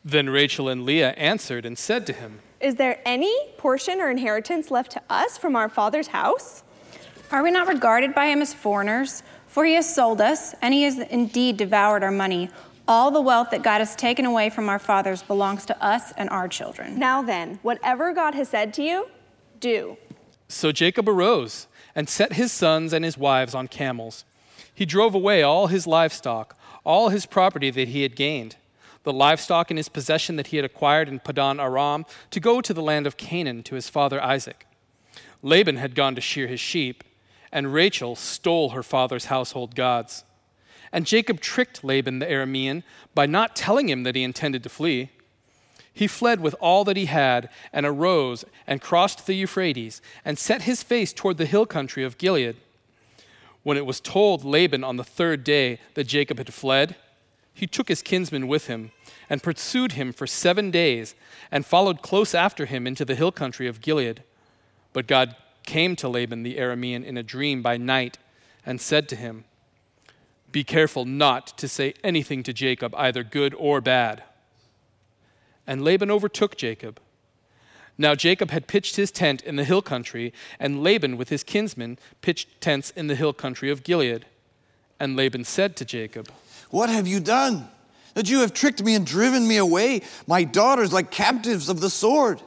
Then 0.04 0.30
Rachel 0.30 0.70
and 0.70 0.86
Leah 0.86 1.12
answered 1.12 1.66
and 1.66 1.78
said 1.78 2.06
to 2.08 2.14
him, 2.14 2.40
Is 2.60 2.76
there 2.76 3.02
any 3.06 3.36
portion 3.58 4.00
or 4.02 4.10
inheritance 4.10 4.70
left 4.70 4.92
to 4.92 5.02
us 5.10 5.38
from 5.38 5.56
our 5.56 5.70
father's 5.70 6.08
house? 6.08 6.64
Are 7.32 7.42
we 7.42 7.50
not 7.50 7.68
regarded 7.68 8.14
by 8.14 8.28
him 8.28 8.42
as 8.42 8.54
foreigners? 8.54 9.24
For 9.56 9.64
he 9.64 9.76
has 9.76 9.96
sold 9.96 10.20
us, 10.20 10.54
and 10.62 10.74
he 10.74 10.84
has 10.84 11.00
indeed 11.00 11.56
devoured 11.56 12.04
our 12.04 12.12
money. 12.12 12.50
All 12.90 13.10
the 13.10 13.22
wealth 13.22 13.52
that 13.52 13.64
God 13.64 13.80
has 13.80 13.96
taken 13.96 14.26
away 14.26 14.50
from 14.50 14.68
our 14.68 14.80
fathers 14.80 15.24
belongs 15.24 15.66
to 15.68 15.82
us 15.82 16.12
and 16.18 16.30
our 16.30 16.50
children. 16.50 17.00
Now 17.00 17.22
then, 17.22 17.60
whatever 17.62 18.12
God 18.12 18.36
has 18.36 18.50
said 18.50 18.74
to 18.74 18.84
you, 18.84 19.08
do. 19.62 19.96
So 20.50 20.74
Jacob 20.74 21.08
arose 21.08 21.68
and 21.96 22.10
set 22.10 22.34
his 22.34 22.52
sons 22.52 22.92
and 22.92 23.06
his 23.06 23.18
wives 23.18 23.56
on 23.56 23.70
camels. 23.70 24.26
He 24.74 24.86
drove 24.86 25.16
away 25.16 25.42
all 25.42 25.68
his 25.68 25.88
livestock, 25.88 26.58
all 26.84 27.08
his 27.08 27.26
property 27.26 27.70
that 27.70 27.88
he 27.88 28.02
had 28.02 28.18
gained, 28.18 28.58
the 29.04 29.14
livestock 29.14 29.72
in 29.72 29.78
his 29.78 29.88
possession 29.88 30.36
that 30.36 30.48
he 30.48 30.58
had 30.58 30.66
acquired 30.66 31.08
in 31.08 31.20
Padan 31.22 31.62
Aram, 31.62 32.06
to 32.32 32.42
go 32.42 32.60
to 32.60 32.74
the 32.74 32.84
land 32.84 33.08
of 33.08 33.16
Canaan 33.16 33.64
to 33.64 33.76
his 33.76 33.88
father 33.88 34.22
Isaac. 34.22 34.68
Laban 35.42 35.78
had 35.78 35.96
gone 35.96 36.14
to 36.16 36.20
shear 36.20 36.48
his 36.48 36.60
sheep, 36.60 37.06
and 37.56 37.74
Rachel 37.74 38.18
stole 38.18 38.72
her 38.72 38.84
father's 38.84 39.26
household 39.28 39.76
gods. 39.76 40.26
And 40.92 41.06
Jacob 41.06 41.40
tricked 41.40 41.86
Laban 41.86 42.20
the 42.20 42.26
Aramean 42.26 42.84
by 43.16 43.26
not 43.28 43.56
telling 43.56 43.88
him 43.88 44.04
that 44.04 44.14
he 44.14 44.24
intended 44.24 44.62
to 44.64 44.70
flee. 44.70 45.10
He 45.94 46.06
fled 46.06 46.42
with 46.42 46.54
all 46.60 46.84
that 46.84 46.98
he 46.98 47.06
had, 47.06 47.48
and 47.72 47.86
arose 47.86 48.44
and 48.68 48.82
crossed 48.82 49.26
the 49.26 49.36
Euphrates, 49.36 50.02
and 50.26 50.38
set 50.38 50.64
his 50.64 50.84
face 50.84 51.14
toward 51.14 51.38
the 51.38 51.46
hill 51.46 51.66
country 51.66 52.04
of 52.04 52.18
Gilead. 52.18 52.58
When 53.64 53.78
it 53.78 53.86
was 53.86 54.02
told 54.02 54.44
Laban 54.44 54.84
on 54.84 54.98
the 54.98 55.06
third 55.06 55.46
day 55.46 55.80
that 55.94 56.08
Jacob 56.08 56.40
had 56.40 56.54
fled, 56.54 56.98
he 57.54 57.68
took 57.68 57.88
his 57.88 58.02
kinsmen 58.02 58.50
with 58.50 58.68
him, 58.68 58.92
and 59.30 59.42
pursued 59.42 59.94
him 59.94 60.12
for 60.12 60.28
seven 60.28 60.72
days, 60.72 61.16
and 61.50 61.66
followed 61.66 62.02
close 62.02 62.36
after 62.36 62.66
him 62.66 62.86
into 62.86 63.06
the 63.06 63.16
hill 63.16 63.32
country 63.32 63.66
of 63.66 63.80
Gilead. 63.80 64.24
But 64.92 65.08
God 65.08 65.38
came 65.66 65.96
to 65.98 66.10
Laban 66.10 66.44
the 66.44 66.58
Aramean 66.58 67.04
in 67.04 67.18
a 67.18 67.24
dream 67.24 67.62
by 67.62 67.78
night, 67.78 68.18
and 68.66 68.82
said 68.82 69.08
to 69.10 69.16
him, 69.16 69.46
Be 70.52 70.64
careful 70.64 71.06
not 71.06 71.58
to 71.58 71.68
say 71.68 71.94
anything 72.04 72.44
to 72.44 72.54
Jacob, 72.54 72.96
either 72.96 73.24
good 73.24 73.54
or 73.56 73.82
bad. 73.82 74.24
And 75.68 75.84
Laban 75.84 76.12
overtook 76.12 76.58
Jacob. 76.58 77.00
Now 77.98 78.14
Jacob 78.14 78.52
had 78.52 78.68
pitched 78.68 78.98
his 78.98 79.12
tent 79.12 79.42
in 79.42 79.56
the 79.56 79.64
hill 79.64 79.82
country, 79.82 80.34
and 80.60 80.84
Laban 80.84 81.18
with 81.18 81.30
his 81.30 81.44
kinsmen 81.44 81.98
pitched 82.22 82.60
tents 82.60 82.92
in 82.92 83.08
the 83.08 83.16
hill 83.16 83.34
country 83.34 83.70
of 83.70 83.84
Gilead. 83.84 84.26
And 85.00 85.16
Laban 85.16 85.44
said 85.44 85.76
to 85.78 85.86
Jacob, 85.86 86.30
What 86.70 86.90
have 86.90 87.08
you 87.08 87.20
done? 87.20 87.70
That 88.14 88.30
you 88.30 88.40
have 88.40 88.54
tricked 88.54 88.84
me 88.84 88.96
and 88.96 89.06
driven 89.06 89.48
me 89.48 89.58
away, 89.58 90.02
my 90.26 90.44
daughters 90.44 90.94
like 90.94 91.12
captives 91.12 91.70
of 91.70 91.82
the 91.82 91.90
sword. 91.90 92.42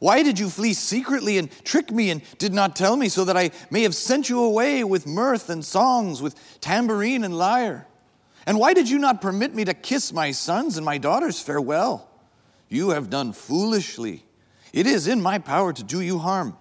Why 0.00 0.22
did 0.22 0.38
you 0.38 0.48
flee 0.48 0.74
secretly 0.74 1.38
and 1.38 1.50
trick 1.64 1.90
me 1.90 2.10
and 2.10 2.22
did 2.38 2.52
not 2.52 2.76
tell 2.76 2.96
me, 2.96 3.08
so 3.08 3.24
that 3.24 3.36
I 3.36 3.50
may 3.70 3.82
have 3.82 3.94
sent 3.94 4.28
you 4.28 4.42
away 4.42 4.84
with 4.84 5.06
mirth 5.06 5.48
and 5.48 5.64
songs, 5.64 6.20
with 6.20 6.60
tambourine 6.60 7.24
and 7.24 7.36
lyre? 7.36 7.86
And 8.46 8.58
why 8.58 8.74
did 8.74 8.88
you 8.88 8.98
not 8.98 9.20
permit 9.20 9.54
me 9.54 9.64
to 9.64 9.74
kiss 9.74 10.12
my 10.12 10.30
sons 10.30 10.76
and 10.76 10.84
my 10.84 10.98
daughters 10.98 11.40
farewell? 11.40 12.08
You 12.68 12.90
have 12.90 13.10
done 13.10 13.32
foolishly. 13.32 14.24
It 14.72 14.86
is 14.86 15.08
in 15.08 15.20
my 15.20 15.38
power 15.38 15.72
to 15.72 15.82
do 15.82 16.00
you 16.00 16.18
harm. 16.18 16.56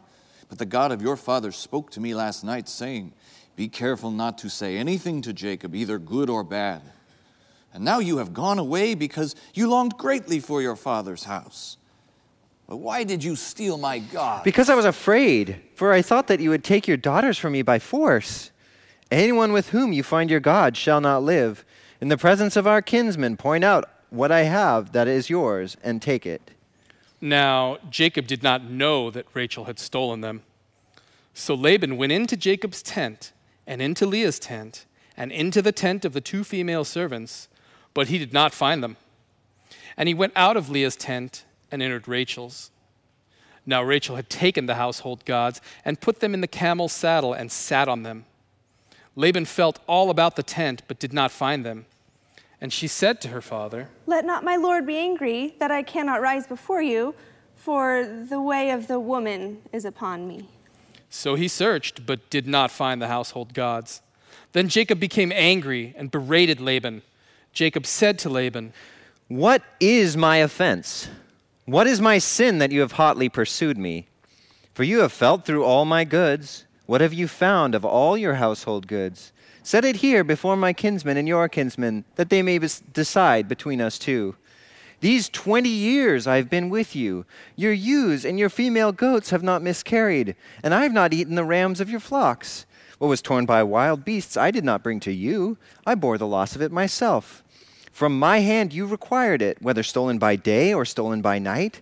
But 0.49 0.57
the 0.57 0.65
God 0.65 0.91
of 0.91 1.01
your 1.01 1.15
fathers 1.15 1.55
spoke 1.55 1.91
to 1.91 1.99
me 1.99 2.13
last 2.13 2.43
night, 2.43 2.69
saying, 2.69 3.13
Be 3.55 3.67
careful 3.67 4.11
not 4.11 4.37
to 4.39 4.49
say 4.49 4.77
anything 4.77 5.21
to 5.23 5.33
Jacob, 5.33 5.75
either 5.75 5.99
good 5.99 6.29
or 6.29 6.43
bad. 6.43 6.81
And 7.73 7.83
now 7.83 7.99
you 7.99 8.17
have 8.17 8.33
gone 8.33 8.57
away 8.57 8.95
because 8.95 9.35
you 9.53 9.67
longed 9.69 9.97
greatly 9.97 10.39
for 10.39 10.61
your 10.61 10.75
father's 10.75 11.25
house. 11.25 11.77
But 12.67 12.77
why 12.77 13.03
did 13.03 13.23
you 13.23 13.35
steal 13.35 13.77
my 13.77 13.99
God? 13.99 14.43
Because 14.43 14.69
I 14.69 14.75
was 14.75 14.85
afraid, 14.85 15.61
for 15.75 15.93
I 15.93 16.01
thought 16.01 16.27
that 16.27 16.39
you 16.39 16.49
would 16.49 16.63
take 16.63 16.87
your 16.87 16.97
daughters 16.97 17.37
from 17.37 17.53
me 17.53 17.61
by 17.61 17.77
force. 17.77 18.51
Anyone 19.11 19.53
with 19.53 19.69
whom 19.69 19.93
you 19.93 20.01
find 20.01 20.31
your 20.31 20.39
God 20.39 20.75
shall 20.75 20.99
not 20.99 21.21
live. 21.21 21.63
In 22.01 22.07
the 22.07 22.17
presence 22.17 22.55
of 22.55 22.65
our 22.65 22.81
kinsmen, 22.81 23.37
point 23.37 23.63
out 23.63 23.89
what 24.09 24.31
I 24.31 24.43
have 24.43 24.93
that 24.93 25.07
is 25.07 25.29
yours 25.29 25.77
and 25.83 26.01
take 26.01 26.25
it. 26.25 26.51
Now 27.21 27.77
Jacob 27.89 28.27
did 28.27 28.43
not 28.43 28.63
know 28.63 29.11
that 29.11 29.27
Rachel 29.33 29.65
had 29.65 29.79
stolen 29.79 30.21
them. 30.21 30.41
So 31.33 31.53
Laban 31.53 31.97
went 31.97 32.11
into 32.11 32.35
Jacob's 32.35 32.81
tent, 32.81 33.31
and 33.67 33.81
into 33.81 34.05
Leah's 34.05 34.39
tent, 34.39 34.85
and 35.15 35.31
into 35.31 35.61
the 35.61 35.71
tent 35.71 36.03
of 36.03 36.13
the 36.13 36.21
two 36.21 36.43
female 36.43 36.83
servants, 36.83 37.47
but 37.93 38.07
he 38.07 38.17
did 38.17 38.33
not 38.33 38.53
find 38.53 38.83
them. 38.83 38.97
And 39.97 40.07
he 40.07 40.13
went 40.13 40.33
out 40.35 40.57
of 40.57 40.69
Leah's 40.69 40.95
tent 40.95 41.44
and 41.71 41.81
entered 41.81 42.07
Rachel's. 42.07 42.71
Now 43.65 43.81
Rachel 43.81 44.15
had 44.15 44.29
taken 44.29 44.67
the 44.67 44.75
household 44.75 45.25
gods 45.25 45.59
and 45.83 45.99
put 45.99 46.19
them 46.19 46.33
in 46.33 46.41
the 46.41 46.47
camel's 46.47 46.93
saddle 46.93 47.33
and 47.33 47.51
sat 47.51 47.87
on 47.87 48.03
them. 48.03 48.25
Laban 49.15 49.45
felt 49.45 49.79
all 49.87 50.09
about 50.09 50.35
the 50.35 50.43
tent, 50.43 50.83
but 50.87 50.99
did 50.99 51.13
not 51.13 51.31
find 51.31 51.65
them. 51.65 51.85
And 52.61 52.71
she 52.71 52.87
said 52.87 53.21
to 53.21 53.29
her 53.29 53.41
father, 53.41 53.89
Let 54.05 54.25
not 54.25 54.43
my 54.43 54.55
lord 54.55 54.85
be 54.85 54.97
angry 54.97 55.55
that 55.59 55.71
I 55.71 55.83
cannot 55.83 56.21
rise 56.21 56.47
before 56.47 56.81
you, 56.81 57.15
for 57.55 58.05
the 58.05 58.41
way 58.41 58.69
of 58.69 58.87
the 58.87 58.99
woman 58.99 59.61
is 59.71 59.85
upon 59.85 60.27
me. 60.27 60.47
So 61.09 61.35
he 61.35 61.47
searched, 61.47 62.05
but 62.05 62.29
did 62.29 62.47
not 62.47 62.71
find 62.71 63.01
the 63.01 63.07
household 63.07 63.53
gods. 63.53 64.01
Then 64.51 64.67
Jacob 64.69 64.99
became 64.99 65.31
angry 65.33 65.93
and 65.97 66.11
berated 66.11 66.59
Laban. 66.59 67.01
Jacob 67.53 67.85
said 67.85 68.19
to 68.19 68.29
Laban, 68.29 68.73
What 69.27 69.63
is 69.79 70.17
my 70.17 70.37
offense? 70.37 71.09
What 71.65 71.87
is 71.87 71.99
my 71.99 72.19
sin 72.19 72.59
that 72.59 72.71
you 72.71 72.81
have 72.81 72.91
hotly 72.91 73.27
pursued 73.27 73.75
me? 73.75 74.05
For 74.75 74.83
you 74.83 74.99
have 74.99 75.11
felt 75.11 75.45
through 75.45 75.63
all 75.63 75.83
my 75.83 76.03
goods. 76.03 76.65
What 76.85 77.01
have 77.01 77.13
you 77.13 77.27
found 77.27 77.73
of 77.73 77.83
all 77.83 78.15
your 78.15 78.35
household 78.35 78.85
goods? 78.85 79.33
Set 79.63 79.83
it 79.83 79.95
here 79.95 80.23
before 80.23 80.55
my 80.55 80.73
kinsmen 80.73 81.17
and 81.17 81.27
your 81.27 81.49
kinsmen, 81.49 82.05
that 82.17 82.29
they 82.29 82.43
may 82.43 82.59
decide 82.59 83.47
between 83.47 83.81
us 83.81 83.97
two. 83.97 84.35
These 84.99 85.27
twenty 85.29 85.69
years 85.69 86.27
I 86.27 86.35
have 86.35 86.51
been 86.51 86.69
with 86.69 86.95
you. 86.95 87.25
Your 87.55 87.73
ewes 87.73 88.25
and 88.25 88.37
your 88.37 88.49
female 88.49 88.91
goats 88.91 89.31
have 89.31 89.41
not 89.41 89.63
miscarried, 89.63 90.35
and 90.61 90.71
I 90.71 90.83
have 90.83 90.93
not 90.93 91.13
eaten 91.13 91.33
the 91.33 91.43
rams 91.43 91.81
of 91.81 91.89
your 91.89 91.99
flocks. 91.99 92.67
What 92.99 93.07
was 93.07 93.23
torn 93.23 93.47
by 93.47 93.63
wild 93.63 94.05
beasts 94.05 94.37
I 94.37 94.51
did 94.51 94.63
not 94.63 94.83
bring 94.83 94.99
to 94.99 95.11
you. 95.11 95.57
I 95.83 95.95
bore 95.95 96.19
the 96.19 96.27
loss 96.27 96.55
of 96.55 96.61
it 96.61 96.71
myself. 96.71 97.43
From 97.95 98.19
my 98.19 98.39
hand 98.39 98.73
you 98.73 98.85
required 98.85 99.41
it, 99.41 99.61
whether 99.61 99.81
stolen 99.81 100.17
by 100.17 100.35
day 100.35 100.73
or 100.73 100.83
stolen 100.83 101.21
by 101.21 101.39
night. 101.39 101.79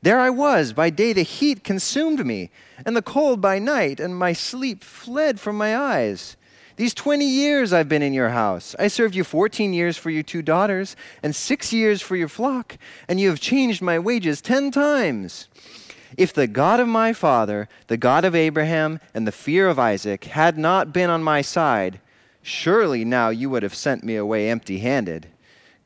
There 0.00 0.20
I 0.20 0.30
was. 0.30 0.72
By 0.72 0.90
day 0.90 1.12
the 1.12 1.24
heat 1.24 1.64
consumed 1.64 2.24
me, 2.24 2.50
and 2.84 2.96
the 2.96 3.02
cold 3.02 3.40
by 3.40 3.58
night, 3.58 3.98
and 3.98 4.16
my 4.16 4.32
sleep 4.32 4.84
fled 4.84 5.40
from 5.40 5.58
my 5.58 5.76
eyes. 5.76 6.36
These 6.76 6.94
20 6.94 7.26
years 7.26 7.72
I've 7.72 7.88
been 7.88 8.00
in 8.00 8.12
your 8.12 8.28
house. 8.28 8.76
I 8.78 8.86
served 8.86 9.16
you 9.16 9.24
14 9.24 9.72
years 9.72 9.96
for 9.96 10.08
your 10.08 10.22
two 10.22 10.40
daughters, 10.40 10.94
and 11.20 11.34
six 11.34 11.72
years 11.72 12.00
for 12.00 12.14
your 12.14 12.28
flock, 12.28 12.78
and 13.08 13.18
you 13.18 13.28
have 13.28 13.40
changed 13.40 13.82
my 13.82 13.98
wages 13.98 14.40
10 14.40 14.70
times. 14.70 15.48
If 16.16 16.32
the 16.32 16.46
God 16.46 16.78
of 16.78 16.86
my 16.86 17.12
father, 17.12 17.68
the 17.88 17.96
God 17.96 18.24
of 18.24 18.36
Abraham, 18.36 19.00
and 19.12 19.26
the 19.26 19.32
fear 19.32 19.68
of 19.68 19.80
Isaac 19.80 20.26
had 20.26 20.56
not 20.56 20.92
been 20.92 21.10
on 21.10 21.24
my 21.24 21.42
side, 21.42 21.98
surely 22.40 23.04
now 23.04 23.30
you 23.30 23.50
would 23.50 23.64
have 23.64 23.74
sent 23.74 24.04
me 24.04 24.14
away 24.14 24.48
empty 24.48 24.78
handed. 24.78 25.26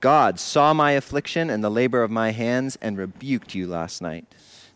God 0.01 0.41
saw 0.41 0.73
my 0.73 0.93
affliction 0.93 1.51
and 1.51 1.63
the 1.63 1.71
labor 1.71 2.03
of 2.03 2.11
my 2.11 2.33
hands 2.33 2.79
and 2.81 2.97
rebuked 2.97 3.55
you 3.55 3.67
last 3.67 4.01
night. 4.01 4.27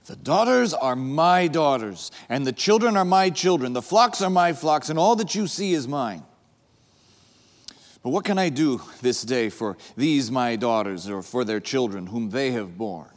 The 0.04 0.16
daughters 0.16 0.74
are 0.74 0.94
my 0.94 1.48
daughters, 1.48 2.10
and 2.28 2.46
the 2.46 2.52
children 2.52 2.94
are 2.94 3.06
my 3.06 3.30
children. 3.30 3.72
The 3.72 3.80
flocks 3.80 4.20
are 4.20 4.28
my 4.28 4.52
flocks, 4.52 4.90
and 4.90 4.98
all 4.98 5.16
that 5.16 5.34
you 5.34 5.46
see 5.46 5.72
is 5.72 5.88
mine. 5.88 6.22
But 8.02 8.10
what 8.10 8.26
can 8.26 8.38
I 8.38 8.50
do 8.50 8.82
this 9.00 9.22
day 9.22 9.48
for 9.48 9.78
these 9.96 10.30
my 10.30 10.56
daughters 10.56 11.08
or 11.08 11.22
for 11.22 11.42
their 11.42 11.58
children 11.58 12.08
whom 12.08 12.28
they 12.28 12.50
have 12.50 12.76
borne? 12.76 13.08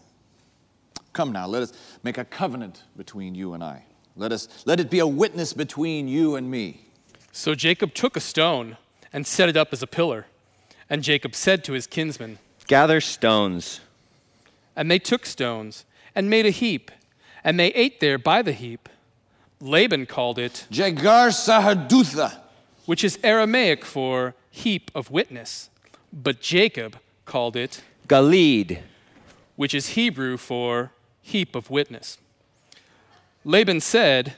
Come 1.12 1.34
now, 1.34 1.46
let 1.46 1.62
us 1.62 1.74
make 2.04 2.18
a 2.18 2.24
covenant 2.24 2.84
between 2.96 3.36
you 3.36 3.54
and 3.54 3.62
I. 3.62 3.84
Let, 4.16 4.32
us, 4.32 4.48
let 4.66 4.80
it 4.80 4.90
be 4.90 5.00
a 5.00 5.08
witness 5.08 5.52
between 5.52 6.08
you 6.08 6.38
and 6.38 6.50
me. 6.50 6.86
So 7.34 7.54
Jacob 7.54 7.94
took 7.94 8.16
a 8.16 8.22
stone 8.22 8.78
and 9.12 9.28
set 9.28 9.50
it 9.50 9.58
up 9.58 9.74
as 9.74 9.84
a 9.84 9.88
pillar. 9.88 10.28
And 10.90 11.04
Jacob 11.04 11.36
said 11.36 11.64
to 11.66 11.74
his 11.74 11.88
kinsmen, 11.88 12.40
Gather 12.68 13.02
stones. 13.02 13.82
And 14.76 14.90
they 14.92 15.00
took 15.00 15.26
stones 15.26 15.86
and 16.14 16.30
made 16.30 16.46
a 16.46 16.52
heap, 16.52 16.92
and 17.44 17.60
they 17.60 17.68
ate 17.70 18.00
there 18.00 18.18
by 18.18 18.42
the 18.42 18.52
heap. 18.52 18.90
Laban 19.60 20.06
called 20.06 20.38
it 20.38 20.66
Jagar 20.72 21.32
Sahadutha, 21.32 22.38
which 22.86 23.04
is 23.04 23.18
Aramaic 23.24 23.84
for 23.84 24.36
heap 24.52 24.92
of 24.94 25.10
witness, 25.12 25.70
but 26.14 26.42
Jacob 26.42 26.98
called 27.26 27.56
it 27.56 27.82
Galeed, 28.08 28.82
which 29.56 29.74
is 29.74 29.90
Hebrew 29.90 30.38
for 30.38 30.92
heap 31.22 31.56
of 31.56 31.70
witness. 31.70 32.18
Laban 33.44 33.82
said, 33.82 34.36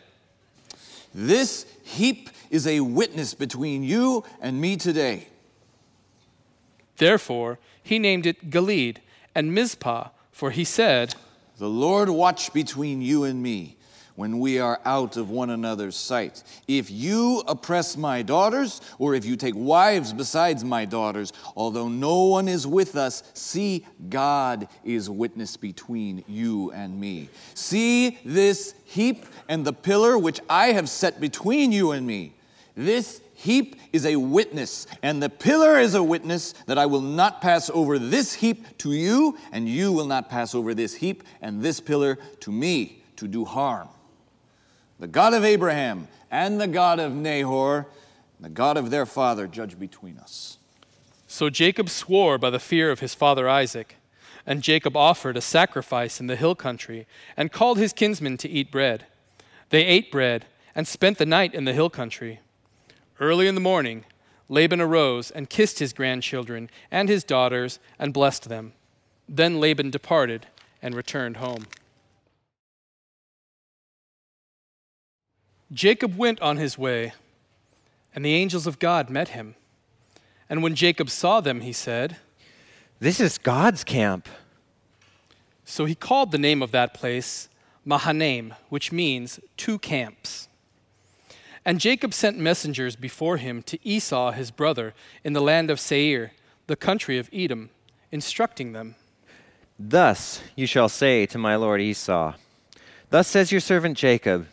This 1.14 1.66
heap 1.84 2.30
is 2.50 2.66
a 2.66 2.80
witness 2.82 3.34
between 3.34 3.84
you 3.84 4.24
and 4.42 4.60
me 4.60 4.78
today. 4.78 5.28
Therefore, 7.00 7.60
he 7.82 7.98
named 7.98 8.26
it 8.26 8.52
Galeed 8.52 8.98
and 9.34 9.54
Mizpah, 9.54 10.10
for 10.32 10.52
he 10.52 10.64
said, 10.64 11.16
The 11.58 11.70
Lord 11.70 12.10
watch 12.10 12.54
between 12.54 13.02
you 13.02 13.24
and 13.24 13.42
me 13.42 13.78
when 14.16 14.40
we 14.40 14.60
are 14.60 14.82
out 14.84 15.16
of 15.16 15.30
one 15.30 15.50
another's 15.50 15.96
sight. 15.96 16.44
If 16.68 16.92
you 16.92 17.42
oppress 17.48 17.96
my 17.96 18.22
daughters, 18.22 18.82
or 18.98 19.16
if 19.16 19.24
you 19.24 19.38
take 19.38 19.54
wives 19.56 20.12
besides 20.12 20.66
my 20.66 20.84
daughters, 20.84 21.32
although 21.56 21.88
no 21.88 22.26
one 22.26 22.50
is 22.50 22.68
with 22.68 22.98
us, 22.98 23.24
see, 23.34 23.86
God 24.10 24.68
is 24.84 25.10
witness 25.10 25.56
between 25.56 26.26
you 26.28 26.70
and 26.72 27.00
me. 27.00 27.30
See 27.54 28.20
this 28.26 28.76
heap 28.84 29.26
and 29.48 29.64
the 29.64 29.72
pillar 29.72 30.18
which 30.18 30.42
I 30.50 30.74
have 30.74 30.90
set 30.90 31.22
between 31.22 31.72
you 31.72 31.92
and 31.92 32.06
me. 32.06 32.34
This 32.76 33.22
heap 33.40 33.76
is 33.94 34.06
a 34.06 34.16
witness, 34.16 34.86
and 35.02 35.22
the 35.24 35.30
pillar 35.30 35.80
is 35.80 35.96
a 35.96 36.04
witness 36.04 36.54
that 36.68 36.78
I 36.78 36.86
will 36.86 37.02
not 37.02 37.42
pass 37.42 37.70
over 37.70 37.98
this 37.98 38.34
heap 38.36 38.78
to 38.80 38.92
you, 38.92 39.38
and 39.52 39.68
you 39.68 39.92
will 39.94 40.06
not 40.06 40.30
pass 40.30 40.54
over 40.54 40.74
this 40.74 40.96
heap 40.96 41.24
and 41.42 41.62
this 41.62 41.80
pillar 41.80 42.18
to 42.42 42.52
me 42.52 43.04
to 43.16 43.28
do 43.28 43.46
harm 43.46 43.90
the 45.00 45.08
God 45.08 45.34
of 45.34 45.46
Abraham 45.46 46.10
and 46.30 46.60
the 46.60 46.68
God 46.68 47.00
of 47.00 47.14
Nahor, 47.14 47.88
the 48.40 48.50
God 48.50 48.76
of 48.76 48.90
their 48.90 49.06
father, 49.06 49.48
judge 49.48 49.80
between 49.80 50.18
us. 50.18 50.58
So 51.26 51.50
Jacob 51.50 51.90
swore 51.90 52.38
by 52.38 52.50
the 52.50 52.60
fear 52.60 52.92
of 52.92 53.00
his 53.00 53.16
father 53.16 53.48
Isaac. 53.48 53.96
And 54.46 54.64
Jacob 54.64 54.98
offered 54.98 55.38
a 55.38 55.42
sacrifice 55.42 56.20
in 56.20 56.28
the 56.28 56.36
hill 56.36 56.56
country 56.56 57.06
and 57.38 57.52
called 57.52 57.78
his 57.78 57.94
kinsmen 57.94 58.38
to 58.38 58.50
eat 58.50 58.72
bread. 58.72 59.06
They 59.70 59.86
ate 59.86 60.12
bread 60.12 60.46
and 60.76 60.88
spent 60.88 61.18
the 61.18 61.26
night 61.26 61.54
in 61.54 61.66
the 61.66 61.74
hill 61.74 61.90
country. 61.90 62.40
Early 63.20 63.48
in 63.48 63.56
the 63.56 63.62
morning, 63.62 64.06
Laban 64.48 64.80
arose 64.80 65.30
and 65.30 65.50
kissed 65.50 65.80
his 65.80 65.94
grandchildren 65.94 66.70
and 66.90 67.10
his 67.10 67.24
daughters 67.24 67.80
and 68.00 68.14
blessed 68.14 68.48
them. 68.48 68.74
Then 69.28 69.60
Laban 69.60 69.92
departed 69.92 70.48
and 70.82 70.96
returned 70.96 71.38
home. 71.38 71.68
Jacob 75.72 76.18
went 76.18 76.42
on 76.42 76.58
his 76.58 76.78
way, 76.78 77.14
and 78.16 78.26
the 78.26 78.34
angels 78.34 78.66
of 78.66 78.80
God 78.80 79.10
met 79.10 79.30
him. 79.30 79.54
And 80.50 80.64
when 80.64 80.74
Jacob 80.74 81.12
saw 81.12 81.42
them, 81.42 81.62
he 81.62 81.74
said, 81.74 82.18
This 83.00 83.20
is 83.20 83.38
God's 83.38 83.84
camp. 83.84 84.28
So 85.64 85.86
he 85.86 85.94
called 85.94 86.32
the 86.32 86.40
name 86.40 86.64
of 86.64 86.72
that 86.72 86.96
place 86.96 87.50
Mahanaim, 87.86 88.56
which 88.70 88.92
means 88.92 89.40
two 89.58 89.78
camps. 89.78 90.49
And 91.66 91.80
Jacob 91.80 92.14
sent 92.14 92.38
messengers 92.38 92.96
before 92.96 93.38
him 93.38 93.62
to 93.64 93.78
Esau 93.88 94.32
his 94.32 94.52
brother 94.52 94.94
in 95.24 95.34
the 95.34 95.42
land 95.42 95.70
of 95.70 95.80
Seir, 95.80 96.32
the 96.68 96.76
country 96.76 97.18
of 97.18 97.30
Edom, 97.34 97.70
instructing 98.12 98.74
them 98.74 98.96
Thus 99.82 100.42
you 100.58 100.68
shall 100.68 100.90
say 100.90 101.26
to 101.28 101.38
my 101.38 101.56
lord 101.56 101.80
Esau, 101.80 102.34
Thus 103.12 103.30
says 103.30 103.50
your 103.52 103.62
servant 103.62 103.98
Jacob, 103.98 104.48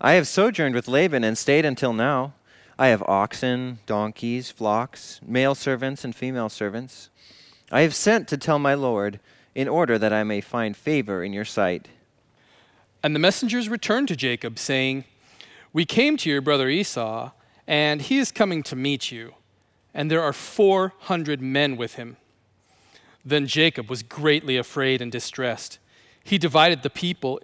I 0.00 0.14
have 0.14 0.26
sojourned 0.26 0.74
with 0.74 0.88
Laban 0.88 1.22
and 1.22 1.38
stayed 1.38 1.64
until 1.64 1.92
now. 1.92 2.34
I 2.76 2.88
have 2.88 3.02
oxen, 3.04 3.78
donkeys, 3.86 4.50
flocks, 4.50 5.20
male 5.24 5.54
servants, 5.54 6.04
and 6.04 6.16
female 6.16 6.48
servants. 6.48 7.10
I 7.70 7.82
have 7.82 7.94
sent 7.94 8.26
to 8.28 8.36
tell 8.36 8.58
my 8.58 8.74
Lord, 8.74 9.20
in 9.54 9.68
order 9.68 9.98
that 9.98 10.12
I 10.12 10.24
may 10.24 10.40
find 10.40 10.76
favor 10.76 11.22
in 11.22 11.32
your 11.32 11.44
sight. 11.44 11.88
And 13.04 13.14
the 13.14 13.20
messengers 13.20 13.68
returned 13.68 14.08
to 14.08 14.16
Jacob, 14.16 14.58
saying, 14.58 15.04
We 15.72 15.84
came 15.86 16.16
to 16.18 16.28
your 16.28 16.42
brother 16.42 16.68
Esau, 16.68 17.30
and 17.66 18.02
he 18.02 18.18
is 18.18 18.30
coming 18.30 18.62
to 18.64 18.76
meet 18.76 19.10
you, 19.10 19.34
and 19.94 20.10
there 20.10 20.22
are 20.22 20.32
four 20.32 20.92
hundred 21.00 21.40
men 21.40 21.76
with 21.76 21.94
him. 21.94 22.18
Then 23.24 23.46
Jacob 23.46 23.88
was 23.88 24.02
greatly 24.02 24.56
afraid 24.56 25.00
and 25.00 25.10
distressed. 25.10 25.78
He 26.24 26.38
divided 26.38 26.82
the 26.82 26.90
people 26.90 27.40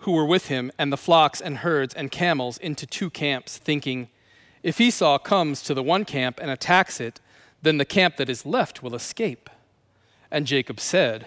who 0.00 0.12
were 0.12 0.24
with 0.24 0.46
him 0.46 0.70
and 0.78 0.92
the 0.92 0.96
flocks 0.96 1.40
and 1.40 1.58
herds 1.58 1.92
and 1.92 2.10
camels 2.10 2.58
into 2.58 2.86
two 2.86 3.10
camps, 3.10 3.58
thinking, 3.58 4.08
If 4.62 4.80
Esau 4.80 5.18
comes 5.18 5.62
to 5.62 5.74
the 5.74 5.82
one 5.82 6.04
camp 6.04 6.38
and 6.40 6.50
attacks 6.50 7.00
it, 7.00 7.20
then 7.60 7.78
the 7.78 7.84
camp 7.84 8.16
that 8.16 8.30
is 8.30 8.46
left 8.46 8.82
will 8.82 8.94
escape. 8.94 9.50
And 10.30 10.46
Jacob 10.46 10.80
said, 10.80 11.26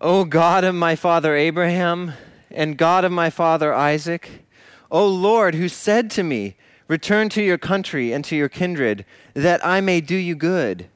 O 0.00 0.24
God 0.24 0.64
of 0.64 0.74
my 0.74 0.96
father 0.96 1.34
Abraham, 1.34 2.12
and 2.50 2.76
God 2.76 3.04
of 3.04 3.12
my 3.12 3.30
father 3.30 3.72
Isaac, 3.72 4.44
O 4.90 5.06
Lord, 5.06 5.54
who 5.54 5.68
said 5.68 6.10
to 6.12 6.22
me, 6.22 6.56
Return 6.88 7.28
to 7.30 7.42
your 7.42 7.58
country 7.58 8.12
and 8.12 8.24
to 8.24 8.34
your 8.34 8.48
kindred, 8.48 9.04
that 9.34 9.64
I 9.64 9.80
may 9.80 10.00
do 10.00 10.16
you 10.16 10.34
good. 10.34 10.88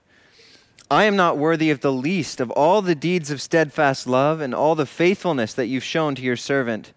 I 0.90 1.04
am 1.04 1.16
not 1.16 1.38
worthy 1.38 1.70
of 1.70 1.80
the 1.80 1.92
least 1.92 2.40
of 2.40 2.50
all 2.50 2.82
the 2.82 2.94
deeds 2.96 3.30
of 3.30 3.40
steadfast 3.40 4.06
love 4.06 4.40
and 4.40 4.54
all 4.54 4.74
the 4.74 4.86
faithfulness 4.86 5.54
that 5.54 5.66
you've 5.66 5.84
shown 5.84 6.14
to 6.16 6.22
your 6.22 6.36
servant. 6.36 6.92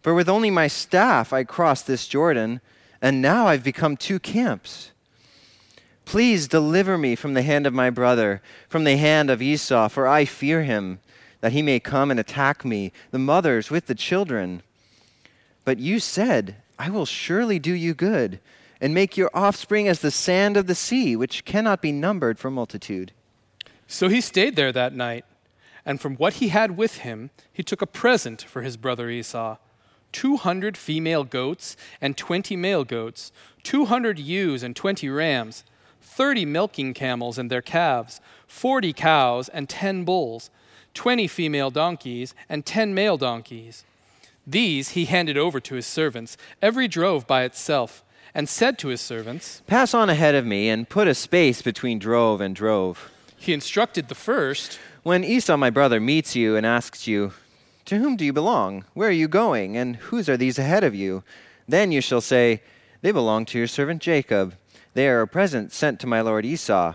For 0.00 0.14
with 0.14 0.28
only 0.28 0.50
my 0.50 0.68
staff 0.68 1.32
I 1.32 1.42
crossed 1.42 1.86
this 1.86 2.06
Jordan, 2.06 2.60
and 3.02 3.20
now 3.20 3.48
I've 3.48 3.64
become 3.64 3.96
two 3.96 4.18
camps. 4.18 4.92
Please 6.04 6.46
deliver 6.46 6.96
me 6.96 7.16
from 7.16 7.34
the 7.34 7.42
hand 7.42 7.66
of 7.66 7.74
my 7.74 7.90
brother, 7.90 8.40
from 8.68 8.84
the 8.84 8.96
hand 8.96 9.28
of 9.28 9.42
Esau, 9.42 9.88
for 9.88 10.06
I 10.06 10.24
fear 10.24 10.62
him, 10.62 11.00
that 11.40 11.52
he 11.52 11.62
may 11.62 11.80
come 11.80 12.10
and 12.10 12.18
attack 12.18 12.64
me, 12.64 12.92
the 13.10 13.18
mothers 13.18 13.70
with 13.70 13.86
the 13.86 13.94
children. 13.94 14.62
But 15.64 15.78
you 15.78 15.98
said, 15.98 16.56
I 16.78 16.90
will 16.90 17.06
surely 17.06 17.58
do 17.58 17.72
you 17.72 17.94
good, 17.94 18.40
and 18.80 18.94
make 18.94 19.16
your 19.16 19.30
offspring 19.34 19.88
as 19.88 20.00
the 20.00 20.10
sand 20.10 20.56
of 20.56 20.66
the 20.66 20.74
sea, 20.74 21.16
which 21.16 21.44
cannot 21.44 21.82
be 21.82 21.92
numbered 21.92 22.38
for 22.38 22.50
multitude. 22.50 23.12
So 23.86 24.08
he 24.08 24.20
stayed 24.20 24.56
there 24.56 24.72
that 24.72 24.94
night, 24.94 25.24
and 25.84 26.00
from 26.00 26.16
what 26.16 26.34
he 26.34 26.48
had 26.48 26.76
with 26.76 26.98
him, 26.98 27.30
he 27.52 27.62
took 27.62 27.80
a 27.80 27.86
present 27.86 28.42
for 28.42 28.62
his 28.62 28.76
brother 28.76 29.08
Esau 29.08 29.56
200 30.12 30.76
female 30.78 31.24
goats 31.24 31.76
and 32.00 32.16
20 32.16 32.56
male 32.56 32.84
goats, 32.84 33.32
200 33.64 34.18
ewes 34.18 34.62
and 34.62 34.74
20 34.74 35.10
rams, 35.10 35.62
30 36.00 36.46
milking 36.46 36.94
camels 36.94 37.36
and 37.36 37.50
their 37.50 37.60
calves, 37.60 38.20
40 38.46 38.92
cows 38.94 39.48
and 39.50 39.68
10 39.68 40.04
bulls, 40.04 40.50
20 40.96 41.28
female 41.28 41.70
donkeys 41.70 42.34
and 42.48 42.66
10 42.66 42.92
male 42.92 43.16
donkeys. 43.16 43.84
These 44.46 44.90
he 44.90 45.04
handed 45.04 45.36
over 45.36 45.60
to 45.60 45.74
his 45.76 45.86
servants, 45.86 46.36
every 46.60 46.88
drove 46.88 47.26
by 47.26 47.44
itself, 47.44 48.02
and 48.34 48.48
said 48.48 48.78
to 48.78 48.88
his 48.88 49.00
servants, 49.00 49.62
Pass 49.66 49.94
on 49.94 50.10
ahead 50.10 50.34
of 50.34 50.44
me 50.44 50.68
and 50.68 50.88
put 50.88 51.06
a 51.06 51.14
space 51.14 51.62
between 51.62 51.98
drove 51.98 52.40
and 52.40 52.56
drove. 52.56 53.10
He 53.36 53.52
instructed 53.52 54.08
the 54.08 54.14
first 54.14 54.78
When 55.02 55.22
Esau, 55.22 55.56
my 55.56 55.70
brother, 55.70 56.00
meets 56.00 56.34
you 56.34 56.56
and 56.56 56.66
asks 56.66 57.06
you, 57.06 57.32
To 57.84 57.98
whom 57.98 58.16
do 58.16 58.24
you 58.24 58.32
belong? 58.32 58.84
Where 58.94 59.08
are 59.08 59.22
you 59.22 59.28
going? 59.28 59.76
And 59.76 59.96
whose 59.96 60.28
are 60.28 60.36
these 60.36 60.58
ahead 60.58 60.82
of 60.82 60.94
you? 60.94 61.22
Then 61.68 61.92
you 61.92 62.00
shall 62.00 62.20
say, 62.20 62.62
They 63.02 63.12
belong 63.12 63.44
to 63.46 63.58
your 63.58 63.68
servant 63.68 64.02
Jacob. 64.02 64.54
They 64.94 65.08
are 65.08 65.20
a 65.20 65.28
present 65.28 65.72
sent 65.72 66.00
to 66.00 66.06
my 66.06 66.20
lord 66.22 66.44
Esau. 66.44 66.94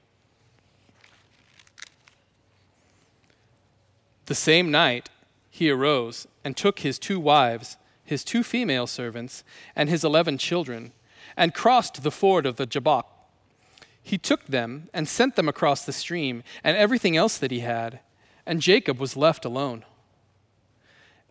The 4.25 4.35
same 4.35 4.71
night 4.71 5.09
he 5.49 5.69
arose 5.69 6.27
and 6.43 6.55
took 6.55 6.79
his 6.79 6.99
two 6.99 7.19
wives 7.19 7.77
his 8.11 8.25
two 8.25 8.43
female 8.43 8.87
servants, 8.87 9.41
and 9.73 9.87
his 9.87 10.03
eleven 10.03 10.37
children, 10.37 10.91
and 11.37 11.53
crossed 11.53 12.03
the 12.03 12.11
ford 12.11 12.45
of 12.45 12.57
the 12.57 12.65
Jabbok. 12.65 13.07
He 14.03 14.17
took 14.17 14.47
them 14.47 14.89
and 14.93 15.07
sent 15.07 15.37
them 15.37 15.47
across 15.47 15.85
the 15.85 15.93
stream, 15.93 16.43
and 16.61 16.75
everything 16.75 17.15
else 17.15 17.37
that 17.37 17.51
he 17.51 17.61
had, 17.61 18.01
and 18.45 18.61
Jacob 18.61 18.99
was 18.99 19.15
left 19.15 19.45
alone. 19.45 19.85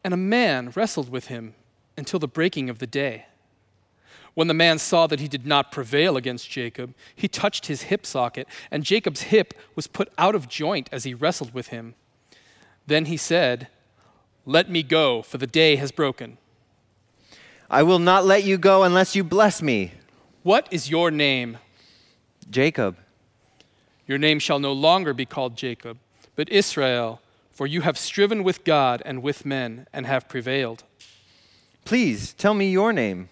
And 0.02 0.14
a 0.14 0.16
man 0.16 0.72
wrestled 0.74 1.10
with 1.10 1.26
him 1.26 1.54
until 1.98 2.18
the 2.18 2.26
breaking 2.26 2.70
of 2.70 2.78
the 2.78 2.86
day. 2.86 3.26
When 4.32 4.48
the 4.48 4.54
man 4.54 4.78
saw 4.78 5.06
that 5.06 5.20
he 5.20 5.28
did 5.28 5.44
not 5.44 5.72
prevail 5.72 6.16
against 6.16 6.48
Jacob, 6.48 6.94
he 7.14 7.28
touched 7.28 7.66
his 7.66 7.82
hip 7.82 8.06
socket, 8.06 8.48
and 8.70 8.84
Jacob's 8.84 9.22
hip 9.22 9.52
was 9.74 9.86
put 9.86 10.10
out 10.16 10.34
of 10.34 10.48
joint 10.48 10.88
as 10.92 11.04
he 11.04 11.12
wrestled 11.12 11.52
with 11.52 11.68
him. 11.68 11.94
Then 12.90 13.04
he 13.04 13.16
said, 13.16 13.68
Let 14.44 14.68
me 14.68 14.82
go, 14.82 15.22
for 15.22 15.38
the 15.38 15.46
day 15.46 15.76
has 15.76 15.92
broken. 15.92 16.38
I 17.70 17.84
will 17.84 18.00
not 18.00 18.26
let 18.26 18.42
you 18.42 18.58
go 18.58 18.82
unless 18.82 19.14
you 19.14 19.22
bless 19.22 19.62
me. 19.62 19.92
What 20.42 20.66
is 20.72 20.90
your 20.90 21.12
name? 21.12 21.58
Jacob. 22.50 22.96
Your 24.08 24.18
name 24.18 24.40
shall 24.40 24.58
no 24.58 24.72
longer 24.72 25.14
be 25.14 25.24
called 25.24 25.56
Jacob, 25.56 25.98
but 26.34 26.48
Israel, 26.48 27.20
for 27.52 27.64
you 27.64 27.82
have 27.82 27.96
striven 27.96 28.42
with 28.42 28.64
God 28.64 29.04
and 29.04 29.22
with 29.22 29.46
men 29.46 29.86
and 29.92 30.04
have 30.04 30.28
prevailed. 30.28 30.82
Please 31.84 32.32
tell 32.32 32.54
me 32.54 32.72
your 32.72 32.92
name. 32.92 33.28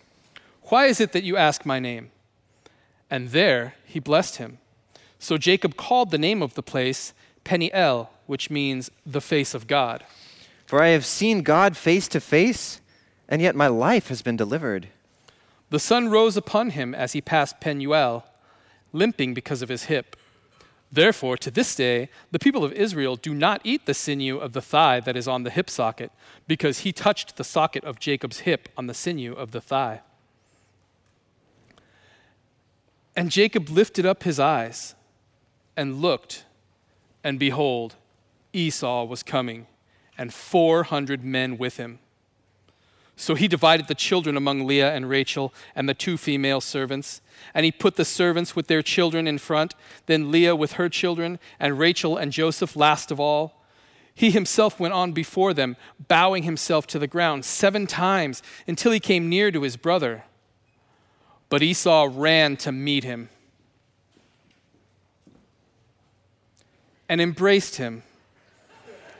Why 0.70 0.86
is 0.86 1.00
it 1.00 1.10
that 1.10 1.24
you 1.24 1.36
ask 1.36 1.66
my 1.66 1.80
name? 1.80 2.12
And 3.10 3.30
there 3.30 3.74
he 3.84 3.98
blessed 3.98 4.36
him. 4.36 4.58
So 5.18 5.36
Jacob 5.36 5.76
called 5.76 6.12
the 6.12 6.16
name 6.16 6.44
of 6.44 6.54
the 6.54 6.62
place 6.62 7.12
Peniel, 7.42 8.10
which 8.28 8.50
means 8.50 8.90
the 9.04 9.22
face 9.22 9.54
of 9.54 9.66
God. 9.66 10.04
For 10.66 10.82
I 10.82 10.88
have 10.88 11.06
seen 11.06 11.42
God 11.42 11.76
face 11.76 12.06
to 12.08 12.20
face, 12.20 12.80
and 13.26 13.40
yet 13.40 13.56
my 13.56 13.68
life 13.68 14.08
has 14.08 14.20
been 14.20 14.36
delivered. 14.36 14.88
The 15.70 15.80
sun 15.80 16.10
rose 16.10 16.36
upon 16.36 16.70
him 16.70 16.94
as 16.94 17.14
he 17.14 17.22
passed 17.22 17.58
Penuel, 17.58 18.26
limping 18.92 19.32
because 19.32 19.62
of 19.62 19.70
his 19.70 19.84
hip. 19.84 20.14
Therefore, 20.92 21.38
to 21.38 21.50
this 21.50 21.74
day, 21.74 22.10
the 22.30 22.38
people 22.38 22.64
of 22.64 22.72
Israel 22.74 23.16
do 23.16 23.34
not 23.34 23.62
eat 23.64 23.86
the 23.86 23.94
sinew 23.94 24.38
of 24.38 24.52
the 24.52 24.62
thigh 24.62 25.00
that 25.00 25.16
is 25.16 25.26
on 25.26 25.42
the 25.42 25.50
hip 25.50 25.70
socket, 25.70 26.12
because 26.46 26.80
he 26.80 26.92
touched 26.92 27.36
the 27.36 27.44
socket 27.44 27.82
of 27.84 27.98
Jacob's 27.98 28.40
hip 28.40 28.68
on 28.76 28.86
the 28.86 28.94
sinew 28.94 29.32
of 29.32 29.52
the 29.52 29.60
thigh. 29.60 30.02
And 33.16 33.30
Jacob 33.30 33.70
lifted 33.70 34.04
up 34.04 34.22
his 34.24 34.38
eyes 34.38 34.94
and 35.78 36.02
looked, 36.02 36.44
and 37.24 37.38
behold, 37.38 37.96
Esau 38.52 39.04
was 39.04 39.22
coming, 39.22 39.66
and 40.16 40.32
400 40.32 41.24
men 41.24 41.58
with 41.58 41.76
him. 41.76 41.98
So 43.16 43.34
he 43.34 43.48
divided 43.48 43.88
the 43.88 43.96
children 43.96 44.36
among 44.36 44.64
Leah 44.64 44.94
and 44.94 45.08
Rachel 45.08 45.52
and 45.74 45.88
the 45.88 45.94
two 45.94 46.16
female 46.16 46.60
servants. 46.60 47.20
And 47.52 47.64
he 47.64 47.72
put 47.72 47.96
the 47.96 48.04
servants 48.04 48.54
with 48.54 48.68
their 48.68 48.80
children 48.80 49.26
in 49.26 49.38
front, 49.38 49.74
then 50.06 50.30
Leah 50.30 50.54
with 50.54 50.74
her 50.74 50.88
children, 50.88 51.40
and 51.58 51.80
Rachel 51.80 52.16
and 52.16 52.30
Joseph 52.30 52.76
last 52.76 53.10
of 53.10 53.18
all. 53.18 53.64
He 54.14 54.30
himself 54.30 54.78
went 54.78 54.94
on 54.94 55.12
before 55.12 55.52
them, 55.52 55.76
bowing 56.06 56.44
himself 56.44 56.86
to 56.88 56.98
the 57.00 57.08
ground 57.08 57.44
seven 57.44 57.88
times 57.88 58.40
until 58.68 58.92
he 58.92 59.00
came 59.00 59.28
near 59.28 59.50
to 59.50 59.62
his 59.62 59.76
brother. 59.76 60.24
But 61.48 61.62
Esau 61.62 62.08
ran 62.12 62.56
to 62.58 62.70
meet 62.70 63.02
him 63.02 63.30
and 67.08 67.20
embraced 67.20 67.76
him 67.76 68.04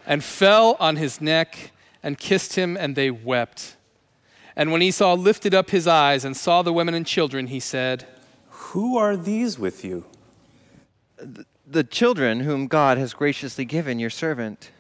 and 0.09 0.25
fell 0.25 0.75
on 0.81 0.97
his 0.97 1.21
neck 1.21 1.71
and 2.03 2.19
kissed 2.19 2.55
him, 2.57 2.77
and 2.77 2.97
they 2.97 3.11
wept. 3.11 3.77
And 4.57 4.73
when 4.73 4.83
Esau 4.83 5.15
lifted 5.15 5.55
up 5.55 5.71
his 5.71 5.87
eyes 5.87 6.25
and 6.25 6.37
saw 6.37 6.63
the 6.63 6.73
women 6.73 6.95
and 6.95 7.07
children, 7.07 7.49
he 7.49 7.61
said, 7.61 8.07
Who 8.49 8.97
are 8.97 9.17
these 9.17 9.59
with 9.59 9.85
you? 9.85 10.07
The, 11.19 11.45
the 11.67 11.85
children 11.85 12.41
whom 12.41 12.67
God 12.67 12.97
has 12.97 13.13
graciously 13.13 13.67
given 13.67 13.99
your 13.99 14.11
servant. 14.11 14.71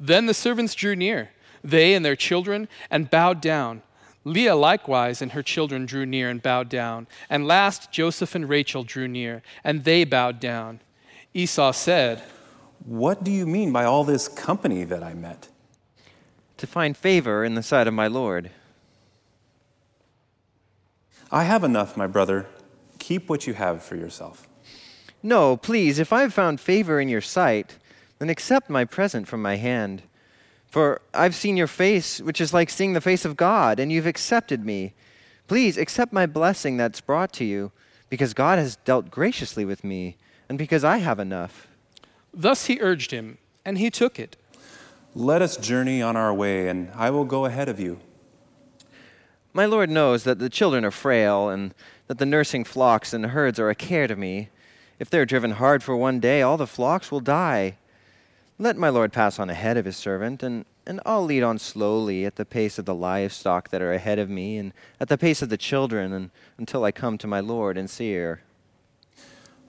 Then 0.00 0.26
the 0.26 0.34
servants 0.34 0.74
drew 0.74 0.96
near, 0.96 1.30
they 1.62 1.94
and 1.94 2.04
their 2.04 2.16
children, 2.16 2.66
and 2.90 3.10
bowed 3.10 3.42
down. 3.42 3.82
Leah 4.24 4.56
likewise 4.56 5.20
and 5.20 5.32
her 5.32 5.42
children 5.42 5.84
drew 5.84 6.06
near 6.06 6.30
and 6.30 6.42
bowed 6.42 6.70
down. 6.70 7.06
And 7.28 7.46
last 7.46 7.92
Joseph 7.92 8.34
and 8.34 8.48
Rachel 8.48 8.82
drew 8.82 9.08
near, 9.08 9.42
and 9.62 9.84
they 9.84 10.04
bowed 10.04 10.40
down. 10.40 10.80
Esau 11.34 11.72
said, 11.72 12.22
What 12.84 13.24
do 13.24 13.30
you 13.30 13.46
mean 13.46 13.72
by 13.72 13.84
all 13.84 14.04
this 14.04 14.28
company 14.28 14.84
that 14.84 15.02
I 15.02 15.14
met? 15.14 15.48
To 16.58 16.66
find 16.66 16.94
favor 16.94 17.42
in 17.42 17.54
the 17.54 17.62
sight 17.62 17.86
of 17.88 17.94
my 17.94 18.06
Lord. 18.06 18.50
I 21.32 21.44
have 21.44 21.64
enough, 21.64 21.96
my 21.96 22.06
brother. 22.06 22.46
Keep 22.98 23.30
what 23.30 23.46
you 23.46 23.54
have 23.54 23.82
for 23.82 23.96
yourself. 23.96 24.46
No, 25.22 25.56
please, 25.56 25.98
if 25.98 26.12
I 26.12 26.20
have 26.20 26.34
found 26.34 26.60
favor 26.60 27.00
in 27.00 27.08
your 27.08 27.22
sight, 27.22 27.78
then 28.18 28.28
accept 28.28 28.68
my 28.68 28.84
present 28.84 29.26
from 29.26 29.40
my 29.40 29.56
hand. 29.56 30.02
For 30.66 31.00
I've 31.14 31.34
seen 31.34 31.56
your 31.56 31.66
face, 31.66 32.20
which 32.20 32.40
is 32.40 32.52
like 32.52 32.68
seeing 32.68 32.92
the 32.92 33.00
face 33.00 33.24
of 33.24 33.36
God, 33.36 33.80
and 33.80 33.90
you've 33.90 34.06
accepted 34.06 34.64
me. 34.64 34.92
Please 35.48 35.78
accept 35.78 36.12
my 36.12 36.26
blessing 36.26 36.76
that's 36.76 37.00
brought 37.00 37.32
to 37.34 37.44
you, 37.44 37.72
because 38.10 38.34
God 38.34 38.58
has 38.58 38.76
dealt 38.76 39.10
graciously 39.10 39.64
with 39.64 39.84
me, 39.84 40.18
and 40.48 40.58
because 40.58 40.84
I 40.84 40.98
have 40.98 41.18
enough. 41.18 41.68
Thus 42.34 42.66
he 42.66 42.80
urged 42.80 43.12
him, 43.12 43.38
and 43.64 43.78
he 43.78 43.90
took 43.90 44.18
it. 44.18 44.36
Let 45.14 45.40
us 45.40 45.56
journey 45.56 46.02
on 46.02 46.16
our 46.16 46.34
way, 46.34 46.68
and 46.68 46.90
I 46.94 47.10
will 47.10 47.24
go 47.24 47.44
ahead 47.44 47.68
of 47.68 47.78
you. 47.78 48.00
My 49.52 49.66
Lord 49.66 49.88
knows 49.88 50.24
that 50.24 50.40
the 50.40 50.50
children 50.50 50.84
are 50.84 50.90
frail, 50.90 51.48
and 51.48 51.72
that 52.08 52.18
the 52.18 52.26
nursing 52.26 52.64
flocks 52.64 53.12
and 53.12 53.26
herds 53.26 53.60
are 53.60 53.70
a 53.70 53.74
care 53.76 54.08
to 54.08 54.16
me. 54.16 54.48
If 54.98 55.08
they're 55.08 55.24
driven 55.24 55.52
hard 55.52 55.84
for 55.84 55.96
one 55.96 56.18
day, 56.18 56.42
all 56.42 56.56
the 56.56 56.66
flocks 56.66 57.12
will 57.12 57.20
die. 57.20 57.76
Let 58.58 58.76
my 58.76 58.88
Lord 58.88 59.12
pass 59.12 59.38
on 59.38 59.48
ahead 59.50 59.76
of 59.76 59.84
his 59.84 59.96
servant, 59.96 60.42
and, 60.42 60.64
and 60.86 61.00
I'll 61.06 61.24
lead 61.24 61.44
on 61.44 61.58
slowly 61.60 62.24
at 62.24 62.34
the 62.34 62.44
pace 62.44 62.78
of 62.78 62.84
the 62.84 62.94
livestock 62.94 63.70
that 63.70 63.82
are 63.82 63.92
ahead 63.92 64.18
of 64.18 64.28
me, 64.28 64.58
and 64.58 64.72
at 65.00 65.08
the 65.08 65.18
pace 65.18 65.40
of 65.40 65.48
the 65.48 65.56
children, 65.56 66.12
and, 66.12 66.30
until 66.58 66.84
I 66.84 66.90
come 66.90 67.16
to 67.18 67.28
my 67.28 67.38
Lord 67.38 67.78
and 67.78 67.88
Seir. 67.88 68.42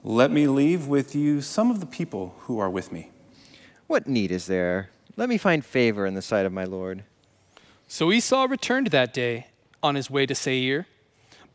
Let 0.07 0.29
me 0.29 0.45
leave 0.45 0.85
with 0.85 1.15
you 1.15 1.41
some 1.41 1.71
of 1.71 1.79
the 1.79 1.87
people 1.87 2.35
who 2.41 2.59
are 2.59 2.69
with 2.69 2.91
me. 2.91 3.09
What 3.87 4.05
need 4.05 4.29
is 4.29 4.45
there? 4.45 4.91
Let 5.17 5.29
me 5.29 5.39
find 5.39 5.65
favor 5.65 6.05
in 6.05 6.13
the 6.13 6.21
sight 6.21 6.45
of 6.45 6.53
my 6.53 6.63
Lord. 6.63 7.03
So 7.87 8.11
Esau 8.11 8.43
returned 8.43 8.85
that 8.87 9.15
day 9.15 9.47
on 9.81 9.95
his 9.95 10.11
way 10.11 10.27
to 10.27 10.35
Seir, 10.35 10.85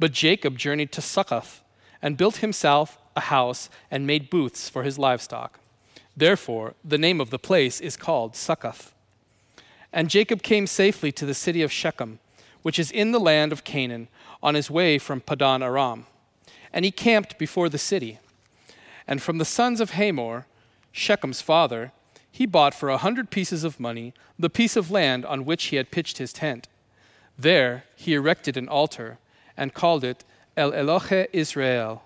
but 0.01 0.11
Jacob 0.11 0.59
journeyed 0.59 0.91
to 0.91 1.01
Succoth 1.01 1.63
and 2.03 2.17
built 2.17 2.39
himself 2.39 2.99
a 3.15 3.21
house 3.21 3.71
and 3.89 4.05
made 4.05 4.31
booths 4.31 4.69
for 4.69 4.83
his 4.83 4.99
livestock. 4.99 5.61
Therefore, 6.17 6.75
the 6.85 6.99
name 6.99 7.21
of 7.21 7.31
the 7.31 7.39
place 7.39 7.81
is 7.81 7.97
called 7.97 8.35
Succoth. 8.35 8.93
And 9.93 10.11
Jacob 10.11 10.43
came 10.43 10.67
safely 10.67 11.13
to 11.13 11.25
the 11.25 11.35
city 11.35 11.63
of 11.63 11.71
Shechem, 11.71 12.19
which 12.63 12.81
is 12.81 12.91
in 12.91 13.13
the 13.13 13.21
land 13.21 13.53
of 13.53 13.63
Canaan, 13.63 14.09
on 14.43 14.57
his 14.57 14.69
way 14.69 14.99
from 14.99 15.21
Padan 15.21 15.63
Aram. 15.63 16.07
And 16.73 16.85
he 16.85 16.91
camped 16.91 17.39
before 17.39 17.69
the 17.69 17.79
city. 17.79 18.19
And 19.11 19.21
from 19.21 19.39
the 19.39 19.45
sons 19.45 19.81
of 19.81 19.91
Hamor, 19.91 20.47
Shechem's 20.93 21.43
father, 21.43 21.91
he 22.31 22.47
bought 22.47 22.73
for 22.73 22.89
a 22.89 22.97
hundred 22.97 23.29
pieces 23.29 23.65
of 23.65 23.81
money 23.81 24.15
the 24.39 24.49
piece 24.49 24.77
of 24.77 24.93
land 24.93 25.27
on 25.27 25.45
which 25.45 25.65
he 25.65 25.77
had 25.77 25.91
pitched 25.91 26.19
his 26.19 26.33
tent. 26.33 26.69
There 27.37 27.85
he 27.97 28.15
erected 28.15 28.57
an 28.57 28.69
altar 28.69 29.19
and 29.57 29.75
called 29.75 30.05
it 30.05 30.25
El 30.57 30.71
Elohe 30.71 31.27
Israel. 31.33 32.05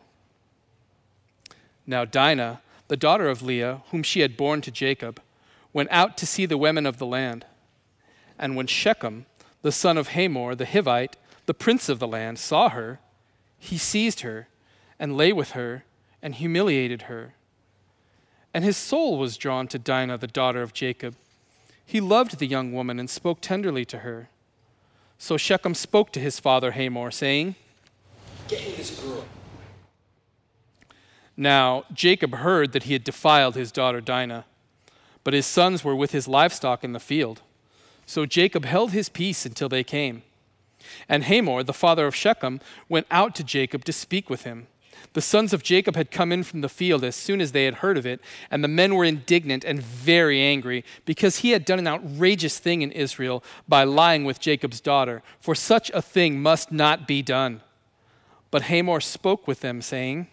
Now 1.87 2.07
Dinah, 2.07 2.63
the 2.89 2.97
daughter 2.97 3.29
of 3.29 3.43
Leah, 3.43 3.83
whom 3.91 4.03
she 4.03 4.21
had 4.21 4.37
borne 4.37 4.63
to 4.63 4.71
Jacob, 4.71 5.21
went 5.75 5.91
out 5.93 6.17
to 6.17 6.27
see 6.27 6.47
the 6.47 6.57
women 6.57 6.87
of 6.87 6.97
the 6.97 7.07
land. 7.07 7.45
And 8.39 8.57
when 8.57 8.67
Shechem, 8.67 9.27
the 9.61 9.73
son 9.73 9.99
of 9.99 10.09
Hamor 10.09 10.55
the 10.55 10.65
Hivite, 10.65 11.17
the 11.45 11.55
prince 11.55 11.91
of 11.91 11.99
the 11.99 12.09
land, 12.09 12.39
saw 12.39 12.71
her, 12.71 12.99
he 13.59 13.77
seized 13.77 14.21
her 14.21 14.49
and 14.99 15.19
lay 15.19 15.33
with 15.33 15.51
her 15.51 15.85
and 16.25 16.35
humiliated 16.35 17.03
her. 17.03 17.35
And 18.55 18.65
his 18.65 18.79
soul 18.79 19.19
was 19.19 19.37
drawn 19.37 19.69
to 19.69 19.79
Dinah, 19.79 20.19
the 20.19 20.27
daughter 20.27 20.63
of 20.63 20.73
Jacob. 20.73 21.15
He 21.85 22.01
loved 22.01 22.39
the 22.39 22.47
young 22.47 22.73
woman 22.73 22.99
and 22.99 23.11
spoke 23.11 23.43
tenderly 23.43 23.85
to 23.85 23.99
her. 23.99 24.31
So 25.19 25.37
Shechem 25.37 25.75
spoke 25.75 26.13
to 26.13 26.21
his 26.21 26.41
father 26.41 26.73
Hamor, 26.73 27.11
saying, 27.11 27.57
Get 28.49 28.67
me 28.67 28.73
this 28.73 28.99
girl. 28.99 29.27
Now 31.37 31.85
Jacob 31.93 32.37
heard 32.37 32.73
that 32.73 32.85
he 32.85 32.95
had 32.95 33.05
defiled 33.05 33.55
his 33.55 33.71
daughter 33.71 34.01
Dinah, 34.01 34.47
but 35.25 35.35
his 35.35 35.47
sons 35.47 35.85
were 35.85 35.97
with 35.97 36.13
his 36.13 36.27
livestock 36.27 36.83
in 36.83 36.93
the 36.93 37.01
field. 37.01 37.43
So 38.07 38.25
Jacob 38.25 38.65
held 38.65 38.93
his 38.93 39.11
peace 39.11 39.45
until 39.45 39.69
they 39.69 39.85
came. 39.85 40.23
And 41.07 41.25
Hamor, 41.25 41.63
the 41.63 41.73
father 41.73 42.07
of 42.07 42.15
Shechem, 42.15 42.61
went 42.89 43.07
out 43.11 43.35
to 43.35 43.45
Jacob 43.45 43.85
to 43.85 43.93
speak 43.93 44.31
with 44.31 44.45
him. 44.45 44.69
The 45.13 45.21
sons 45.21 45.53
of 45.53 45.63
Jacob 45.63 45.95
had 45.95 46.11
come 46.11 46.33
in 46.33 46.43
from 46.43 46.61
the 46.61 46.69
field 46.69 47.05
as 47.05 47.15
soon 47.15 47.41
as 47.41 47.53
they 47.53 47.65
had 47.65 47.75
heard 47.75 47.97
of 47.97 48.07
it, 48.07 48.21
and 48.51 48.65
the 48.65 48.69
men 48.69 48.95
were 48.95 49.05
indignant 49.05 49.65
and 49.65 49.81
very 49.81 50.41
angry 50.41 50.85
because 51.05 51.39
he 51.39 51.51
had 51.51 51.65
done 51.65 51.79
an 51.79 51.87
outrageous 51.87 52.59
thing 52.59 52.83
in 52.83 52.91
Israel 52.93 53.45
by 53.69 53.85
lying 53.85 54.25
with 54.25 54.41
Jacob's 54.41 54.81
daughter, 54.81 55.23
for 55.39 55.55
such 55.55 55.91
a 55.91 56.03
thing 56.03 56.41
must 56.41 56.73
not 56.73 57.07
be 57.07 57.23
done. 57.23 57.61
But 58.51 58.63
Hamor 58.63 59.01
spoke 59.01 59.47
with 59.47 59.61
them, 59.61 59.83
saying, 59.83 60.29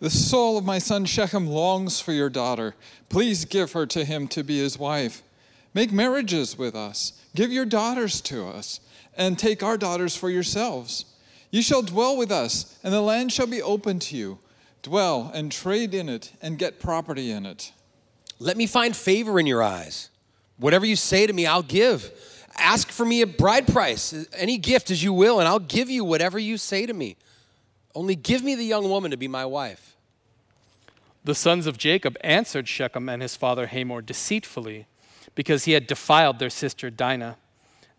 The 0.00 0.10
soul 0.10 0.56
of 0.56 0.64
my 0.64 0.78
son 0.78 1.04
Shechem 1.04 1.46
longs 1.46 2.00
for 2.00 2.12
your 2.12 2.30
daughter. 2.30 2.74
Please 3.08 3.44
give 3.44 3.72
her 3.72 3.86
to 3.86 4.04
him 4.04 4.28
to 4.28 4.44
be 4.44 4.58
his 4.58 4.78
wife. 4.78 5.22
Make 5.74 5.92
marriages 5.92 6.58
with 6.58 6.74
us. 6.74 7.14
Give 7.34 7.50
your 7.50 7.64
daughters 7.64 8.20
to 8.22 8.46
us, 8.46 8.80
and 9.16 9.38
take 9.38 9.62
our 9.62 9.78
daughters 9.78 10.16
for 10.16 10.30
yourselves. 10.30 11.06
You 11.52 11.60
shall 11.60 11.82
dwell 11.82 12.16
with 12.16 12.32
us, 12.32 12.78
and 12.82 12.92
the 12.94 13.02
land 13.02 13.30
shall 13.30 13.46
be 13.46 13.60
open 13.62 13.98
to 14.00 14.16
you. 14.16 14.38
Dwell 14.82 15.30
and 15.34 15.52
trade 15.52 15.94
in 15.94 16.08
it, 16.08 16.32
and 16.40 16.58
get 16.58 16.80
property 16.80 17.30
in 17.30 17.44
it. 17.44 17.72
Let 18.38 18.56
me 18.56 18.66
find 18.66 18.96
favor 18.96 19.38
in 19.38 19.46
your 19.46 19.62
eyes. 19.62 20.08
Whatever 20.56 20.86
you 20.86 20.96
say 20.96 21.26
to 21.26 21.32
me, 21.32 21.46
I'll 21.46 21.62
give. 21.62 22.10
Ask 22.56 22.90
for 22.90 23.04
me 23.04 23.20
a 23.20 23.26
bride 23.26 23.66
price, 23.66 24.26
any 24.34 24.56
gift 24.56 24.90
as 24.90 25.04
you 25.04 25.12
will, 25.12 25.40
and 25.40 25.46
I'll 25.46 25.58
give 25.58 25.90
you 25.90 26.04
whatever 26.04 26.38
you 26.38 26.56
say 26.56 26.86
to 26.86 26.94
me. 26.94 27.16
Only 27.94 28.16
give 28.16 28.42
me 28.42 28.54
the 28.54 28.64
young 28.64 28.88
woman 28.88 29.10
to 29.10 29.18
be 29.18 29.28
my 29.28 29.44
wife. 29.44 29.94
The 31.22 31.34
sons 31.34 31.66
of 31.66 31.76
Jacob 31.76 32.16
answered 32.22 32.66
Shechem 32.66 33.10
and 33.10 33.20
his 33.20 33.36
father 33.36 33.66
Hamor 33.66 34.00
deceitfully, 34.00 34.86
because 35.34 35.66
he 35.66 35.72
had 35.72 35.86
defiled 35.86 36.38
their 36.38 36.50
sister 36.50 36.88
Dinah. 36.88 37.36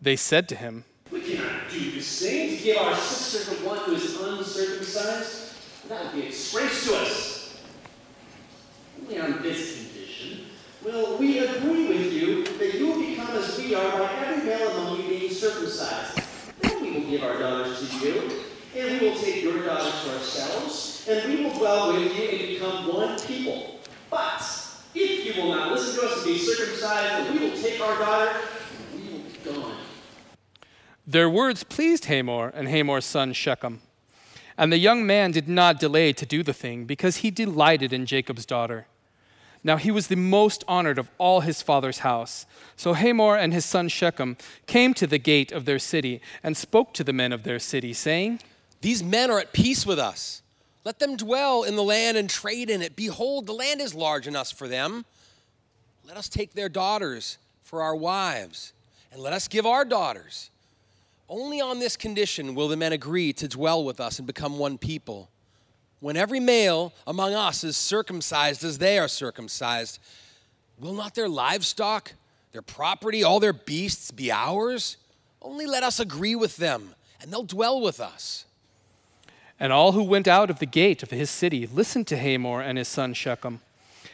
They 0.01 0.15
said 0.15 0.49
to 0.49 0.55
him, 0.55 0.85
We 1.11 1.21
cannot 1.21 1.69
do 1.69 1.91
the 1.91 2.01
same 2.01 2.42
to 2.63 2.69
give 2.69 2.77
our 2.77 2.95
sister 2.95 3.53
to 3.53 3.65
one 3.65 3.77
who 3.79 3.95
is 3.95 4.21
uncircumcised. 4.21 5.53
That 5.89 6.05
would 6.05 6.13
be 6.13 6.27
a 6.27 6.29
disgrace 6.29 6.85
to 6.87 6.95
us. 6.95 7.61
Only 9.01 9.19
on 9.19 9.41
this 9.41 9.83
condition 9.83 10.45
will 10.81 11.17
we 11.17 11.39
agree 11.39 11.87
with 11.89 12.13
you 12.13 12.45
that 12.45 12.75
you 12.75 12.87
will 12.87 12.99
become 12.99 13.35
as 13.35 13.57
we 13.57 13.75
are 13.75 13.91
by 13.99 14.09
every 14.13 14.45
male 14.45 14.69
among 14.69 15.01
you 15.01 15.09
being 15.09 15.31
circumcised. 15.31 16.21
Then 16.61 16.81
we 16.81 16.91
will 16.91 17.09
give 17.09 17.23
our 17.23 17.37
daughters 17.37 17.79
to 17.79 17.97
you, 17.97 18.31
and 18.77 19.01
we 19.01 19.09
will 19.09 19.17
take 19.17 19.43
your 19.43 19.65
daughters 19.65 20.01
to 20.03 20.13
ourselves, 20.13 21.05
and 21.09 21.33
we 21.33 21.43
will 21.43 21.53
dwell 21.57 21.91
with 21.91 22.17
you 22.17 22.29
and 22.29 22.47
become 22.47 22.87
one 22.87 23.19
people. 23.19 23.79
But 24.09 24.41
if 24.95 25.25
you 25.25 25.41
will 25.41 25.53
not 25.53 25.73
listen 25.73 25.99
to 25.99 26.07
us 26.07 26.17
and 26.17 26.25
be 26.25 26.37
circumcised, 26.37 27.27
then 27.27 27.33
we 27.33 27.49
will 27.49 27.57
take 27.57 27.81
our 27.81 27.99
daughter 27.99 28.39
and 28.93 29.03
we 29.03 29.11
will 29.11 29.53
gone. 29.53 29.82
Their 31.05 31.29
words 31.29 31.63
pleased 31.63 32.05
Hamor 32.05 32.49
and 32.49 32.67
Hamor's 32.69 33.05
son 33.05 33.33
Shechem. 33.33 33.81
And 34.57 34.71
the 34.71 34.77
young 34.77 35.05
man 35.05 35.31
did 35.31 35.49
not 35.49 35.79
delay 35.79 36.13
to 36.13 36.25
do 36.25 36.43
the 36.43 36.53
thing, 36.53 36.85
because 36.85 37.17
he 37.17 37.31
delighted 37.31 37.91
in 37.91 38.05
Jacob's 38.05 38.45
daughter. 38.45 38.85
Now 39.63 39.77
he 39.77 39.91
was 39.91 40.07
the 40.07 40.15
most 40.15 40.63
honored 40.67 40.99
of 40.99 41.09
all 41.17 41.41
his 41.41 41.61
father's 41.61 41.99
house. 41.99 42.45
So 42.75 42.93
Hamor 42.93 43.37
and 43.37 43.53
his 43.53 43.65
son 43.65 43.87
Shechem 43.87 44.37
came 44.67 44.93
to 44.95 45.07
the 45.07 45.17
gate 45.17 45.51
of 45.51 45.65
their 45.65 45.79
city 45.79 46.21
and 46.43 46.55
spoke 46.55 46.93
to 46.93 47.03
the 47.03 47.13
men 47.13 47.31
of 47.31 47.43
their 47.43 47.59
city, 47.59 47.93
saying, 47.93 48.39
These 48.81 49.03
men 49.03 49.31
are 49.31 49.39
at 49.39 49.53
peace 49.53 49.85
with 49.85 49.99
us. 49.99 50.41
Let 50.85 50.99
them 50.99 51.15
dwell 51.15 51.63
in 51.63 51.75
the 51.75 51.83
land 51.83 52.17
and 52.17 52.29
trade 52.29 52.69
in 52.69 52.81
it. 52.81 52.95
Behold, 52.95 53.47
the 53.47 53.53
land 53.53 53.79
is 53.79 53.95
large 53.95 54.27
enough 54.27 54.51
for 54.51 54.67
them. 54.67 55.05
Let 56.05 56.17
us 56.17 56.27
take 56.27 56.53
their 56.53 56.69
daughters 56.69 57.37
for 57.61 57.81
our 57.81 57.95
wives, 57.95 58.73
and 59.11 59.21
let 59.21 59.31
us 59.31 59.47
give 59.47 59.65
our 59.65 59.85
daughters. 59.85 60.49
Only 61.29 61.61
on 61.61 61.79
this 61.79 61.95
condition 61.95 62.53
will 62.55 62.67
the 62.67 62.77
men 62.77 62.93
agree 62.93 63.33
to 63.33 63.47
dwell 63.47 63.83
with 63.83 63.99
us 63.99 64.19
and 64.19 64.27
become 64.27 64.57
one 64.57 64.77
people. 64.77 65.29
When 65.99 66.17
every 66.17 66.39
male 66.39 66.93
among 67.07 67.33
us 67.33 67.63
is 67.63 67.77
circumcised 67.77 68.63
as 68.63 68.77
they 68.77 68.99
are 68.99 69.07
circumcised, 69.07 69.99
will 70.77 70.93
not 70.93 71.15
their 71.15 71.29
livestock, 71.29 72.13
their 72.51 72.61
property, 72.61 73.23
all 73.23 73.39
their 73.39 73.53
beasts 73.53 74.11
be 74.11 74.31
ours? 74.31 74.97
Only 75.41 75.65
let 75.65 75.81
us 75.83 75.99
agree 75.99 76.35
with 76.35 76.57
them, 76.57 76.93
and 77.21 77.31
they'll 77.31 77.43
dwell 77.43 77.79
with 77.81 77.99
us. 77.99 78.45
And 79.59 79.71
all 79.71 79.93
who 79.93 80.03
went 80.03 80.27
out 80.27 80.49
of 80.49 80.59
the 80.59 80.65
gate 80.65 81.03
of 81.03 81.11
his 81.11 81.29
city 81.29 81.65
listened 81.67 82.07
to 82.07 82.17
Hamor 82.17 82.61
and 82.61 82.77
his 82.77 82.87
son 82.87 83.13
Shechem. 83.13 83.61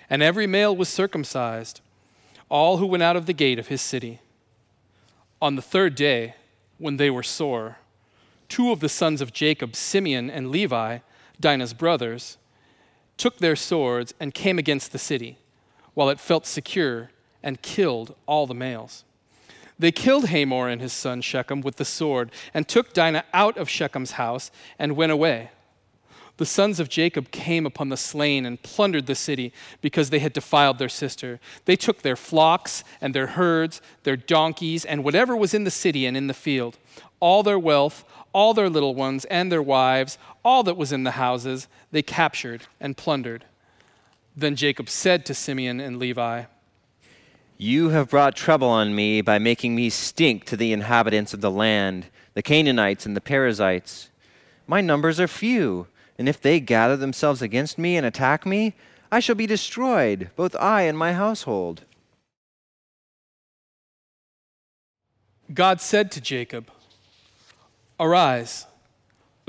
And 0.10 0.22
every 0.22 0.46
male 0.48 0.76
was 0.76 0.90
circumcised, 0.90 1.82
all 2.50 2.78
who 2.78 2.86
went 2.86 3.04
out 3.04 3.16
of 3.16 3.26
the 3.26 3.34
gate 3.34 3.58
of 3.58 3.68
his 3.68 3.82
city. 3.82 4.20
On 5.42 5.56
the 5.56 5.62
third 5.62 5.96
day, 5.96 6.36
when 6.80 6.98
they 6.98 7.10
were 7.10 7.24
sore, 7.24 7.78
two 8.48 8.72
of 8.72 8.80
the 8.80 8.90
sons 8.90 9.22
of 9.22 9.32
Jacob, 9.32 9.76
Simeon 9.76 10.30
and 10.30 10.50
Levi, 10.50 11.00
Dinah's 11.40 11.74
brothers, 11.74 12.38
took 13.18 13.38
their 13.38 13.56
swords 13.56 14.14
and 14.20 14.34
came 14.34 14.58
against 14.58 14.92
the 14.92 14.98
city, 14.98 15.38
while 15.94 16.10
it 16.10 16.20
felt 16.20 16.48
secure, 16.48 17.12
and 17.44 17.62
killed 17.62 18.16
all 18.26 18.48
the 18.48 18.56
males. 18.56 19.04
They 19.78 19.92
killed 19.92 20.28
Hamor 20.28 20.68
and 20.68 20.82
his 20.82 20.92
son 20.92 21.22
Shechem 21.22 21.62
with 21.62 21.78
the 21.78 21.86
sword, 21.86 22.32
and 22.54 22.68
took 22.68 22.94
Dinah 22.94 23.24
out 23.34 23.58
of 23.58 23.70
Shechem's 23.70 24.12
house 24.12 24.52
and 24.78 24.96
went 24.96 25.12
away. 25.12 25.52
The 26.40 26.46
sons 26.46 26.80
of 26.80 26.88
Jacob 26.88 27.32
came 27.32 27.66
upon 27.66 27.90
the 27.90 27.98
slain 27.98 28.46
and 28.46 28.64
plundered 28.64 29.08
the 29.08 29.14
city 29.14 29.52
because 29.82 30.10
they 30.10 30.20
had 30.20 30.32
defiled 30.32 30.80
their 30.80 30.88
sister. 30.88 31.38
They 31.66 31.76
took 31.76 32.02
their 32.02 32.16
flocks 32.16 32.82
and 33.02 33.14
their 33.14 33.28
herds, 33.28 33.82
their 34.04 34.16
donkeys, 34.16 34.86
and 34.86 35.04
whatever 35.04 35.36
was 35.36 35.54
in 35.54 35.66
the 35.66 35.70
city 35.70 36.06
and 36.06 36.16
in 36.16 36.28
the 36.28 36.34
field, 36.34 36.78
all 37.20 37.44
their 37.44 37.60
wealth, 37.60 38.06
all 38.32 38.54
their 38.54 38.70
little 38.70 38.96
ones 38.96 39.26
and 39.26 39.52
their 39.52 39.62
wives, 39.62 40.18
all 40.46 40.64
that 40.64 40.78
was 40.78 40.94
in 40.94 41.04
the 41.04 41.12
houses, 41.12 41.68
they 41.92 42.02
captured 42.02 42.68
and 42.80 42.96
plundered. 42.96 43.44
Then 44.34 44.56
Jacob 44.56 44.88
said 44.88 45.26
to 45.26 45.34
Simeon 45.34 45.82
and 45.82 46.00
Levi, 46.00 46.46
You 47.58 47.90
have 47.90 48.10
brought 48.10 48.38
trouble 48.38 48.70
on 48.70 48.96
me 48.96 49.20
by 49.20 49.40
making 49.40 49.76
me 49.76 49.90
stink 49.90 50.46
to 50.46 50.56
the 50.56 50.72
inhabitants 50.72 51.34
of 51.34 51.42
the 51.42 51.52
land, 51.52 52.06
the 52.34 52.42
Canaanites 52.42 53.06
and 53.06 53.14
the 53.14 53.20
Perizzites. 53.20 54.10
My 54.68 54.80
numbers 54.80 55.20
are 55.20 55.28
few, 55.28 55.88
and 56.20 56.28
if 56.28 56.42
they 56.42 56.60
gather 56.60 56.98
themselves 56.98 57.42
against 57.42 57.78
me 57.78 57.96
and 57.96 58.06
attack 58.06 58.46
me, 58.46 58.76
I 59.10 59.22
shall 59.22 59.36
be 59.36 59.48
destroyed, 59.48 60.30
both 60.36 60.54
I 60.58 60.82
and 60.82 60.98
my 60.98 61.14
household. 61.14 61.86
God 65.54 65.80
said 65.80 66.12
to 66.12 66.22
Jacob, 66.22 66.70
Arise, 68.02 68.68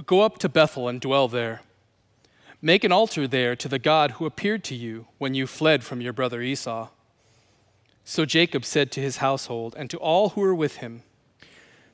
go 0.07 0.21
up 0.21 0.39
to 0.39 0.49
Bethel 0.49 0.87
and 0.87 1.01
dwell 1.01 1.27
there. 1.27 1.63
Make 2.63 2.85
an 2.85 2.93
altar 2.93 3.27
there 3.27 3.57
to 3.57 3.69
the 3.69 3.81
God 3.81 4.13
who 4.13 4.25
appeared 4.25 4.63
to 4.65 4.77
you 4.77 5.09
when 5.19 5.35
you 5.35 5.49
fled 5.49 5.83
from 5.83 6.01
your 6.01 6.13
brother 6.13 6.41
Esau. 6.41 6.89
So 8.05 8.25
Jacob 8.25 8.65
said 8.65 8.93
to 8.93 9.01
his 9.01 9.17
household 9.17 9.75
and 9.77 9.91
to 9.91 9.99
all 9.99 10.31
who 10.31 10.41
were 10.41 10.55
with 10.55 10.77
him, 10.77 11.03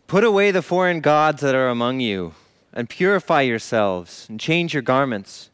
Put 0.07 0.23
away 0.23 0.51
the 0.51 0.63
foreign 0.63 1.01
gods 1.01 1.41
that 1.41 1.55
are 1.55 1.69
among 1.69 2.01
you, 2.01 2.35
and 2.77 2.89
purify 2.91 3.41
yourselves, 3.41 4.27
and 4.29 4.39
change 4.39 4.75
your 4.75 4.83
garments. 4.83 5.49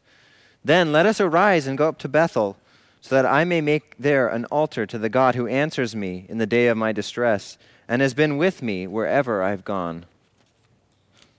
Then 0.65 0.93
let 0.93 1.07
us 1.07 1.21
arise 1.21 1.67
and 1.67 1.79
go 1.79 1.89
up 1.89 1.99
to 2.01 2.09
Bethel, 2.09 2.59
so 3.01 3.15
that 3.15 3.25
I 3.25 3.45
may 3.45 3.61
make 3.61 3.97
there 3.97 4.29
an 4.29 4.45
altar 4.47 4.87
to 4.87 4.99
the 4.99 5.09
God 5.09 5.37
who 5.37 5.47
answers 5.47 5.97
me 5.97 6.27
in 6.29 6.39
the 6.39 6.47
day 6.47 6.67
of 6.67 6.77
my 6.77 6.93
distress, 6.93 7.57
and 7.89 8.03
has 8.03 8.13
been 8.13 8.37
with 8.37 8.61
me 8.61 8.87
wherever 8.87 9.43
I 9.43 9.51
have 9.51 9.65
gone. 9.65 10.05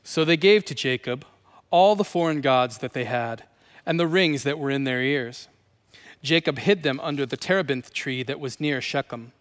So 0.03 0.23
they 0.25 0.37
gave 0.37 0.65
to 0.65 0.75
Jacob 0.75 1.25
all 1.69 1.95
the 1.95 2.03
foreign 2.03 2.41
gods 2.41 2.77
that 2.77 2.93
they 2.93 3.05
had, 3.05 3.43
and 3.85 3.99
the 3.99 4.07
rings 4.07 4.43
that 4.43 4.59
were 4.59 4.71
in 4.71 4.85
their 4.85 5.01
ears. 5.01 5.49
Jacob 6.21 6.59
hid 6.59 6.83
them 6.83 6.99
under 7.01 7.25
the 7.25 7.35
terebinth 7.35 7.93
tree 7.93 8.23
that 8.23 8.39
was 8.39 8.61
near 8.61 8.79
Shechem. 8.79 9.33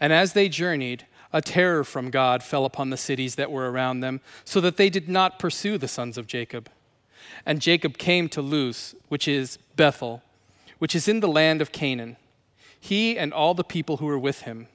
And 0.00 0.12
as 0.12 0.32
they 0.32 0.48
journeyed, 0.48 1.06
a 1.34 1.42
terror 1.42 1.82
from 1.82 2.10
God 2.10 2.44
fell 2.44 2.64
upon 2.64 2.90
the 2.90 2.96
cities 2.96 3.34
that 3.34 3.50
were 3.50 3.68
around 3.68 4.00
them, 4.00 4.20
so 4.44 4.60
that 4.60 4.76
they 4.76 4.88
did 4.88 5.08
not 5.08 5.40
pursue 5.40 5.76
the 5.76 5.88
sons 5.88 6.16
of 6.16 6.28
Jacob. 6.28 6.70
And 7.44 7.60
Jacob 7.60 7.98
came 7.98 8.28
to 8.30 8.40
Luz, 8.40 8.94
which 9.08 9.26
is 9.26 9.58
Bethel, 9.74 10.22
which 10.78 10.94
is 10.94 11.08
in 11.08 11.18
the 11.18 11.28
land 11.28 11.60
of 11.60 11.72
Canaan, 11.72 12.16
he 12.78 13.18
and 13.18 13.32
all 13.32 13.52
the 13.52 13.64
people 13.64 13.96
who 13.96 14.06
were 14.06 14.18
with 14.18 14.42
him. 14.42 14.68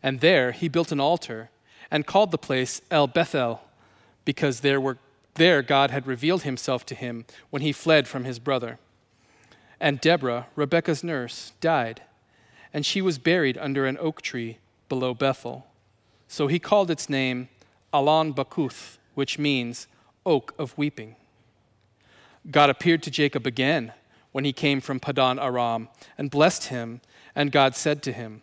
And 0.00 0.20
there 0.20 0.52
he 0.52 0.68
built 0.68 0.92
an 0.92 1.00
altar 1.00 1.50
and 1.90 2.06
called 2.06 2.30
the 2.30 2.38
place 2.38 2.80
El 2.90 3.08
Bethel, 3.08 3.60
because 4.24 4.60
there, 4.60 4.80
were, 4.80 4.98
there 5.34 5.60
God 5.60 5.90
had 5.90 6.06
revealed 6.06 6.44
himself 6.44 6.86
to 6.86 6.94
him 6.94 7.24
when 7.50 7.62
he 7.62 7.72
fled 7.72 8.06
from 8.06 8.22
his 8.22 8.38
brother. 8.38 8.78
And 9.80 10.00
Deborah, 10.00 10.46
Rebekah's 10.54 11.02
nurse, 11.02 11.52
died, 11.60 12.02
and 12.72 12.86
she 12.86 13.02
was 13.02 13.18
buried 13.18 13.58
under 13.58 13.86
an 13.86 13.98
oak 13.98 14.22
tree 14.22 14.58
below 14.88 15.14
Bethel. 15.14 15.66
So 16.30 16.46
he 16.46 16.60
called 16.60 16.92
its 16.92 17.10
name 17.10 17.48
Allon 17.92 18.32
Bacuth, 18.32 18.98
which 19.14 19.36
means 19.36 19.88
oak 20.24 20.54
of 20.60 20.78
weeping. 20.78 21.16
God 22.48 22.70
appeared 22.70 23.02
to 23.02 23.10
Jacob 23.10 23.48
again 23.48 23.92
when 24.30 24.44
he 24.44 24.52
came 24.52 24.80
from 24.80 25.00
Padan 25.00 25.40
Aram 25.40 25.88
and 26.16 26.30
blessed 26.30 26.66
him, 26.68 27.00
and 27.34 27.50
God 27.50 27.74
said 27.74 28.00
to 28.04 28.12
him, 28.12 28.42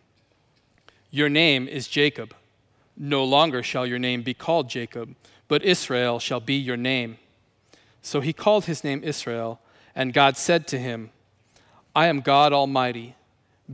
Your 1.11 1.29
name 1.29 1.69
is 1.69 1.87
Jacob. 1.87 2.35
No 2.97 3.23
longer 3.23 3.63
shall 3.63 3.87
your 3.87 3.99
name 3.99 4.21
be 4.21 4.33
called 4.33 4.69
Jacob, 4.69 5.15
but 5.47 5.63
Israel 5.63 6.19
shall 6.19 6.41
be 6.41 6.55
your 6.55 6.75
name. 6.75 7.17
So 8.01 8.19
he 8.19 8.33
called 8.33 8.65
his 8.65 8.83
name 8.83 9.01
Israel, 9.01 9.61
and 9.95 10.13
God 10.13 10.35
said 10.35 10.67
to 10.67 10.77
him, 10.77 11.11
I 11.95 12.07
am 12.07 12.19
God 12.19 12.51
Almighty. 12.51 13.15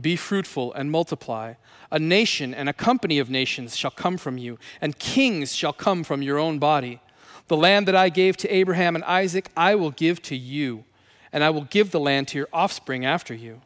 Be 0.00 0.16
fruitful 0.16 0.72
and 0.74 0.90
multiply. 0.90 1.54
A 1.90 1.98
nation 1.98 2.52
and 2.52 2.68
a 2.68 2.72
company 2.72 3.18
of 3.18 3.30
nations 3.30 3.76
shall 3.76 3.90
come 3.90 4.16
from 4.16 4.38
you, 4.38 4.58
and 4.80 4.98
kings 4.98 5.54
shall 5.54 5.72
come 5.72 6.02
from 6.02 6.22
your 6.22 6.38
own 6.38 6.58
body. 6.58 7.00
The 7.48 7.56
land 7.56 7.86
that 7.88 7.94
I 7.94 8.08
gave 8.08 8.36
to 8.38 8.48
Abraham 8.48 8.96
and 8.96 9.04
Isaac, 9.04 9.50
I 9.56 9.74
will 9.74 9.90
give 9.90 10.20
to 10.22 10.36
you, 10.36 10.84
and 11.32 11.44
I 11.44 11.50
will 11.50 11.64
give 11.64 11.90
the 11.90 12.00
land 12.00 12.28
to 12.28 12.38
your 12.38 12.48
offspring 12.52 13.04
after 13.04 13.34
you. 13.34 13.60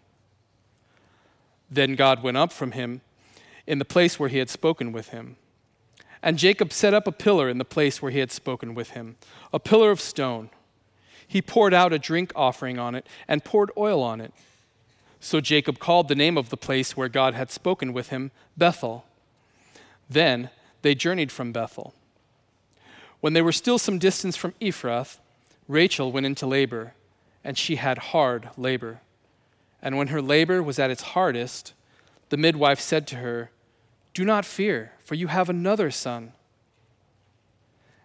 Then 1.70 1.94
God 1.94 2.22
went 2.22 2.36
up 2.36 2.52
from 2.52 2.72
him 2.72 3.00
in 3.66 3.78
the 3.78 3.84
place 3.84 4.18
where 4.18 4.28
he 4.28 4.38
had 4.38 4.50
spoken 4.50 4.92
with 4.92 5.08
him. 5.08 5.36
And 6.22 6.38
Jacob 6.38 6.72
set 6.72 6.94
up 6.94 7.06
a 7.06 7.12
pillar 7.12 7.48
in 7.48 7.58
the 7.58 7.64
place 7.64 8.02
where 8.02 8.10
he 8.10 8.18
had 8.18 8.32
spoken 8.32 8.74
with 8.74 8.90
him, 8.90 9.16
a 9.52 9.60
pillar 9.60 9.90
of 9.90 10.00
stone. 10.00 10.50
He 11.26 11.42
poured 11.42 11.74
out 11.74 11.92
a 11.92 11.98
drink 11.98 12.32
offering 12.34 12.78
on 12.78 12.94
it 12.94 13.06
and 13.28 13.44
poured 13.44 13.70
oil 13.76 14.02
on 14.02 14.20
it. 14.20 14.32
So 15.20 15.40
Jacob 15.40 15.78
called 15.78 16.08
the 16.08 16.14
name 16.14 16.38
of 16.38 16.50
the 16.50 16.56
place 16.56 16.96
where 16.96 17.08
God 17.08 17.34
had 17.34 17.50
spoken 17.50 17.92
with 17.92 18.08
him 18.08 18.30
Bethel. 18.56 19.04
Then 20.08 20.50
they 20.82 20.94
journeyed 20.94 21.32
from 21.32 21.52
Bethel. 21.52 21.94
When 23.20 23.32
they 23.32 23.42
were 23.42 23.52
still 23.52 23.78
some 23.78 23.98
distance 23.98 24.36
from 24.36 24.54
Ephrath, 24.60 25.18
Rachel 25.66 26.12
went 26.12 26.26
into 26.26 26.46
labor, 26.46 26.94
and 27.42 27.58
she 27.58 27.76
had 27.76 27.98
hard 27.98 28.48
labor. 28.56 29.00
And 29.82 29.96
when 29.96 30.08
her 30.08 30.22
labor 30.22 30.62
was 30.62 30.78
at 30.78 30.90
its 30.90 31.02
hardest, 31.02 31.74
the 32.28 32.36
midwife 32.36 32.80
said 32.80 33.06
to 33.08 33.16
her, 33.16 33.50
Do 34.14 34.24
not 34.24 34.44
fear, 34.44 34.92
for 35.04 35.14
you 35.14 35.26
have 35.26 35.48
another 35.48 35.90
son. 35.90 36.32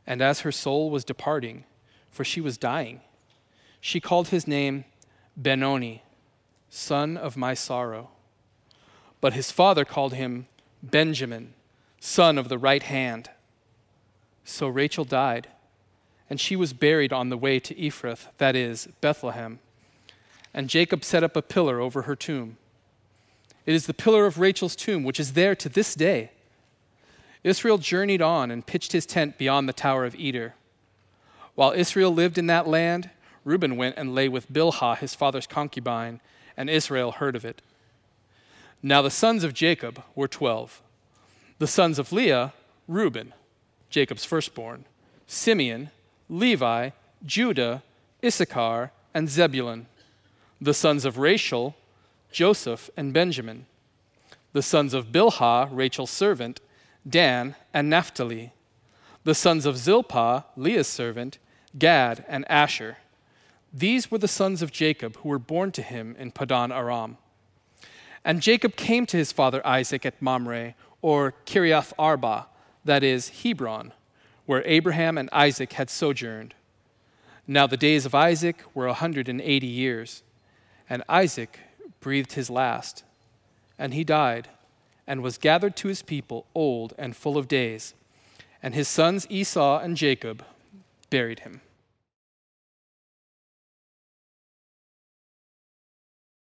And 0.06 0.22
as 0.22 0.42
her 0.42 0.52
soul 0.52 0.90
was 0.90 1.06
departing, 1.06 1.66
for 2.10 2.24
she 2.24 2.42
was 2.42 2.58
dying, 2.58 3.02
she 3.80 4.00
called 4.00 4.30
his 4.30 4.48
name 4.48 4.86
Benoni, 5.38 6.04
son 6.74 7.16
of 7.16 7.38
my 7.38 7.54
sorrow. 7.54 8.10
But 9.22 9.34
his 9.34 9.52
father 9.52 9.86
called 9.86 10.16
him 10.16 10.48
Benjamin, 10.82 11.54
son 12.00 12.38
of 12.40 12.50
the 12.50 12.58
right 12.58 12.82
hand. 12.82 13.30
So 14.44 14.68
Rachel 14.68 15.06
died, 15.06 15.48
and 16.32 16.42
she 16.42 16.56
was 16.56 16.74
buried 16.74 17.14
on 17.14 17.30
the 17.30 17.38
way 17.38 17.60
to 17.60 17.76
Ephrath, 17.76 18.28
that 18.40 18.56
is, 18.56 18.88
Bethlehem. 19.02 19.60
And 20.52 20.68
Jacob 20.68 21.04
set 21.04 21.24
up 21.24 21.36
a 21.36 21.44
pillar 21.44 21.80
over 21.80 22.02
her 22.02 22.16
tomb. 22.16 22.58
It 23.68 23.76
is 23.76 23.86
the 23.86 23.94
pillar 23.94 24.26
of 24.26 24.40
Rachel's 24.40 24.76
tomb, 24.76 25.04
which 25.04 25.20
is 25.20 25.34
there 25.34 25.56
to 25.56 25.70
this 25.70 25.94
day. 25.94 26.32
Israel 27.44 27.78
journeyed 27.78 28.22
on 28.22 28.50
and 28.50 28.66
pitched 28.66 28.94
his 28.94 29.06
tent 29.06 29.38
beyond 29.38 29.70
the 29.70 29.74
Tower 29.74 30.06
of 30.06 30.16
Eder. 30.16 30.56
While 31.54 31.74
Israel 31.74 32.12
lived 32.12 32.40
in 32.40 32.48
that 32.48 32.68
land, 32.68 33.12
Reuben 33.46 33.78
went 33.78 33.96
and 33.96 34.16
lay 34.16 34.28
with 34.28 34.52
Bilhah, 34.52 34.98
his 34.98 35.14
father's 35.14 35.46
concubine, 35.46 36.20
and 36.56 36.70
Israel 36.70 37.14
heard 37.14 37.36
of 37.36 37.46
it. 37.46 37.62
Now 38.82 39.02
the 39.02 39.10
sons 39.10 39.44
of 39.44 39.54
Jacob 39.54 40.04
were 40.16 40.28
twelve. 40.28 40.82
The 41.60 41.68
sons 41.68 42.00
of 42.00 42.12
Leah, 42.12 42.54
Reuben, 42.88 43.34
Jacob's 43.90 44.26
firstborn, 44.26 44.86
Simeon, 45.28 45.92
Levi, 46.30 46.90
Judah, 47.26 47.84
Issachar, 48.24 48.92
and 49.14 49.30
Zebulun. 49.30 49.86
The 50.60 50.74
sons 50.74 51.06
of 51.06 51.18
Rachel, 51.18 51.76
Joseph 52.32 52.90
and 52.98 53.14
Benjamin. 53.14 53.66
The 54.54 54.62
sons 54.62 54.94
of 54.94 55.08
Bilhah, 55.08 55.70
Rachel's 55.72 56.10
servant, 56.10 56.60
Dan 57.08 57.56
and 57.74 57.90
Naphtali. 57.90 58.52
The 59.24 59.36
sons 59.36 59.66
of 59.66 59.78
Zilpah, 59.78 60.46
Leah's 60.58 60.88
servant, 60.88 61.38
Gad 61.78 62.26
and 62.28 62.50
Asher. 62.50 62.98
These 63.74 64.12
were 64.12 64.20
the 64.20 64.28
sons 64.28 64.62
of 64.62 64.72
Jacob 64.72 65.18
who 65.18 65.30
were 65.30 65.40
born 65.40 65.72
to 65.72 65.82
him 65.82 66.16
in 66.20 66.32
Padan 66.32 66.72
Aram. 66.72 67.18
And 68.24 68.42
Jacob 68.42 68.76
came 68.76 69.06
to 69.08 69.18
his 69.18 69.32
father 69.32 69.66
Isaac 69.66 70.06
at 70.06 70.22
Mamre, 70.22 70.76
or 71.02 71.34
Kiriath 71.46 71.92
Arba 71.98 72.48
that 72.86 73.04
is, 73.04 73.44
Hebron, 73.44 73.94
where 74.46 74.64
Abraham 74.66 75.18
and 75.18 75.30
Isaac 75.32 75.74
had 75.74 75.90
sojourned. 75.90 76.54
Now 77.48 77.68
the 77.68 77.78
days 77.78 78.06
of 78.06 78.16
Isaac 78.16 78.58
were 78.74 78.86
a 78.86 78.90
180 78.90 79.68
years, 79.68 80.24
and 80.90 81.04
Isaac 81.08 81.60
breathed 82.00 82.34
his 82.34 82.50
last, 82.50 83.04
and 83.78 83.94
he 83.94 84.04
died, 84.04 84.50
and 85.08 85.22
was 85.22 85.38
gathered 85.38 85.76
to 85.78 85.88
his 85.88 86.02
people 86.02 86.46
old 86.56 86.94
and 86.98 87.16
full 87.16 87.38
of 87.38 87.48
days, 87.48 87.94
and 88.62 88.74
his 88.74 88.88
sons 88.88 89.28
Esau 89.30 89.80
and 89.80 89.98
Jacob 89.98 90.46
buried 91.10 91.40
him. 91.40 91.62